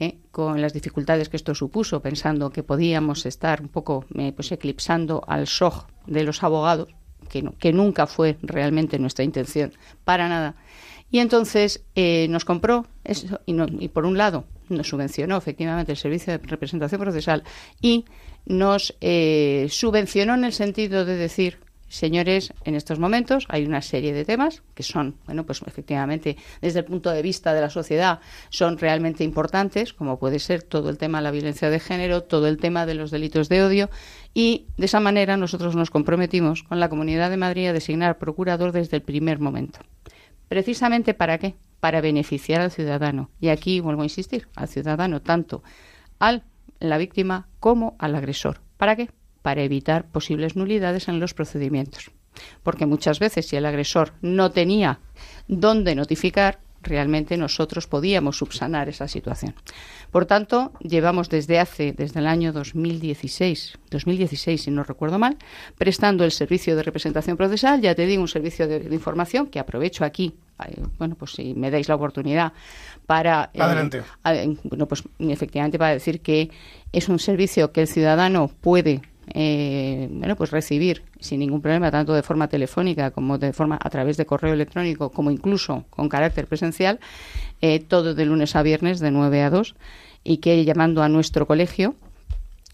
eh, 0.00 0.18
con 0.32 0.60
las 0.60 0.72
dificultades 0.72 1.28
que 1.28 1.36
esto 1.36 1.54
supuso, 1.54 2.00
pensando 2.00 2.50
que 2.50 2.62
podíamos 2.64 3.26
estar 3.26 3.60
un 3.62 3.68
poco 3.68 4.04
eh, 4.16 4.32
pues 4.34 4.50
eclipsando 4.50 5.22
al 5.28 5.46
SOG 5.46 5.86
de 6.06 6.24
los 6.24 6.42
abogados, 6.42 6.88
que, 7.28 7.42
no- 7.42 7.54
que 7.58 7.72
nunca 7.72 8.06
fue 8.06 8.36
realmente 8.42 8.98
nuestra 8.98 9.24
intención, 9.24 9.72
para 10.04 10.28
nada. 10.28 10.56
Y 11.10 11.20
entonces 11.20 11.84
nos 12.28 12.44
compró 12.44 12.86
eso, 13.04 13.40
y, 13.46 13.52
no- 13.52 13.66
y 13.68 13.86
por 13.88 14.04
un 14.04 14.18
lado 14.18 14.44
nos 14.68 14.88
subvencionó 14.88 15.36
efectivamente 15.36 15.92
el 15.92 15.98
servicio 15.98 16.32
de 16.36 16.44
representación 16.44 17.00
procesal 17.00 17.44
y 17.80 18.04
nos 18.46 18.96
eh, 19.00 19.66
subvencionó 19.70 20.34
en 20.34 20.44
el 20.44 20.52
sentido 20.52 21.04
de 21.04 21.16
decir 21.16 21.58
Señores, 21.94 22.52
en 22.64 22.74
estos 22.74 22.98
momentos 22.98 23.46
hay 23.48 23.64
una 23.64 23.80
serie 23.80 24.12
de 24.12 24.24
temas 24.24 24.64
que 24.74 24.82
son, 24.82 25.14
bueno, 25.26 25.46
pues 25.46 25.62
efectivamente, 25.64 26.36
desde 26.60 26.80
el 26.80 26.84
punto 26.84 27.08
de 27.10 27.22
vista 27.22 27.54
de 27.54 27.60
la 27.60 27.70
sociedad, 27.70 28.18
son 28.50 28.78
realmente 28.78 29.22
importantes, 29.22 29.92
como 29.92 30.18
puede 30.18 30.40
ser 30.40 30.64
todo 30.64 30.90
el 30.90 30.98
tema 30.98 31.18
de 31.18 31.24
la 31.24 31.30
violencia 31.30 31.70
de 31.70 31.78
género, 31.78 32.24
todo 32.24 32.48
el 32.48 32.56
tema 32.56 32.84
de 32.84 32.94
los 32.94 33.12
delitos 33.12 33.48
de 33.48 33.62
odio, 33.62 33.90
y 34.34 34.66
de 34.76 34.86
esa 34.86 34.98
manera 34.98 35.36
nosotros 35.36 35.76
nos 35.76 35.90
comprometimos 35.90 36.64
con 36.64 36.80
la 36.80 36.88
Comunidad 36.88 37.30
de 37.30 37.36
Madrid 37.36 37.68
a 37.68 37.72
designar 37.72 38.18
procurador 38.18 38.72
desde 38.72 38.96
el 38.96 39.02
primer 39.02 39.38
momento. 39.38 39.78
¿Precisamente 40.48 41.14
para 41.14 41.38
qué? 41.38 41.54
Para 41.78 42.00
beneficiar 42.00 42.60
al 42.60 42.72
ciudadano. 42.72 43.30
Y 43.40 43.50
aquí 43.50 43.78
vuelvo 43.78 44.02
a 44.02 44.06
insistir, 44.06 44.48
al 44.56 44.66
ciudadano, 44.66 45.22
tanto 45.22 45.62
al 46.18 46.42
la 46.88 46.98
víctima 46.98 47.48
como 47.60 47.96
al 47.98 48.14
agresor. 48.14 48.60
¿Para 48.76 48.96
qué? 48.96 49.10
Para 49.42 49.62
evitar 49.62 50.06
posibles 50.06 50.56
nulidades 50.56 51.08
en 51.08 51.20
los 51.20 51.34
procedimientos. 51.34 52.10
Porque 52.62 52.86
muchas 52.86 53.18
veces 53.18 53.46
si 53.46 53.56
el 53.56 53.66
agresor 53.66 54.12
no 54.20 54.50
tenía 54.50 55.00
dónde 55.46 55.94
notificar, 55.94 56.58
realmente 56.84 57.36
nosotros 57.36 57.86
podíamos 57.86 58.38
subsanar 58.38 58.88
esa 58.88 59.08
situación. 59.08 59.54
Por 60.10 60.26
tanto, 60.26 60.72
llevamos 60.80 61.28
desde 61.28 61.58
hace, 61.58 61.92
desde 61.92 62.20
el 62.20 62.26
año 62.26 62.52
2016, 62.52 63.78
2016 63.90 64.62
si 64.62 64.70
no 64.70 64.84
recuerdo 64.84 65.18
mal, 65.18 65.38
prestando 65.76 66.24
el 66.24 66.32
servicio 66.32 66.76
de 66.76 66.82
representación 66.82 67.36
procesal, 67.36 67.80
ya 67.80 67.94
te 67.94 68.06
digo, 68.06 68.22
un 68.22 68.28
servicio 68.28 68.68
de, 68.68 68.80
de 68.80 68.94
información 68.94 69.46
que 69.46 69.58
aprovecho 69.58 70.04
aquí, 70.04 70.34
bueno, 70.98 71.16
pues 71.16 71.32
si 71.32 71.54
me 71.54 71.70
dais 71.70 71.88
la 71.88 71.96
oportunidad 71.96 72.52
para... 73.06 73.50
eh, 73.52 73.62
Adelante. 73.62 74.02
eh, 74.24 74.56
bueno, 74.64 74.86
pues 74.86 75.02
efectivamente 75.18 75.78
para 75.78 75.92
decir 75.92 76.20
que 76.20 76.50
es 76.92 77.08
un 77.08 77.18
servicio 77.18 77.72
que 77.72 77.82
el 77.82 77.88
ciudadano 77.88 78.50
puede 78.60 79.02
eh, 79.32 80.08
bueno, 80.10 80.36
pues 80.36 80.50
recibir 80.50 81.02
sin 81.20 81.40
ningún 81.40 81.62
problema, 81.62 81.90
tanto 81.90 82.12
de 82.12 82.22
forma 82.22 82.48
telefónica 82.48 83.10
como 83.10 83.38
de 83.38 83.52
forma 83.52 83.78
a 83.80 83.90
través 83.90 84.16
de 84.16 84.26
correo 84.26 84.52
electrónico, 84.52 85.10
como 85.10 85.30
incluso 85.30 85.84
con 85.90 86.08
carácter 86.08 86.46
presencial, 86.46 87.00
eh, 87.60 87.80
todo 87.80 88.14
de 88.14 88.24
lunes 88.26 88.56
a 88.56 88.62
viernes 88.62 89.00
de 89.00 89.10
9 89.10 89.42
a 89.42 89.50
2, 89.50 89.74
y 90.24 90.38
que 90.38 90.64
llamando 90.64 91.02
a 91.02 91.08
nuestro 91.08 91.46
colegio 91.46 91.94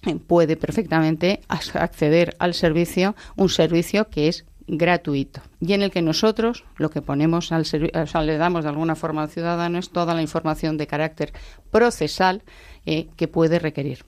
eh, 0.07 0.16
puede 0.16 0.57
perfectamente 0.57 1.41
acceder 1.49 2.35
al 2.39 2.55
servicio, 2.55 3.14
un 3.37 3.49
servicio 3.49 4.09
que 4.09 4.28
es 4.28 4.45
gratuito 4.76 5.42
y 5.60 5.72
en 5.72 5.82
el 5.82 5.90
que 5.90 6.00
nosotros 6.00 6.64
lo 6.76 6.90
que 6.90 7.02
ponemos 7.02 7.50
al 7.52 7.62
o 7.62 8.06
sea, 8.06 8.22
le 8.22 8.36
damos 8.36 8.64
de 8.64 8.70
alguna 8.70 8.94
forma 8.94 9.22
al 9.22 9.28
ciudadano 9.28 9.78
es 9.78 9.90
toda 9.90 10.14
la 10.14 10.22
información 10.22 10.76
de 10.76 10.86
carácter 10.86 11.32
procesal 11.70 12.42
eh, 12.86 13.08
que 13.16 13.28
puede 13.28 13.58
requerir. 13.58 14.04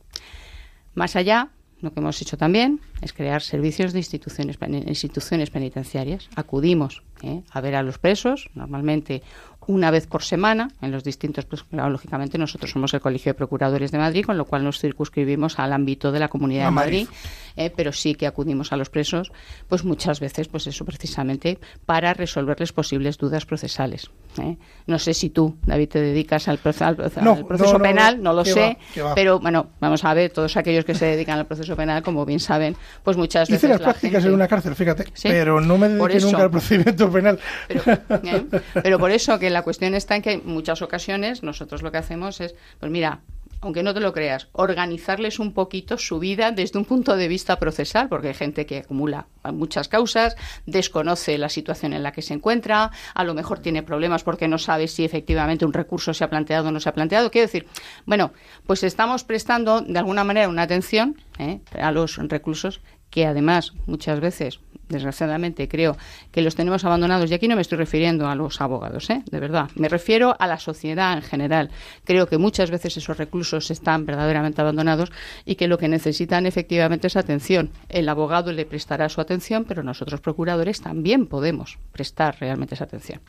Más 0.95 1.17
allá, 1.17 1.51
lo 1.81 1.93
que 1.93 2.01
hemos 2.01 2.21
hecho 2.23 2.37
también 2.37 2.81
es 3.01 3.13
crear 3.13 3.43
servicios 3.43 3.93
de 3.93 3.99
instituciones, 3.99 4.57
instituciones 4.87 5.51
penitenciarias. 5.51 6.29
Acudimos 6.37 7.03
eh, 7.23 7.43
a 7.51 7.61
ver 7.61 7.75
a 7.75 7.83
los 7.83 7.99
presos, 7.99 8.49
normalmente 8.55 9.23
una 9.67 9.91
vez 9.91 10.07
por 10.07 10.23
semana, 10.23 10.69
en 10.81 10.91
los 10.91 11.05
distintos, 11.05 11.45
pues, 11.45 11.63
claro, 11.65 11.91
lógicamente 11.91 12.37
nosotros 12.39 12.71
somos 12.71 12.93
el 12.95 13.01
Colegio 13.01 13.31
de 13.31 13.35
Procuradores 13.35 13.93
de 13.93 13.99
Madrid, 13.99 14.25
con 14.25 14.37
lo 14.37 14.45
cual 14.45 14.65
nos 14.65 14.79
circunscribimos 14.81 15.59
al 15.59 15.73
ámbito 15.73 16.11
de 16.13 16.19
la 16.21 16.29
Comunidad 16.29 16.65
A 16.65 16.67
de 16.67 16.71
Madrid. 16.73 17.05
Madrid, 17.07 17.19
eh, 17.57 17.73
pero 17.75 17.93
sí 17.93 18.15
que 18.15 18.27
acudimos 18.27 18.73
a 18.73 18.77
los 18.77 18.91
presos, 18.91 19.31
pues 19.69 19.85
muchas 19.85 20.21
veces, 20.21 20.49
pues 20.49 20.67
eso 20.67 20.85
precisamente 20.85 21.59
para 21.87 22.13
resolverles 22.15 22.73
posibles 22.73 23.19
dudas 23.19 23.47
procesales. 23.47 24.11
¿eh? 24.41 24.57
No 24.87 24.99
sé 24.99 25.15
si 25.15 25.31
tú, 25.31 25.57
David, 25.67 25.89
te 25.91 26.01
dedicas 26.01 26.49
al, 26.49 26.59
proce- 26.59 26.83
al 26.85 26.97
proce- 26.97 27.21
No, 27.23 27.33
al 27.35 27.47
proceso 27.47 27.75
no, 27.75 27.83
penal, 27.85 28.23
no 28.23 28.33
lo 28.33 28.45
sé, 28.45 28.61
va, 28.61 28.77
qué 28.95 29.03
va. 29.03 29.15
pero 29.15 29.39
bueno, 29.39 29.71
vamos 29.81 30.05
a 30.05 30.13
ver, 30.15 30.31
todos 30.33 30.57
aquellos 30.57 30.85
que 30.85 30.95
se 30.95 31.05
dedican 31.07 31.39
al 31.39 31.47
proceso 31.47 31.77
penal, 31.77 32.03
como 32.03 32.25
bien 32.25 32.41
saben, 32.41 32.75
pues 33.05 33.17
muchas 33.17 33.49
veces 33.49 33.61
Hice 33.65 33.69
las 33.69 33.81
la 33.81 33.85
prácticas 33.87 34.23
gente- 34.23 34.29
en 34.29 34.35
una 34.35 34.49
cárcel, 34.49 34.75
fíjate, 34.75 35.05
Sí, 35.15 35.29
pero 35.29 35.61
no 35.61 35.77
me 35.79 35.89
dediqué 35.89 36.17
eso. 36.17 36.27
nunca 36.29 36.43
al 36.45 36.51
procedimiento 36.51 37.11
penal. 37.13 37.39
Pero, 37.69 37.83
¿eh? 38.25 38.47
Pero 38.83 38.99
por 38.99 39.11
eso 39.11 39.39
que 39.39 39.51
la 39.53 39.63
cuestión 39.63 39.95
está 39.95 40.17
en 40.17 40.23
que 40.23 40.33
en 40.33 40.43
muchas 40.47 40.83
ocasiones 40.83 41.43
nosotros 41.43 41.83
lo 41.83 41.93
que 41.93 41.99
hacemos 41.99 42.41
es, 42.41 42.55
pues 42.81 42.91
mira, 42.91 43.21
aunque 43.63 43.85
no 43.85 43.95
te 43.95 44.01
lo 44.01 44.13
creas, 44.13 44.49
organizarles 44.53 45.39
un 45.39 45.53
poquito 45.55 45.97
su 45.97 46.19
vida 46.19 46.51
desde 46.51 46.79
un 46.79 46.85
punto 46.85 47.17
de 47.17 47.29
vista 47.29 47.61
procesal, 47.61 48.09
porque 48.09 48.29
hay 48.29 48.35
gente 48.35 48.67
que 48.67 48.79
acumula 48.79 49.27
muchas 49.53 49.87
causas, 49.87 50.37
desconoce 50.67 51.39
la 51.39 51.49
situación 51.49 51.93
en 51.93 52.03
la 52.03 52.11
que 52.11 52.23
se 52.23 52.35
encuentra, 52.35 52.91
a 53.15 53.25
lo 53.25 53.35
mejor 53.35 53.61
tiene 53.61 53.85
problemas 53.85 54.25
porque 54.25 54.49
no 54.49 54.59
sabe 54.59 54.89
si 54.89 55.05
efectivamente 55.05 55.65
un 55.65 55.73
recurso 55.73 56.13
se 56.13 56.25
ha 56.25 56.31
planteado 56.31 56.69
o 56.69 56.73
no 56.73 56.81
se 56.81 56.89
ha 56.89 56.93
planteado. 56.93 57.31
Quiero 57.31 57.47
decir, 57.47 57.67
bueno, 58.05 58.33
pues 58.67 58.83
estamos 58.83 59.23
prestando 59.23 59.81
de 59.81 59.99
alguna 59.99 60.25
manera 60.25 60.49
una 60.49 60.63
atención 60.63 61.17
¿eh? 61.39 61.61
a 61.81 61.93
los 61.93 62.17
reclusos 62.17 62.81
que 63.13 63.27
además 63.27 63.75
muchas 63.87 64.19
veces 64.19 64.59
desgraciadamente 64.89 65.69
creo 65.69 65.97
que 66.33 66.43
los 66.43 66.55
tenemos 66.55 66.85
abandonados, 66.85 67.31
y 67.31 67.35
aquí 67.35 67.47
no 67.47 67.55
me 67.55 67.63
estoy 67.63 67.79
refiriendo 67.79 68.27
a 68.27 68.35
los 68.35 68.61
abogados, 68.61 69.09
¿eh? 69.11 69.23
de 69.31 69.39
verdad, 69.39 69.71
me 69.75 69.89
refiero 69.89 70.35
a 70.39 70.47
la 70.47 70.59
sociedad 70.59 71.15
en 71.15 71.23
general. 71.23 71.71
Creo 72.05 72.27
que 72.27 72.39
muchas 72.39 72.71
veces 72.71 72.97
esos 72.97 73.17
reclusos 73.17 73.71
están 73.71 74.07
verdaderamente 74.07 74.61
abandonados 74.61 75.13
y 75.45 75.57
que 75.57 75.69
lo 75.69 75.79
que 75.79 75.89
necesitan 75.89 76.47
efectivamente 76.47 77.07
es 77.07 77.17
atención. 77.17 77.71
El 77.89 78.09
abogado 78.09 78.51
le 78.53 78.65
prestará 78.65 79.09
su 79.09 79.21
atención, 79.21 79.65
pero 79.67 79.83
nosotros 79.83 80.21
procuradores 80.21 80.81
también 80.81 81.27
podemos 81.27 81.79
prestar 81.93 82.37
realmente 82.41 82.75
esa 82.75 82.85
atención. 82.85 83.21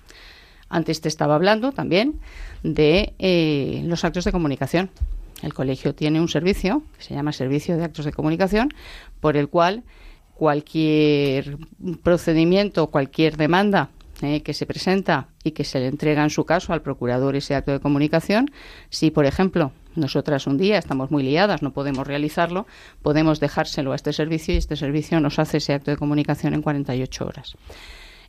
Antes 0.69 1.01
te 1.01 1.09
estaba 1.09 1.35
hablando 1.35 1.71
también 1.71 2.19
de 2.63 3.13
eh, 3.19 3.83
los 3.85 4.03
actos 4.05 4.23
de 4.23 4.31
comunicación. 4.31 4.89
El 5.43 5.53
colegio 5.53 5.93
tiene 5.93 6.21
un 6.21 6.29
servicio 6.29 6.83
que 6.97 7.03
se 7.03 7.13
llama 7.13 7.33
Servicio 7.33 7.77
de 7.77 7.83
Actos 7.83 8.05
de 8.05 8.13
Comunicación, 8.13 8.73
por 9.19 9.35
el 9.35 9.49
cual 9.49 9.83
cualquier 10.33 11.57
procedimiento, 12.01 12.87
cualquier 12.87 13.35
demanda 13.35 13.89
eh, 14.21 14.41
que 14.41 14.53
se 14.53 14.65
presenta 14.65 15.27
y 15.43 15.51
que 15.51 15.65
se 15.65 15.79
le 15.79 15.87
entrega 15.87 16.23
en 16.23 16.29
su 16.29 16.45
caso 16.45 16.71
al 16.71 16.81
procurador 16.81 17.35
ese 17.35 17.55
acto 17.55 17.73
de 17.73 17.81
comunicación, 17.81 18.51
si 18.89 19.11
por 19.11 19.25
ejemplo 19.25 19.73
nosotras 19.95 20.47
un 20.47 20.57
día 20.57 20.77
estamos 20.77 21.11
muy 21.11 21.23
liadas, 21.23 21.61
no 21.61 21.73
podemos 21.73 22.07
realizarlo, 22.07 22.65
podemos 23.01 23.41
dejárselo 23.41 23.91
a 23.91 23.95
este 23.95 24.13
servicio 24.13 24.53
y 24.53 24.57
este 24.57 24.77
servicio 24.77 25.19
nos 25.19 25.39
hace 25.39 25.57
ese 25.57 25.73
acto 25.73 25.91
de 25.91 25.97
comunicación 25.97 26.53
en 26.53 26.61
48 26.61 27.25
horas. 27.25 27.57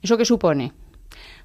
¿Eso 0.02 0.16
qué 0.18 0.24
supone? 0.24 0.72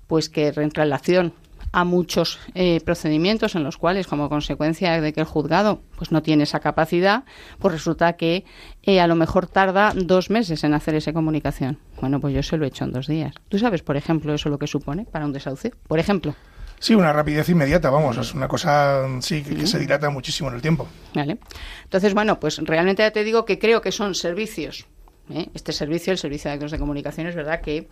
Pues 0.08 0.30
que 0.30 0.48
en 0.48 0.72
relación 0.72 1.34
a 1.72 1.84
muchos 1.84 2.40
eh, 2.56 2.82
procedimientos 2.82 3.56
en 3.56 3.64
los 3.64 3.78
cuales, 3.78 4.08
como 4.08 4.30
consecuencia 4.30 5.00
de 5.00 5.14
que 5.14 5.22
el 5.22 5.26
juzgado 5.26 5.82
pues 5.98 6.12
no 6.12 6.22
tiene 6.22 6.44
esa 6.44 6.60
capacidad, 6.60 7.24
pues 7.60 7.74
resulta 7.74 8.14
que 8.14 8.46
eh, 8.84 9.00
a 9.00 9.08
lo 9.08 9.16
mejor 9.16 9.48
tarda 9.48 9.94
dos 9.96 10.30
meses 10.30 10.64
en 10.64 10.74
hacer 10.74 10.96
esa 10.96 11.14
comunicación. 11.14 11.78
Bueno, 12.02 12.20
pues 12.20 12.34
yo 12.34 12.44
se 12.44 12.58
lo 12.58 12.66
he 12.66 12.70
hecho 12.70 12.86
en 12.86 12.92
dos 12.92 13.08
días. 13.08 13.36
¿Tú 13.50 13.60
sabes, 13.60 13.84
por 13.84 13.98
ejemplo, 13.98 14.34
eso 14.34 14.50
lo 14.50 14.58
que 14.58 14.68
supone 14.68 15.06
para 15.06 15.26
un 15.26 15.34
desahucio? 15.34 15.72
Por 15.88 16.00
ejemplo. 16.00 16.36
Sí, 16.80 16.96
una 16.96 17.12
rapidez 17.12 17.50
inmediata, 17.50 17.90
vamos, 17.90 18.18
es 18.18 18.34
una 18.34 18.48
cosa 18.48 19.06
sí 19.20 19.44
que, 19.44 19.54
que 19.54 19.68
se 19.68 19.80
dilata 19.80 20.10
muchísimo 20.10 20.50
en 20.50 20.56
el 20.56 20.62
tiempo. 20.62 20.88
¿Vale? 21.14 21.38
Entonces, 21.84 22.14
bueno, 22.14 22.40
pues 22.40 22.58
realmente 22.60 23.04
ya 23.04 23.12
te 23.12 23.26
digo 23.26 23.44
que 23.44 23.60
creo 23.60 23.82
que 23.82 23.92
son 23.92 24.16
servicios. 24.16 24.88
¿Eh? 25.34 25.50
Este 25.54 25.72
servicio, 25.72 26.12
el 26.12 26.18
Servicio 26.18 26.50
de 26.50 26.56
Actos 26.56 26.72
de 26.72 26.80
Comunicación, 26.80 27.28
es 27.28 27.36
verdad 27.36 27.62
que 27.62 27.88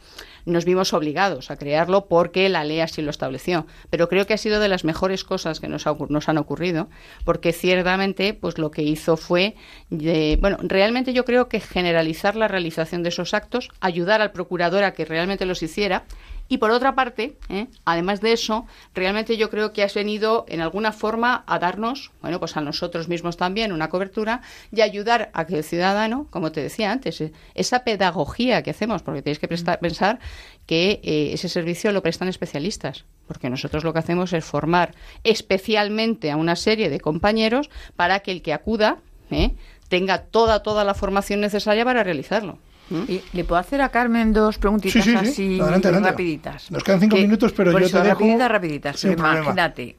nos 0.46 0.66
vimos 0.66 0.94
obligados 0.94 1.52
a 1.52 1.58
crearlo 1.58 2.06
porque 2.08 2.50
la 2.50 2.64
ley 2.64 2.80
así 2.80 3.02
lo 3.02 3.10
estableció. 3.12 3.66
Pero 3.90 4.10
creo 4.10 4.26
que 4.28 4.34
ha 4.34 4.38
sido 4.38 4.60
de 4.60 4.68
las 4.70 4.84
mejores 4.84 5.24
cosas 5.24 5.60
que 5.60 5.68
nos, 5.68 5.88
ha 5.88 5.96
nos 6.10 6.30
han 6.30 6.38
ocurrido, 6.38 6.90
porque 7.24 7.54
ciertamente 7.54 8.34
pues 8.34 8.58
lo 8.58 8.72
que 8.72 8.84
hizo 8.84 9.18
fue, 9.18 9.56
de- 9.90 10.38
bueno, 10.42 10.58
realmente 10.62 11.14
yo 11.14 11.26
creo 11.26 11.48
que 11.50 11.60
generalizar 11.60 12.36
la 12.36 12.48
realización 12.48 13.04
de 13.04 13.10
esos 13.10 13.34
actos, 13.34 13.70
ayudar 13.82 14.22
al 14.22 14.32
procurador 14.32 14.84
a 14.84 14.94
que 14.94 15.06
realmente 15.06 15.46
los 15.46 15.62
hiciera 15.64 16.06
y 16.50 16.58
por 16.58 16.72
otra 16.72 16.95
parte, 16.95 17.38
¿eh? 17.50 17.68
además 17.86 18.22
de 18.22 18.34
eso, 18.34 18.66
realmente 18.93 19.38
yo 19.38 19.50
creo 19.50 19.74
que 19.74 19.84
has 19.84 19.93
venido 19.93 20.45
en 20.48 20.62
alguna 20.62 20.91
forma 20.91 21.43
a 21.48 21.60
darnos, 21.60 22.12
bueno, 22.22 22.39
pues 22.39 22.56
a 22.58 22.62
nosotros 22.62 23.08
mismos 23.08 23.38
también 23.38 23.72
una 23.72 23.89
cobertura 23.89 24.41
y 24.72 24.82
ayudar 24.82 25.30
a 25.34 25.45
que 25.45 25.58
el 25.58 25.64
ciudadano, 25.64 26.28
como 26.30 26.52
te 26.52 26.62
decía 26.62 26.91
antes, 26.91 27.22
esa 27.56 27.84
pedagogía 27.84 28.64
que 28.64 28.72
hacemos, 28.72 29.04
porque 29.04 29.22
tenéis 29.22 29.39
que 29.39 29.48
prestar- 29.48 29.80
pensar 29.80 30.20
que 30.66 31.00
eh, 31.04 31.32
ese 31.34 31.50
servicio 31.50 31.91
lo 31.91 32.02
prestan 32.02 32.28
especialistas, 32.28 33.06
porque 33.28 33.50
nosotros 33.50 33.84
lo 33.84 33.93
que 33.93 34.00
hacemos 34.00 34.34
es 34.34 34.43
formar 34.45 34.93
especialmente 35.24 36.32
a 36.32 36.38
una 36.38 36.56
serie 36.56 36.89
de 36.89 37.00
compañeros 37.00 37.70
para 37.95 38.20
que 38.20 38.32
el 38.32 38.41
que 38.41 38.54
acuda 38.54 38.98
¿eh? 39.32 39.56
tenga 39.89 40.24
toda, 40.24 40.64
toda 40.64 40.84
la 40.84 40.93
formación 40.93 41.39
necesaria 41.41 41.86
para 41.86 42.04
realizarlo. 42.04 42.60
¿Mm? 42.90 43.04
Y 43.08 43.22
¿Le 43.34 43.44
puedo 43.44 43.60
hacer 43.60 43.82
a 43.82 43.90
Carmen 43.90 44.32
dos 44.34 44.58
preguntitas 44.58 45.04
Sí, 45.04 45.12
sí, 45.12 45.18
sí. 45.18 45.30
así 45.30 45.60
Adelante, 45.60 45.88
adelante. 45.90 46.12
rapiditas? 46.12 46.72
Nos 46.72 46.84
quedan 46.84 47.00
cinco 47.02 47.18
minutos, 47.18 47.52
pero 47.54 47.72
por 47.72 47.82
yo 47.82 47.88
eso, 47.88 47.98
te 48.02 48.08
dejo 48.08 48.20
Rapiditas, 48.20 48.52
rapiditas. 48.52 49.02
problema. 49.02 49.34
imagínate, 49.40 49.98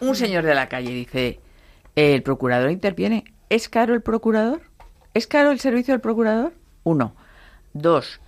un 0.00 0.14
señor 0.16 0.44
de 0.44 0.54
la 0.54 0.68
calle 0.68 0.90
dice, 0.90 1.40
el 1.96 2.22
procurador 2.22 2.70
interviene. 2.70 3.24
¿Es 3.48 3.68
caro 3.68 3.94
el 3.94 4.00
procurador? 4.02 4.62
¿Es 5.12 5.26
caro 5.26 5.50
el 5.50 5.58
servicio 5.60 5.92
del 5.92 6.00
procurador? 6.00 6.52
Uno. 6.84 7.14
Dos. 7.72 8.20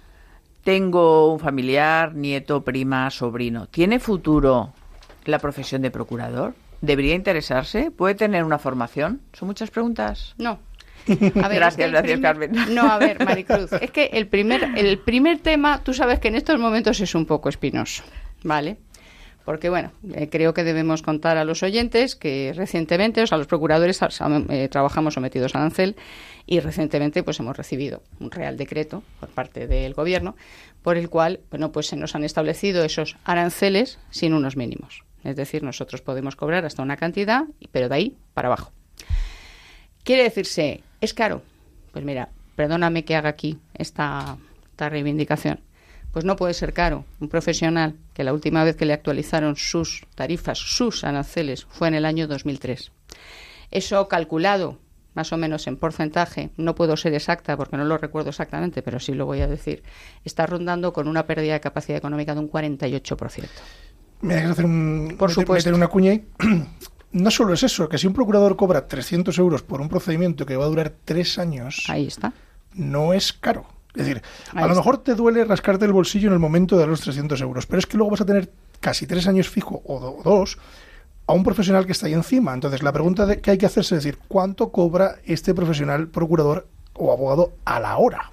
Tengo 0.65 1.33
un 1.33 1.41
familiar, 1.41 2.15
nieto, 2.15 2.63
prima, 2.63 3.11
sobrino. 3.11 3.67
¿Tiene 3.67 3.99
futuro 3.99 4.73
la 5.25 5.39
profesión 5.39 5.83
de 5.83 5.91
procurador? 5.91 6.55
¿Debería 6.81 7.15
interesarse? 7.15 7.91
¿Puede 7.91 8.15
tener 8.15 8.45
una 8.45 8.59
formación? 8.59 9.21
Son 9.33 9.47
muchas 9.49 9.71
preguntas. 9.71 10.35
No. 10.39 10.59
A 11.09 11.49
ver, 11.49 11.59
Gracias, 11.59 11.69
es 11.69 11.77
que 11.77 11.85
el 11.85 11.91
gracias, 11.91 12.21
primer- 12.21 12.21
Carmen. 12.51 12.75
No, 12.75 12.83
a 12.91 12.99
ver, 12.99 13.25
Maricruz, 13.25 13.73
es 13.73 13.91
que 13.91 14.07
el 14.13 14.27
primer, 14.29 14.63
el 14.77 14.99
primer 14.99 15.39
tema, 15.41 15.83
tú 15.83 15.93
sabes 15.95 16.19
que 16.21 16.29
en 16.29 16.37
estos 16.37 16.59
momentos 16.59 17.01
es 17.01 17.15
un 17.15 17.27
poco 17.27 17.49
espinoso, 17.49 18.03
¿vale? 18.45 18.77
Porque, 19.45 19.69
bueno, 19.71 19.91
eh, 20.15 20.29
creo 20.31 20.55
que 20.55 20.63
debemos 20.63 21.03
contar 21.03 21.37
a 21.37 21.45
los 21.45 21.65
oyentes 21.65 22.15
que 22.15 22.53
recientemente, 22.55 23.23
o 23.23 23.27
sea, 23.27 23.39
los 23.39 23.49
procuradores 23.49 23.99
eh, 24.51 24.69
trabajamos 24.71 25.15
sometidos 25.15 25.57
a 25.57 25.59
arancel 25.59 25.97
y 26.47 26.61
recientemente 26.61 27.25
pues 27.25 27.41
hemos 27.41 27.57
recibido 27.57 28.05
un 28.21 28.31
real 28.31 28.57
decreto 28.57 29.03
por 29.19 29.31
parte 29.31 29.67
del 29.67 29.95
gobierno 29.95 30.37
por 30.83 30.97
el 30.97 31.09
cual, 31.11 31.41
bueno, 31.51 31.73
pues 31.73 31.89
se 31.89 31.97
nos 31.97 32.15
han 32.15 32.23
establecido 32.23 32.85
esos 32.85 33.17
aranceles 33.25 33.99
sin 34.11 34.33
unos 34.33 34.57
mínimos. 34.57 35.03
Es 35.25 35.35
decir, 35.35 35.65
nosotros 35.65 36.03
podemos 36.03 36.37
cobrar 36.37 36.65
hasta 36.65 36.83
una 36.83 36.97
cantidad, 36.97 37.43
pero 37.73 37.89
de 37.89 37.95
ahí 37.97 38.17
para 38.35 38.47
abajo. 38.47 38.71
Quiere 40.05 40.23
decirse, 40.25 40.83
¿es 41.03 41.13
caro? 41.13 41.43
Pues 41.93 42.05
mira, 42.05 42.31
perdóname 42.57 43.05
que 43.05 43.15
haga 43.15 43.29
aquí 43.29 43.59
esta, 43.75 44.39
esta 44.71 44.89
reivindicación. 44.89 45.61
Pues 46.13 46.25
no 46.25 46.37
puede 46.37 46.55
ser 46.55 46.73
caro. 46.73 47.05
Un 47.21 47.29
profesional 47.29 47.97
que 48.15 48.25
la 48.25 48.33
última 48.33 48.65
vez 48.65 48.77
que 48.77 48.85
le 48.87 48.93
actualizaron 48.93 49.57
sus 49.57 50.05
tarifas, 50.15 50.59
sus 50.59 51.05
aranceles, 51.05 51.65
fue 51.71 51.89
en 51.89 51.95
el 51.95 52.05
año 52.05 52.27
2003. 52.27 52.91
Eso 53.71 54.09
calculado 54.09 54.79
más 55.15 55.31
o 55.33 55.37
menos 55.37 55.67
en 55.67 55.77
porcentaje, 55.77 56.49
no 56.57 56.75
puedo 56.75 56.97
ser 56.97 57.13
exacta 57.13 57.55
porque 57.59 57.77
no 57.77 57.85
lo 57.85 57.99
recuerdo 57.99 58.31
exactamente, 58.31 58.81
pero 58.81 58.99
sí 58.99 59.13
lo 59.13 59.27
voy 59.27 59.43
a 59.43 59.47
decir, 59.47 59.83
está 60.25 60.47
rondando 60.47 60.95
con 60.95 61.07
una 61.07 61.27
pérdida 61.27 61.53
de 61.53 61.61
capacidad 61.61 61.99
económica 61.99 62.33
de 62.35 62.41
un 62.41 62.51
48%. 62.51 63.45
Me 64.23 64.35
dejas 64.37 64.53
hacer 64.53 64.65
un, 64.65 65.17
Por 65.19 65.29
meter- 65.29 65.35
supuesto. 65.43 65.69
meter 65.69 65.75
una 65.75 65.89
cuña 65.89 66.13
ahí. 66.13 66.25
No 67.13 67.31
solo 67.31 67.53
es 67.55 67.63
eso, 67.63 67.89
que 67.89 67.99
si 67.99 68.07
un 68.07 68.15
procurador 68.15 68.57
cobra 68.57 68.87
300 68.87 69.37
euros 69.39 69.63
por 69.63 69.81
un 69.81 69.89
procedimiento 69.89 70.47
que 70.47 70.57
va 70.57 70.65
a 70.65 70.69
durar 70.69 70.93
tres 71.05 71.39
años, 71.39 71.85
Ahí 71.89 72.07
está. 72.07 72.33
no 72.75 73.13
es 73.13 73.33
caro. 73.33 73.67
Es 73.95 74.07
decir, 74.07 74.23
a 74.53 74.61
lo 74.63 74.67
está. 74.69 74.75
mejor 74.77 74.99
te 74.99 75.15
duele 75.15 75.45
rascarte 75.45 75.85
el 75.85 75.93
bolsillo 75.93 76.29
en 76.29 76.33
el 76.33 76.39
momento 76.39 76.79
de 76.79 76.87
los 76.87 77.01
300 77.03 77.39
euros, 77.43 77.67
pero 77.67 77.79
es 77.79 77.87
que 77.87 77.99
luego 77.99 78.11
vas 78.13 78.23
a 78.23 78.27
tener 78.27 78.51
casi 78.81 79.07
tres 79.07 79.27
años 79.29 79.49
fijo 79.51 79.83
o, 79.85 80.01
do- 80.01 80.17
o 80.17 80.23
dos 80.23 80.57
a 81.27 81.35
un 81.35 81.45
profesional 81.45 81.85
que 81.85 81.93
está 81.93 82.07
ahí 82.07 82.15
encima. 82.15 82.55
Entonces, 82.55 82.83
la 82.83 82.93
pregunta 82.93 83.27
de- 83.27 83.41
que 83.43 83.51
hay 83.51 83.59
que 83.59 83.67
hacerse 83.67 83.95
es 83.97 84.03
decir, 84.03 84.19
¿cuánto 84.29 84.73
cobra 84.73 85.17
este 85.27 85.53
profesional, 85.55 86.09
procurador 86.09 86.67
o 86.95 87.13
abogado 87.13 87.53
a 87.67 87.79
la 87.81 87.97
hora? 87.99 88.33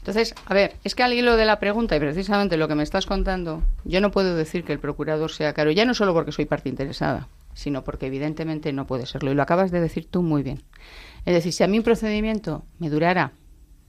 Entonces, 0.00 0.34
a 0.46 0.54
ver, 0.54 0.76
es 0.84 0.94
que 0.94 1.02
al 1.02 1.12
hilo 1.12 1.36
de 1.36 1.44
la 1.44 1.58
pregunta 1.58 1.96
y 1.96 2.00
precisamente 2.00 2.56
lo 2.56 2.68
que 2.68 2.74
me 2.74 2.82
estás 2.82 3.04
contando, 3.06 3.62
yo 3.84 4.00
no 4.00 4.10
puedo 4.10 4.34
decir 4.36 4.64
que 4.64 4.72
el 4.72 4.78
procurador 4.78 5.30
sea 5.30 5.52
caro, 5.54 5.70
ya 5.70 5.84
no 5.84 5.92
solo 5.94 6.14
porque 6.14 6.32
soy 6.32 6.44
parte 6.46 6.68
interesada, 6.68 7.26
sino 7.58 7.82
porque 7.82 8.06
evidentemente 8.06 8.72
no 8.72 8.86
puede 8.86 9.04
serlo. 9.04 9.32
Y 9.32 9.34
lo 9.34 9.42
acabas 9.42 9.72
de 9.72 9.80
decir 9.80 10.06
tú 10.08 10.22
muy 10.22 10.44
bien. 10.44 10.62
Es 11.24 11.34
decir, 11.34 11.52
si 11.52 11.64
a 11.64 11.66
mí 11.66 11.76
un 11.76 11.82
procedimiento 11.82 12.64
me 12.78 12.88
durara 12.88 13.32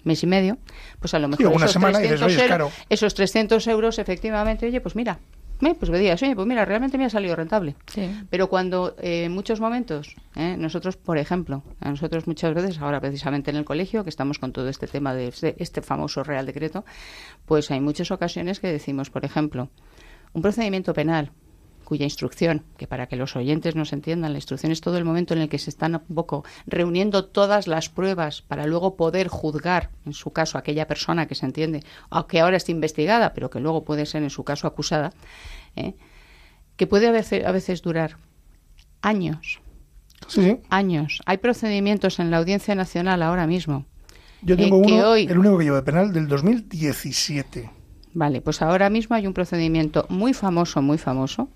mes 0.04 0.24
y 0.24 0.28
medio, 0.28 0.58
pues 1.00 1.14
a 1.14 1.20
lo 1.20 1.28
mejor 1.28 1.46
una 1.46 1.66
esos, 1.66 1.74
semana 1.74 2.00
y 2.00 2.02
dices, 2.02 2.20
300 2.20 2.26
"Oye, 2.26 2.36
es 2.36 2.42
euros, 2.52 2.72
caro". 2.72 2.86
esos 2.90 3.14
300 3.14 3.68
euros, 3.68 4.00
efectivamente, 4.00 4.66
oye, 4.66 4.82
pues 4.82 4.96
mira, 4.96 5.20
eh, 5.62 5.76
pues 5.78 5.92
me 5.92 6.00
digas, 6.00 6.20
oye, 6.24 6.36
pues 6.36 6.48
mira, 6.48 6.66
realmente 6.66 6.98
me 6.98 7.06
ha 7.06 7.12
salido 7.12 7.36
rentable. 7.36 7.76
Pero 8.32 8.50
cuando 8.50 8.96
eh, 9.00 9.26
en 9.26 9.34
muchos 9.34 9.60
momentos, 9.60 10.16
eh, 10.36 10.56
nosotros, 10.58 10.98
por 10.98 11.20
ejemplo, 11.20 11.62
a 11.80 11.92
nosotros 11.92 12.26
muchas 12.26 12.56
veces, 12.56 12.80
ahora 12.80 13.00
precisamente 13.00 13.52
en 13.52 13.58
el 13.58 13.66
colegio, 13.66 14.04
que 14.04 14.10
estamos 14.10 14.40
con 14.40 14.52
todo 14.52 14.68
este 14.68 14.88
tema 14.88 15.14
de 15.14 15.28
este, 15.28 15.56
este 15.60 15.84
famoso 15.84 16.24
Real 16.24 16.48
Decreto, 16.48 16.86
pues 17.46 17.70
hay 17.70 17.82
muchas 17.82 18.10
ocasiones 18.10 18.60
que 18.60 18.72
decimos, 18.72 19.12
por 19.12 19.26
ejemplo, 19.26 19.70
un 20.34 20.42
procedimiento 20.42 20.92
penal 20.94 21.34
cuya 21.90 22.06
instrucción, 22.06 22.64
que 22.78 22.88
para 22.88 23.08
que 23.08 23.16
los 23.18 23.36
oyentes 23.36 23.76
nos 23.76 23.92
entiendan, 23.94 24.32
la 24.32 24.38
instrucción 24.38 24.72
es 24.72 24.80
todo 24.80 24.98
el 24.98 25.04
momento 25.06 25.34
en 25.34 25.42
el 25.42 25.50
que 25.50 25.58
se 25.58 25.72
están 25.72 25.96
un 26.08 26.16
poco 26.16 26.46
reuniendo 26.68 27.26
todas 27.26 27.68
las 27.68 27.90
pruebas 27.90 28.44
para 28.44 28.68
luego 28.68 28.96
poder 28.96 29.28
juzgar, 29.28 29.90
en 30.06 30.14
su 30.14 30.32
caso, 30.32 30.58
a 30.58 30.62
aquella 30.62 30.86
persona 30.88 31.28
que 31.28 31.34
se 31.36 31.46
entiende, 31.48 31.84
aunque 32.12 32.40
ahora 32.40 32.58
esté 32.58 32.72
investigada, 32.72 33.34
pero 33.34 33.50
que 33.50 33.60
luego 33.60 33.84
puede 33.84 34.06
ser 34.06 34.22
en 34.24 34.30
su 34.30 34.44
caso 34.44 34.68
acusada, 34.68 35.12
¿eh? 35.76 35.96
que 36.78 36.86
puede 36.88 37.08
a 37.08 37.12
veces, 37.12 37.44
a 37.44 37.52
veces 37.52 37.82
durar 37.82 38.18
años, 39.02 39.60
Sí, 40.28 40.42
sí. 40.44 40.58
años. 40.70 41.22
Hay 41.26 41.38
procedimientos 41.38 42.20
en 42.20 42.30
la 42.30 42.38
Audiencia 42.38 42.76
Nacional 42.76 43.24
ahora 43.24 43.48
mismo. 43.48 43.86
Yo 44.42 44.56
tengo 44.56 44.82
que 44.84 44.94
uno, 44.94 45.10
hoy- 45.10 45.26
el 45.26 45.38
único 45.40 45.58
que 45.58 45.64
llevo 45.66 45.78
de 45.78 45.82
penal 45.84 46.14
del 46.14 46.28
2017. 46.28 47.70
Vale, 48.14 48.42
pues 48.42 48.62
ahora 48.62 48.90
mismo 48.90 49.16
hay 49.16 49.28
un 49.28 49.34
procedimiento 49.34 50.06
muy 50.10 50.34
famoso, 50.34 50.82
muy 50.82 50.98
famoso, 50.98 51.50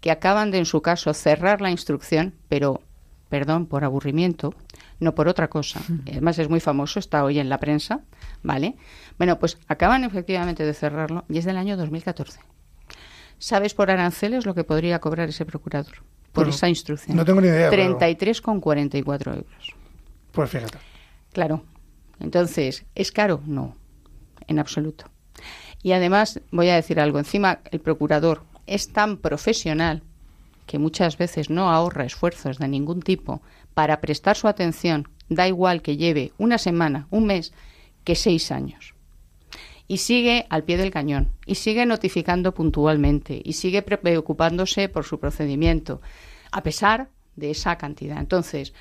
que 0.00 0.10
acaban 0.10 0.50
de, 0.50 0.58
en 0.58 0.66
su 0.66 0.82
caso, 0.82 1.12
cerrar 1.14 1.60
la 1.60 1.70
instrucción, 1.70 2.34
pero 2.48 2.80
perdón 3.28 3.66
por 3.66 3.84
aburrimiento, 3.84 4.54
no 4.98 5.14
por 5.14 5.28
otra 5.28 5.48
cosa. 5.48 5.80
Además 6.10 6.38
es 6.38 6.48
muy 6.48 6.58
famoso, 6.60 6.98
está 6.98 7.22
hoy 7.24 7.38
en 7.38 7.48
la 7.48 7.58
prensa, 7.58 8.00
¿vale? 8.42 8.74
Bueno, 9.18 9.38
pues 9.38 9.58
acaban 9.68 10.02
efectivamente 10.04 10.64
de 10.64 10.74
cerrarlo 10.74 11.24
y 11.28 11.38
es 11.38 11.44
del 11.44 11.56
año 11.56 11.76
2014. 11.76 12.40
¿Sabes 13.38 13.72
por 13.74 13.90
aranceles 13.90 14.46
lo 14.46 14.54
que 14.54 14.64
podría 14.64 14.98
cobrar 15.00 15.28
ese 15.28 15.46
procurador 15.46 15.94
por 16.32 16.44
Pues 16.44 16.56
esa 16.56 16.68
instrucción? 16.68 17.16
no 17.16 17.24
tengo 17.24 17.40
ni 17.40 17.48
idea, 17.48 17.70
pero- 17.70 17.98
33,44 17.98 19.34
euros. 19.34 19.74
Pues 20.32 20.50
fíjate. 20.50 20.78
Claro. 21.32 21.62
Entonces, 22.18 22.84
¿es 22.94 23.12
caro? 23.12 23.40
No, 23.46 23.76
en 24.46 24.58
absoluto. 24.58 25.06
Y 25.82 25.92
además, 25.92 26.40
voy 26.50 26.68
a 26.68 26.74
decir 26.74 27.00
algo, 27.00 27.18
encima 27.18 27.60
el 27.70 27.80
procurador 27.80 28.42
es 28.70 28.92
tan 28.92 29.16
profesional 29.18 30.02
que 30.66 30.78
muchas 30.78 31.18
veces 31.18 31.50
no 31.50 31.70
ahorra 31.70 32.04
esfuerzos 32.04 32.58
de 32.58 32.68
ningún 32.68 33.02
tipo 33.02 33.42
para 33.74 34.00
prestar 34.00 34.36
su 34.36 34.46
atención, 34.48 35.08
da 35.28 35.46
igual 35.48 35.82
que 35.82 35.96
lleve 35.96 36.32
una 36.38 36.58
semana, 36.58 37.06
un 37.10 37.26
mes, 37.26 37.52
que 38.04 38.14
seis 38.14 38.50
años. 38.52 38.94
Y 39.88 39.96
sigue 39.98 40.46
al 40.50 40.62
pie 40.62 40.76
del 40.76 40.92
cañón, 40.92 41.28
y 41.46 41.56
sigue 41.56 41.84
notificando 41.86 42.54
puntualmente, 42.54 43.40
y 43.44 43.54
sigue 43.54 43.82
pre- 43.82 43.98
preocupándose 43.98 44.88
por 44.88 45.04
su 45.04 45.18
procedimiento, 45.18 46.00
a 46.52 46.62
pesar 46.62 47.08
de 47.34 47.50
esa 47.50 47.76
cantidad. 47.76 48.18
Entonces, 48.18 48.72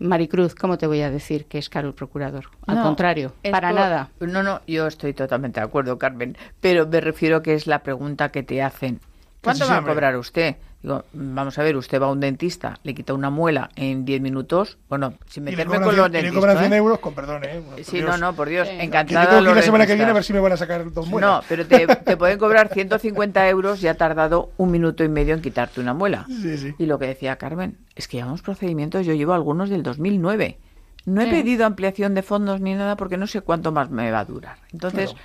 Maricruz, 0.00 0.54
¿cómo 0.54 0.78
te 0.78 0.86
voy 0.88 1.02
a 1.02 1.10
decir 1.10 1.44
que 1.44 1.58
es 1.58 1.68
caro 1.68 1.86
el 1.88 1.94
procurador? 1.94 2.46
Al 2.66 2.76
No, 2.76 2.82
contrario, 2.82 3.34
para 3.50 3.68
por- 3.68 3.78
nada. 3.78 4.10
No, 4.18 4.42
no, 4.42 4.60
yo 4.66 4.86
estoy 4.88 5.12
totalmente 5.14 5.60
de 5.60 5.66
acuerdo, 5.66 5.98
Carmen, 5.98 6.36
pero 6.60 6.86
me 6.88 7.00
refiero 7.00 7.42
que 7.42 7.54
es 7.54 7.66
la 7.68 7.82
pregunta 7.84 8.30
que 8.30 8.42
te 8.42 8.62
hacen. 8.62 8.98
¿Cuánto 9.42 9.66
va 9.68 9.78
a 9.78 9.82
cobrar 9.82 10.16
usted? 10.16 10.56
Digo, 10.82 11.04
vamos 11.12 11.58
a 11.58 11.62
ver, 11.62 11.76
usted 11.76 12.00
va 12.00 12.06
a 12.06 12.10
un 12.10 12.20
dentista, 12.20 12.78
le 12.84 12.94
quita 12.94 13.12
una 13.12 13.28
muela 13.28 13.68
en 13.76 14.06
10 14.06 14.22
minutos, 14.22 14.78
bueno, 14.88 15.12
sin 15.28 15.42
Y 15.42 15.50
meterme 15.50 15.76
con 15.76 15.84
100 15.84 15.96
los 15.96 16.08
y 16.08 16.12
le 16.12 16.16
dentistas. 16.22 16.40
cobran 16.40 16.58
100 16.58 16.72
¿eh? 16.72 16.76
euros, 16.76 16.98
con 17.00 17.14
perdón, 17.14 17.44
¿eh? 17.44 17.60
Por 17.68 17.84
Sí, 17.84 17.98
Dios. 17.98 18.08
no, 18.10 18.16
no, 18.16 18.34
por 18.34 18.48
Dios. 18.48 18.66
Que 18.66 18.82
encantada. 18.82 19.26
tengo 19.28 19.42
que 19.44 19.50
ir 19.50 19.56
la 19.56 19.62
semana 19.62 19.86
que 19.86 19.94
viene 19.94 20.10
a 20.10 20.14
ver 20.14 20.24
si 20.24 20.32
me 20.32 20.40
van 20.40 20.52
a 20.52 20.56
sacar 20.56 20.90
dos 20.90 21.06
muelas. 21.06 21.30
No, 21.30 21.42
pero 21.48 21.66
te, 21.66 21.86
te 21.86 22.16
pueden 22.16 22.38
cobrar 22.38 22.68
150 22.72 23.46
euros 23.50 23.82
y 23.82 23.88
ha 23.88 23.94
tardado 23.94 24.52
un 24.56 24.70
minuto 24.70 25.04
y 25.04 25.10
medio 25.10 25.34
en 25.34 25.42
quitarte 25.42 25.80
una 25.82 25.92
muela. 25.92 26.24
Sí, 26.28 26.56
sí. 26.56 26.74
Y 26.78 26.86
lo 26.86 26.98
que 26.98 27.06
decía 27.08 27.36
Carmen, 27.36 27.76
es 27.94 28.08
que 28.08 28.16
llevamos 28.16 28.40
procedimientos, 28.40 29.04
yo 29.04 29.12
llevo 29.12 29.34
algunos 29.34 29.68
del 29.68 29.82
2009. 29.82 30.56
No 31.04 31.20
he 31.20 31.24
Sí. 31.26 31.30
pedido 31.30 31.66
ampliación 31.66 32.14
de 32.14 32.22
fondos 32.22 32.60
ni 32.62 32.74
nada 32.74 32.96
porque 32.96 33.18
no 33.18 33.26
sé 33.26 33.42
cuánto 33.42 33.70
más 33.70 33.90
me 33.90 34.10
va 34.10 34.20
a 34.20 34.24
durar. 34.24 34.56
Entonces, 34.72 35.10
Claro. 35.10 35.24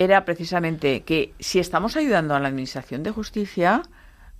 Era 0.00 0.24
precisamente 0.24 1.02
que 1.02 1.34
si 1.38 1.58
estamos 1.58 1.94
ayudando 1.94 2.34
a 2.34 2.40
la 2.40 2.48
Administración 2.48 3.02
de 3.02 3.10
Justicia, 3.10 3.82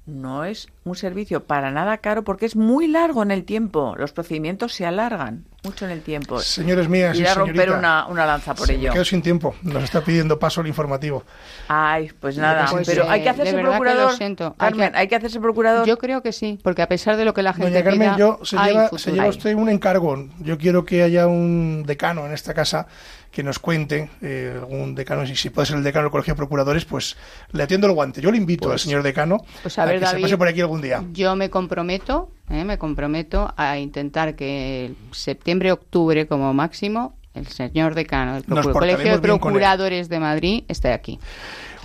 no 0.06 0.44
es 0.44 0.68
un 0.84 0.96
servicio 0.96 1.44
para 1.44 1.70
nada 1.70 1.98
caro 1.98 2.24
porque 2.24 2.46
es 2.46 2.56
muy 2.56 2.88
largo 2.88 3.22
en 3.22 3.30
el 3.30 3.44
tiempo. 3.44 3.94
Los 3.98 4.12
procedimientos 4.12 4.72
se 4.72 4.86
alargan 4.86 5.44
mucho 5.62 5.84
en 5.84 5.90
el 5.90 6.00
tiempo. 6.00 6.40
Señores 6.40 6.88
mías 6.88 7.14
y 7.14 7.20
Ir 7.20 7.28
a 7.28 7.34
romper 7.34 7.72
una, 7.72 8.06
una 8.06 8.24
lanza 8.24 8.54
por 8.54 8.66
se 8.66 8.76
ello. 8.76 8.88
Me 8.88 8.94
quedo 8.94 9.04
sin 9.04 9.20
tiempo. 9.20 9.54
Nos 9.62 9.84
está 9.84 10.00
pidiendo 10.00 10.38
paso 10.38 10.62
el 10.62 10.66
informativo. 10.66 11.24
Ay, 11.68 12.10
pues 12.18 12.38
nada, 12.38 12.66
Pues, 12.70 12.88
pero 12.88 13.08
hay 13.10 13.22
que 13.22 13.28
hacerse 13.28 13.54
que 13.54 13.60
procurador. 13.62 14.14
Hay 14.18 14.36
Carmen, 14.56 14.92
que- 14.92 14.98
hay 14.98 15.08
que 15.08 15.16
hacerse 15.16 15.38
procurador. 15.40 15.86
Yo 15.86 15.98
creo 15.98 16.22
que 16.22 16.32
sí, 16.32 16.58
porque 16.64 16.80
a 16.80 16.88
pesar 16.88 17.18
de 17.18 17.26
lo 17.26 17.34
que 17.34 17.42
la 17.42 17.52
gente 17.52 17.70
Doña 17.70 17.84
Carmen, 17.84 18.08
pida, 18.14 18.16
yo 18.16 18.40
se 18.42 18.56
lleva, 18.56 18.88
se 18.96 19.12
lleva 19.12 19.28
usted 19.28 19.54
un 19.54 19.68
encargo. 19.68 20.26
Yo 20.40 20.56
quiero 20.56 20.86
que 20.86 21.02
haya 21.02 21.26
un 21.26 21.84
decano 21.86 22.24
en 22.24 22.32
esta 22.32 22.54
casa 22.54 22.86
que 23.30 23.42
nos 23.42 23.58
cuente, 23.58 24.10
eh, 24.22 24.60
un 24.68 24.94
decano, 24.94 25.22
y 25.24 25.36
si 25.36 25.50
puede 25.50 25.66
ser 25.66 25.76
el 25.76 25.84
decano 25.84 26.04
del 26.04 26.10
Colegio 26.10 26.34
de 26.34 26.38
Procuradores, 26.38 26.84
pues 26.84 27.16
le 27.52 27.62
atiendo 27.62 27.86
el 27.86 27.92
guante. 27.92 28.20
Yo 28.20 28.30
le 28.30 28.38
invito 28.38 28.72
al 28.72 28.78
señor 28.78 29.02
decano 29.02 29.38
pues 29.62 29.78
a 29.78 29.84
ver, 29.84 30.00
que 30.00 30.06
se 30.06 30.18
pase 30.18 30.36
por 30.36 30.48
aquí 30.48 30.60
algún 30.60 30.80
día. 30.80 31.04
Yo 31.12 31.36
me 31.36 31.48
comprometo, 31.50 32.30
eh, 32.48 32.64
me 32.64 32.78
comprometo 32.78 33.52
a 33.56 33.78
intentar 33.78 34.34
que 34.34 34.94
septiembre, 35.12 35.72
octubre 35.72 36.26
como 36.26 36.52
máximo 36.52 37.14
el 37.34 37.46
señor 37.46 37.94
decano 37.94 38.40
del 38.40 38.72
Colegio 38.72 39.12
de. 39.12 39.18
Procuradores 39.20 40.08
de 40.08 40.18
Madrid 40.18 40.64
esté 40.68 40.92
aquí. 40.92 41.20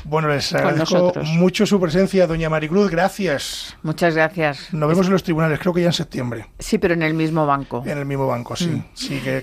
Bueno, 0.08 0.28
les 0.30 0.54
agradezco 0.54 1.14
mucho 1.34 1.66
su 1.66 1.80
presencia, 1.80 2.28
doña 2.28 2.48
Maricruz. 2.50 2.92
Gracias. 2.92 3.76
Muchas 3.82 4.14
gracias. 4.16 4.72
Nos 4.74 4.88
vemos 4.88 5.08
en 5.08 5.14
los 5.14 5.24
tribunales, 5.24 5.60
creo 5.60 5.74
que 5.74 5.82
ya 5.82 5.88
en 5.88 5.94
septiembre. 5.94 6.46
Sí, 6.60 6.78
pero 6.78 6.94
en 6.94 7.02
el 7.02 7.16
mismo 7.16 7.46
banco. 7.48 7.84
En 7.86 7.98
el 7.98 8.06
mismo 8.06 8.28
banco, 8.28 8.56
sí. 8.56 8.68
Mm. 8.68 8.84
Sí, 8.94 9.20
que, 9.24 9.42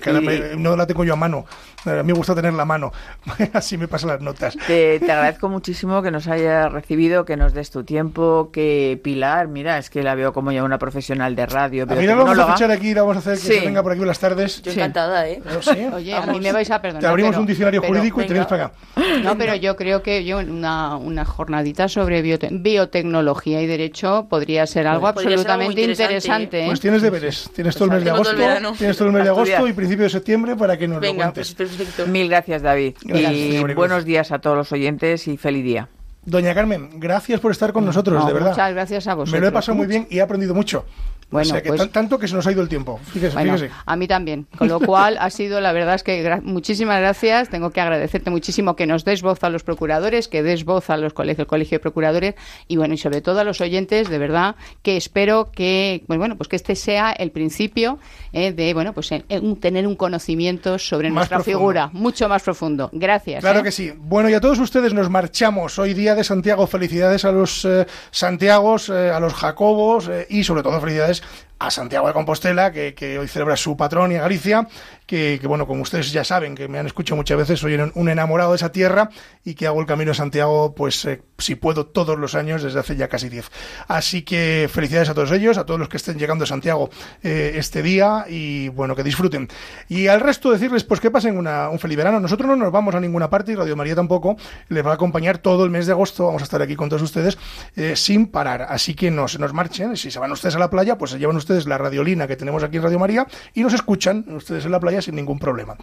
Y- 0.53 0.57
no 0.57 0.75
la 0.77 0.87
tengo 0.87 1.03
yo 1.03 1.13
a 1.13 1.17
mano. 1.17 1.45
A 1.85 1.89
mí 1.95 2.03
me 2.03 2.13
gusta 2.13 2.33
tener 2.33 2.53
la 2.53 2.63
mano. 2.63 2.93
Así 3.53 3.77
me 3.77 3.89
pasan 3.89 4.11
las 4.11 4.21
notas. 4.21 4.55
Te, 4.67 5.01
te 5.01 5.11
agradezco 5.11 5.49
muchísimo 5.49 6.01
que 6.01 6.11
nos 6.11 6.27
hayas 6.29 6.71
recibido, 6.71 7.25
que 7.25 7.35
nos 7.35 7.53
des 7.53 7.69
tu 7.69 7.83
tiempo, 7.83 8.49
que 8.53 8.97
Pilar, 9.03 9.49
mira, 9.49 9.77
es 9.77 9.89
que 9.89 10.01
la 10.01 10.15
veo 10.15 10.31
como 10.31 10.53
ya 10.53 10.63
una 10.63 10.77
profesional 10.79 11.35
de 11.35 11.45
radio. 11.45 11.83
A 11.89 11.95
mí 11.95 12.05
la 12.07 12.15
vamos 12.15 12.39
a 12.39 12.53
fichar 12.53 12.71
aquí, 12.71 12.93
la 12.93 13.01
vamos 13.01 13.17
a 13.17 13.19
hacer 13.19 13.33
que 13.33 13.39
Sí. 13.53 13.59
se 13.59 13.65
venga 13.65 13.83
por 13.83 13.91
aquí 13.91 13.99
por 13.99 14.07
las 14.07 14.19
tardes. 14.19 14.61
Yo 14.61 14.71
Sí. 14.71 14.79
encantada, 14.79 15.27
¿eh? 15.27 15.41
Pero 15.43 15.61
sí, 15.61 15.71
Oye, 15.93 16.15
a 16.15 16.25
mí 16.25 16.39
me 16.39 16.53
vais 16.53 16.71
a 16.71 16.81
perdonar. 16.81 17.01
te 17.01 17.07
abrimos 17.07 17.31
pero- 17.31 17.41
un 17.41 17.47
diccionario 17.47 17.81
pero- 17.81 17.93
jurídico 17.93 18.21
y 18.21 18.27
te 18.27 18.33
vienes 18.33 18.49
venga. 18.49 18.71
para 18.71 19.03
acá. 19.03 19.19
No, 19.23 19.37
pero 19.37 19.55
yo 19.55 19.75
creo 19.75 20.01
que 20.01 20.23
yo 20.23 20.41
una, 20.53 20.95
una 20.97 21.25
jornadita 21.25 21.87
sobre 21.87 22.23
biote- 22.23 22.49
biotecnología 22.61 23.61
y 23.61 23.67
derecho 23.67 24.27
podría 24.29 24.65
ser 24.67 24.87
algo 24.87 25.13
Podría 25.13 25.37
ser 25.37 25.51
algo 25.51 25.63
absolutamente 25.63 25.81
interesante, 25.81 26.13
interesante. 26.13 26.63
¿eh? 26.63 26.67
Pues 26.67 26.79
tienes 26.79 27.01
deberes. 27.01 27.49
Tienes 27.53 27.75
todo 27.75 27.85
el 27.85 27.91
mes 27.91 28.03
de 28.03 28.09
agosto. 28.11 28.31
el. 28.33 28.77
Tienes 28.77 28.97
todo 28.97 29.07
el 29.07 29.13
mes 29.13 29.23
de 29.23 29.29
agosto 29.29 29.67
y 29.67 29.73
principio 29.73 30.03
de 30.03 30.09
septiembre 30.09 30.55
para 30.55 30.77
que 30.77 30.87
nos 30.87 30.95
lo 30.95 31.01
Venga, 31.01 31.23
cuentes. 31.31 31.53
pues 31.53 31.69
perfecto. 31.69 32.07
Mil 32.07 32.29
gracias, 32.29 32.61
David. 32.61 32.95
Gracias, 33.03 33.31
y 33.33 33.51
señor 33.53 33.75
buenos 33.75 34.05
días 34.05 34.31
a 34.31 34.39
todos 34.39 34.55
los 34.57 34.71
oyentes 34.71 35.27
y 35.27 35.37
feliz 35.37 35.63
día. 35.63 35.89
Doña 36.25 36.53
Carmen, 36.55 36.89
gracias 37.01 37.41
por 37.41 37.51
estar 37.51 37.73
con 37.73 37.83
nosotros, 37.83 38.17
No, 38.21 38.25
de 38.25 38.33
verdad. 38.33 38.51
Muchas 38.51 38.71
gracias 38.73 39.07
a 39.07 39.13
vosotros. 39.13 39.33
Me 39.33 39.41
lo 39.41 39.47
he 39.47 39.51
pasado 39.51 39.75
muy 39.75 39.87
bien 39.87 40.07
y 40.09 40.19
he 40.19 40.21
aprendido 40.21 40.53
mucho. 40.55 40.85
Bueno, 41.33 41.47
o 41.47 41.51
sea 41.51 41.61
que 41.61 41.69
pues- 41.69 41.79
tan- 41.81 41.89
tanto 41.89 42.17
que 42.19 42.27
se 42.27 42.35
nos 42.35 42.47
ha 42.47 42.51
ido 42.51 42.61
el 42.61 42.69
tiempo. 42.69 42.99
Fíjese, 43.11 43.33
Bueno, 43.35 43.53
fíjese. 43.55 43.73
a 43.85 43.95
mí 43.95 44.07
también. 44.07 44.47
Con 44.57 44.67
lo 44.69 44.79
cual, 44.79 45.17
ha 45.19 45.29
sido, 45.29 45.59
la 45.61 45.71
verdad 45.73 45.95
es 45.95 46.03
que 46.03 46.23
gra- 46.25 46.41
muchísimas 46.41 46.99
gracias. 46.99 47.49
Tengo 47.49 47.71
que 47.71 47.81
agradecerte 47.81 48.29
muchísimo 48.29 48.75
que 48.75 48.85
nos 48.87 49.03
des 49.05 49.21
voz 49.21 49.43
a 49.43 49.49
los 49.49 49.63
procuradores, 49.63 50.27
que 50.27 50.43
des 50.43 50.63
voz 50.65 50.89
a 50.89 50.97
los 50.97 51.13
colegios, 51.13 51.39
el 51.39 51.47
Colegio 51.47 51.75
de 51.77 51.79
Procuradores 51.81 52.35
y, 52.67 52.77
bueno, 52.77 52.93
y 52.93 52.97
sobre 52.97 53.21
todo 53.21 53.39
a 53.39 53.43
los 53.43 53.59
oyentes, 53.61 54.09
de 54.09 54.17
verdad, 54.17 54.55
que 54.81 54.95
espero 54.97 55.51
que, 55.51 56.03
pues 56.07 56.19
bueno, 56.19 56.37
pues 56.37 56.47
que 56.47 56.55
este 56.55 56.75
sea 56.75 57.11
el 57.11 57.31
principio 57.31 57.99
eh, 58.31 58.51
de, 58.53 58.73
bueno, 58.73 58.93
pues 58.93 59.11
en- 59.11 59.25
en 59.29 59.55
tener 59.57 59.87
un 59.87 59.95
conocimiento 59.95 60.77
sobre 60.79 61.09
Más 61.09 61.15
nuestra 61.15 61.37
profundo. 61.37 61.57
figura, 61.59 61.89
mucho 61.93 62.29
más 62.29 62.43
profundo. 62.43 62.89
Gracias. 62.93 63.41
Claro 63.41 63.59
¿eh? 63.59 63.63
que 63.63 63.71
sí. 63.71 63.91
Bueno, 63.97 64.29
y 64.29 64.33
a 64.33 64.41
todos 64.41 64.59
ustedes 64.59 64.93
nos 64.93 65.09
marchamos. 65.09 65.79
Hoy 65.79 65.93
día 65.93 66.13
de 66.15 66.23
Santiago. 66.23 66.67
Felicidades 66.67 67.25
a 67.25 67.31
los 67.31 67.65
eh, 67.65 67.85
Santiagos, 68.11 68.89
eh, 68.89 69.09
a 69.11 69.19
los 69.19 69.33
Jacobos 69.33 70.07
eh, 70.07 70.27
y 70.29 70.43
sobre 70.43 70.61
todo 70.61 70.79
felicidades 70.79 71.22
a 71.59 71.71
Santiago 71.71 72.07
de 72.07 72.13
Compostela, 72.13 72.71
que, 72.71 73.17
hoy 73.19 73.27
celebra 73.27 73.55
su 73.55 73.77
patrón 73.77 74.11
y 74.11 74.15
a 74.15 74.21
Galicia, 74.21 74.67
que, 75.05 75.39
bueno, 75.45 75.67
como 75.67 75.81
ustedes 75.81 76.11
ya 76.11 76.23
saben, 76.23 76.55
que 76.55 76.67
me 76.67 76.79
han 76.79 76.85
escuchado 76.85 77.17
muchas 77.17 77.37
veces, 77.37 77.59
soy 77.59 77.75
un, 77.75 77.91
un 77.95 78.09
enamorado 78.09 78.51
de 78.51 78.55
esa 78.57 78.71
tierra 78.71 79.09
y 79.43 79.53
que 79.55 79.67
hago 79.67 79.79
el 79.81 79.85
camino 79.85 80.11
de 80.11 80.15
Santiago, 80.15 80.73
pues 80.75 81.03
eh, 81.05 81.21
si 81.37 81.55
puedo, 81.55 81.85
todos 81.85 82.17
los 82.17 82.35
años 82.35 82.63
desde 82.63 82.79
hace 82.79 82.95
ya 82.95 83.07
casi 83.07 83.29
10. 83.29 83.49
Así 83.87 84.21
que 84.23 84.69
felicidades 84.71 85.09
a 85.09 85.13
todos 85.13 85.31
ellos, 85.31 85.57
a 85.57 85.65
todos 85.65 85.79
los 85.79 85.89
que 85.89 85.97
estén 85.97 86.17
llegando 86.17 86.43
a 86.45 86.47
Santiago 86.47 86.89
eh, 87.21 87.53
este 87.55 87.81
día 87.83 88.25
y 88.29 88.69
bueno, 88.69 88.95
que 88.95 89.03
disfruten. 89.03 89.47
Y 89.89 90.07
al 90.07 90.21
resto 90.21 90.51
decirles 90.51 90.83
pues 90.83 90.99
que 90.99 91.11
pasen 91.11 91.37
una- 91.37 91.69
un 91.69 91.79
feliz 91.79 91.97
verano. 91.97 92.19
Nosotros 92.19 92.47
no 92.47 92.55
nos 92.55 92.71
vamos 92.71 92.95
a 92.95 92.99
ninguna 92.99 93.29
parte 93.29 93.51
y 93.51 93.55
Radio 93.55 93.75
María 93.75 93.95
tampoco 93.95 94.37
les 94.69 94.85
va 94.85 94.91
a 94.91 94.93
acompañar 94.95 95.37
todo 95.39 95.65
el 95.65 95.69
mes 95.71 95.85
de 95.85 95.91
agosto. 95.91 96.25
Vamos 96.27 96.41
a 96.41 96.45
estar 96.45 96.61
aquí 96.61 96.75
con 96.75 96.89
todos 96.89 97.01
ustedes 97.01 97.37
eh, 97.75 97.95
sin 97.95 98.27
parar. 98.27 98.63
Así 98.69 98.93
que 98.93 99.11
no 99.11 99.27
se 99.27 99.39
nos 99.39 99.53
marchen. 99.53 99.97
Si 99.97 100.09
se 100.11 100.19
van 100.19 100.31
ustedes 100.31 100.55
a 100.55 100.59
la 100.59 100.69
playa, 100.69 100.97
pues 100.97 101.11
se 101.11 101.19
llevan 101.19 101.35
ustedes 101.35 101.65
la 101.67 101.77
radiolina 101.77 102.27
que 102.27 102.35
tenemos 102.35 102.63
aquí 102.63 102.77
en 102.77 102.83
Radio 102.83 102.99
María 102.99 103.27
y 103.53 103.61
nos 103.63 103.73
escuchan 103.73 104.25
ustedes 104.29 104.65
en 104.65 104.71
la 104.71 104.79
playa 104.79 104.92
sin 105.01 105.15
ningún 105.15 105.39
problema. 105.39 105.75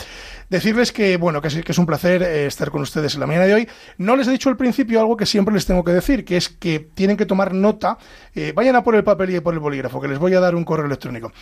Decirles 0.48 0.92
que 0.92 1.16
bueno, 1.16 1.40
que 1.40 1.48
es, 1.48 1.78
un 1.78 1.86
placer 1.86 2.22
eh, 2.22 2.46
estar 2.46 2.70
con 2.70 2.82
ustedes 2.82 3.14
en 3.14 3.20
la 3.20 3.26
mañana 3.26 3.46
de 3.46 3.54
hoy. 3.54 3.68
No 3.98 4.16
les 4.16 4.28
he 4.28 4.30
dicho 4.30 4.48
al 4.48 4.56
principio 4.56 5.00
algo 5.00 5.16
que 5.16 5.26
siempre 5.26 5.54
les 5.54 5.66
tengo 5.66 5.84
que 5.84 5.92
decir, 5.92 6.24
que 6.24 6.36
es 6.36 6.48
que 6.48 6.80
tienen 6.80 7.16
que 7.16 7.26
tomar 7.26 7.54
nota. 7.54 7.98
eh, 8.34 8.52
vayan 8.54 8.76
a 8.76 8.82
por 8.82 8.94
el 8.94 9.04
papel 9.04 9.30
y 9.30 9.40
por 9.40 9.54
el 9.54 9.60
bolígrafo, 9.60 10.00
que 10.00 10.08
les 10.08 10.18
voy 10.18 10.34
a 10.34 10.40
dar 10.40 10.54
un 10.54 10.64
correo 10.64 10.86
electrónico. 10.86 11.32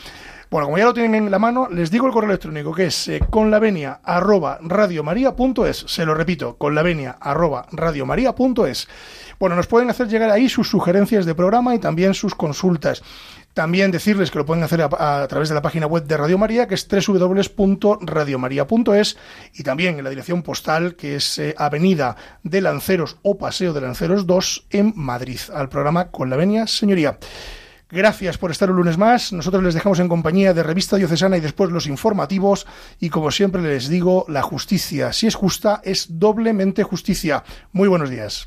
Bueno, 0.51 0.67
como 0.67 0.79
ya 0.79 0.85
lo 0.85 0.95
tienen 0.95 1.15
en 1.15 1.31
la 1.31 1.39
mano, 1.39 1.69
les 1.71 1.91
digo 1.91 2.07
el 2.07 2.13
correo 2.13 2.31
electrónico 2.31 2.73
que 2.73 2.87
es 2.87 3.09
eh. 3.09 3.21
Se 5.87 6.07
lo 6.07 6.15
repito, 6.15 6.57
conlavenia. 6.57 7.19
Bueno, 9.39 9.57
nos 9.57 9.67
pueden 9.67 9.91
hacer 9.91 10.09
llegar 10.09 10.31
ahí 10.31 10.49
sus 10.49 10.69
sugerencias 10.71 11.27
de 11.27 11.35
programa 11.35 11.75
y 11.75 11.79
también 11.79 12.15
sus 12.15 12.35
consultas. 12.35 13.03
También 13.55 13.91
decirles 13.91 14.31
que 14.31 14.39
lo 14.39 14.45
pueden 14.47 14.63
hacer 14.63 14.83
a, 14.83 15.27
través 15.29 15.49
de 15.49 15.55
la 15.55 15.63
página 15.63 15.87
web 15.87 16.05
de 16.05 16.17
Radio 16.17 16.39
María, 16.39 16.69
que 16.69 16.77
es 16.77 16.87
www.radiomaria.es, 16.87 19.17
y 19.55 19.65
también 19.65 19.99
en 19.99 20.05
la 20.05 20.11
dirección 20.11 20.43
postal, 20.43 20.95
que 20.95 21.17
es 21.17 21.39
eh, 21.39 21.57
Avenida 21.59 22.15
de 22.45 22.61
Lanceros 22.61 23.17
o 23.23 23.37
Paseo 23.37 23.73
de 23.73 23.81
Lanceros 23.81 24.27
2 24.27 24.67
en 24.71 24.93
Madrid, 24.95 25.41
al 25.53 25.69
programa 25.69 26.11
Con 26.11 26.31
la 26.31 26.37
Venia 26.37 26.69
Señoría. 26.69 27.19
Gracias 27.91 28.37
por 28.37 28.51
estar 28.51 28.71
un 28.71 28.77
lunes 28.77 28.99
más. 28.99 29.33
Nosotros 29.33 29.63
les 29.63 29.73
dejamos 29.73 29.99
en 29.99 30.09
compañía 30.09 30.53
de 30.53 30.63
Revista 30.63 30.97
Diocesana 30.97 31.39
y 31.39 31.41
después 31.41 31.71
los 31.71 31.87
informativos. 31.87 32.67
Y 33.01 33.09
como 33.09 33.31
siempre 33.31 33.63
les 33.63 33.89
digo, 33.89 34.27
la 34.29 34.43
justicia, 34.43 35.15
si 35.15 35.27
es 35.27 35.35
justa, 35.35 35.81
es 35.83 36.19
doblemente 36.19 36.83
justicia. 36.83 37.45
Muy 37.73 37.89
buenos 37.89 38.11
días. 38.11 38.47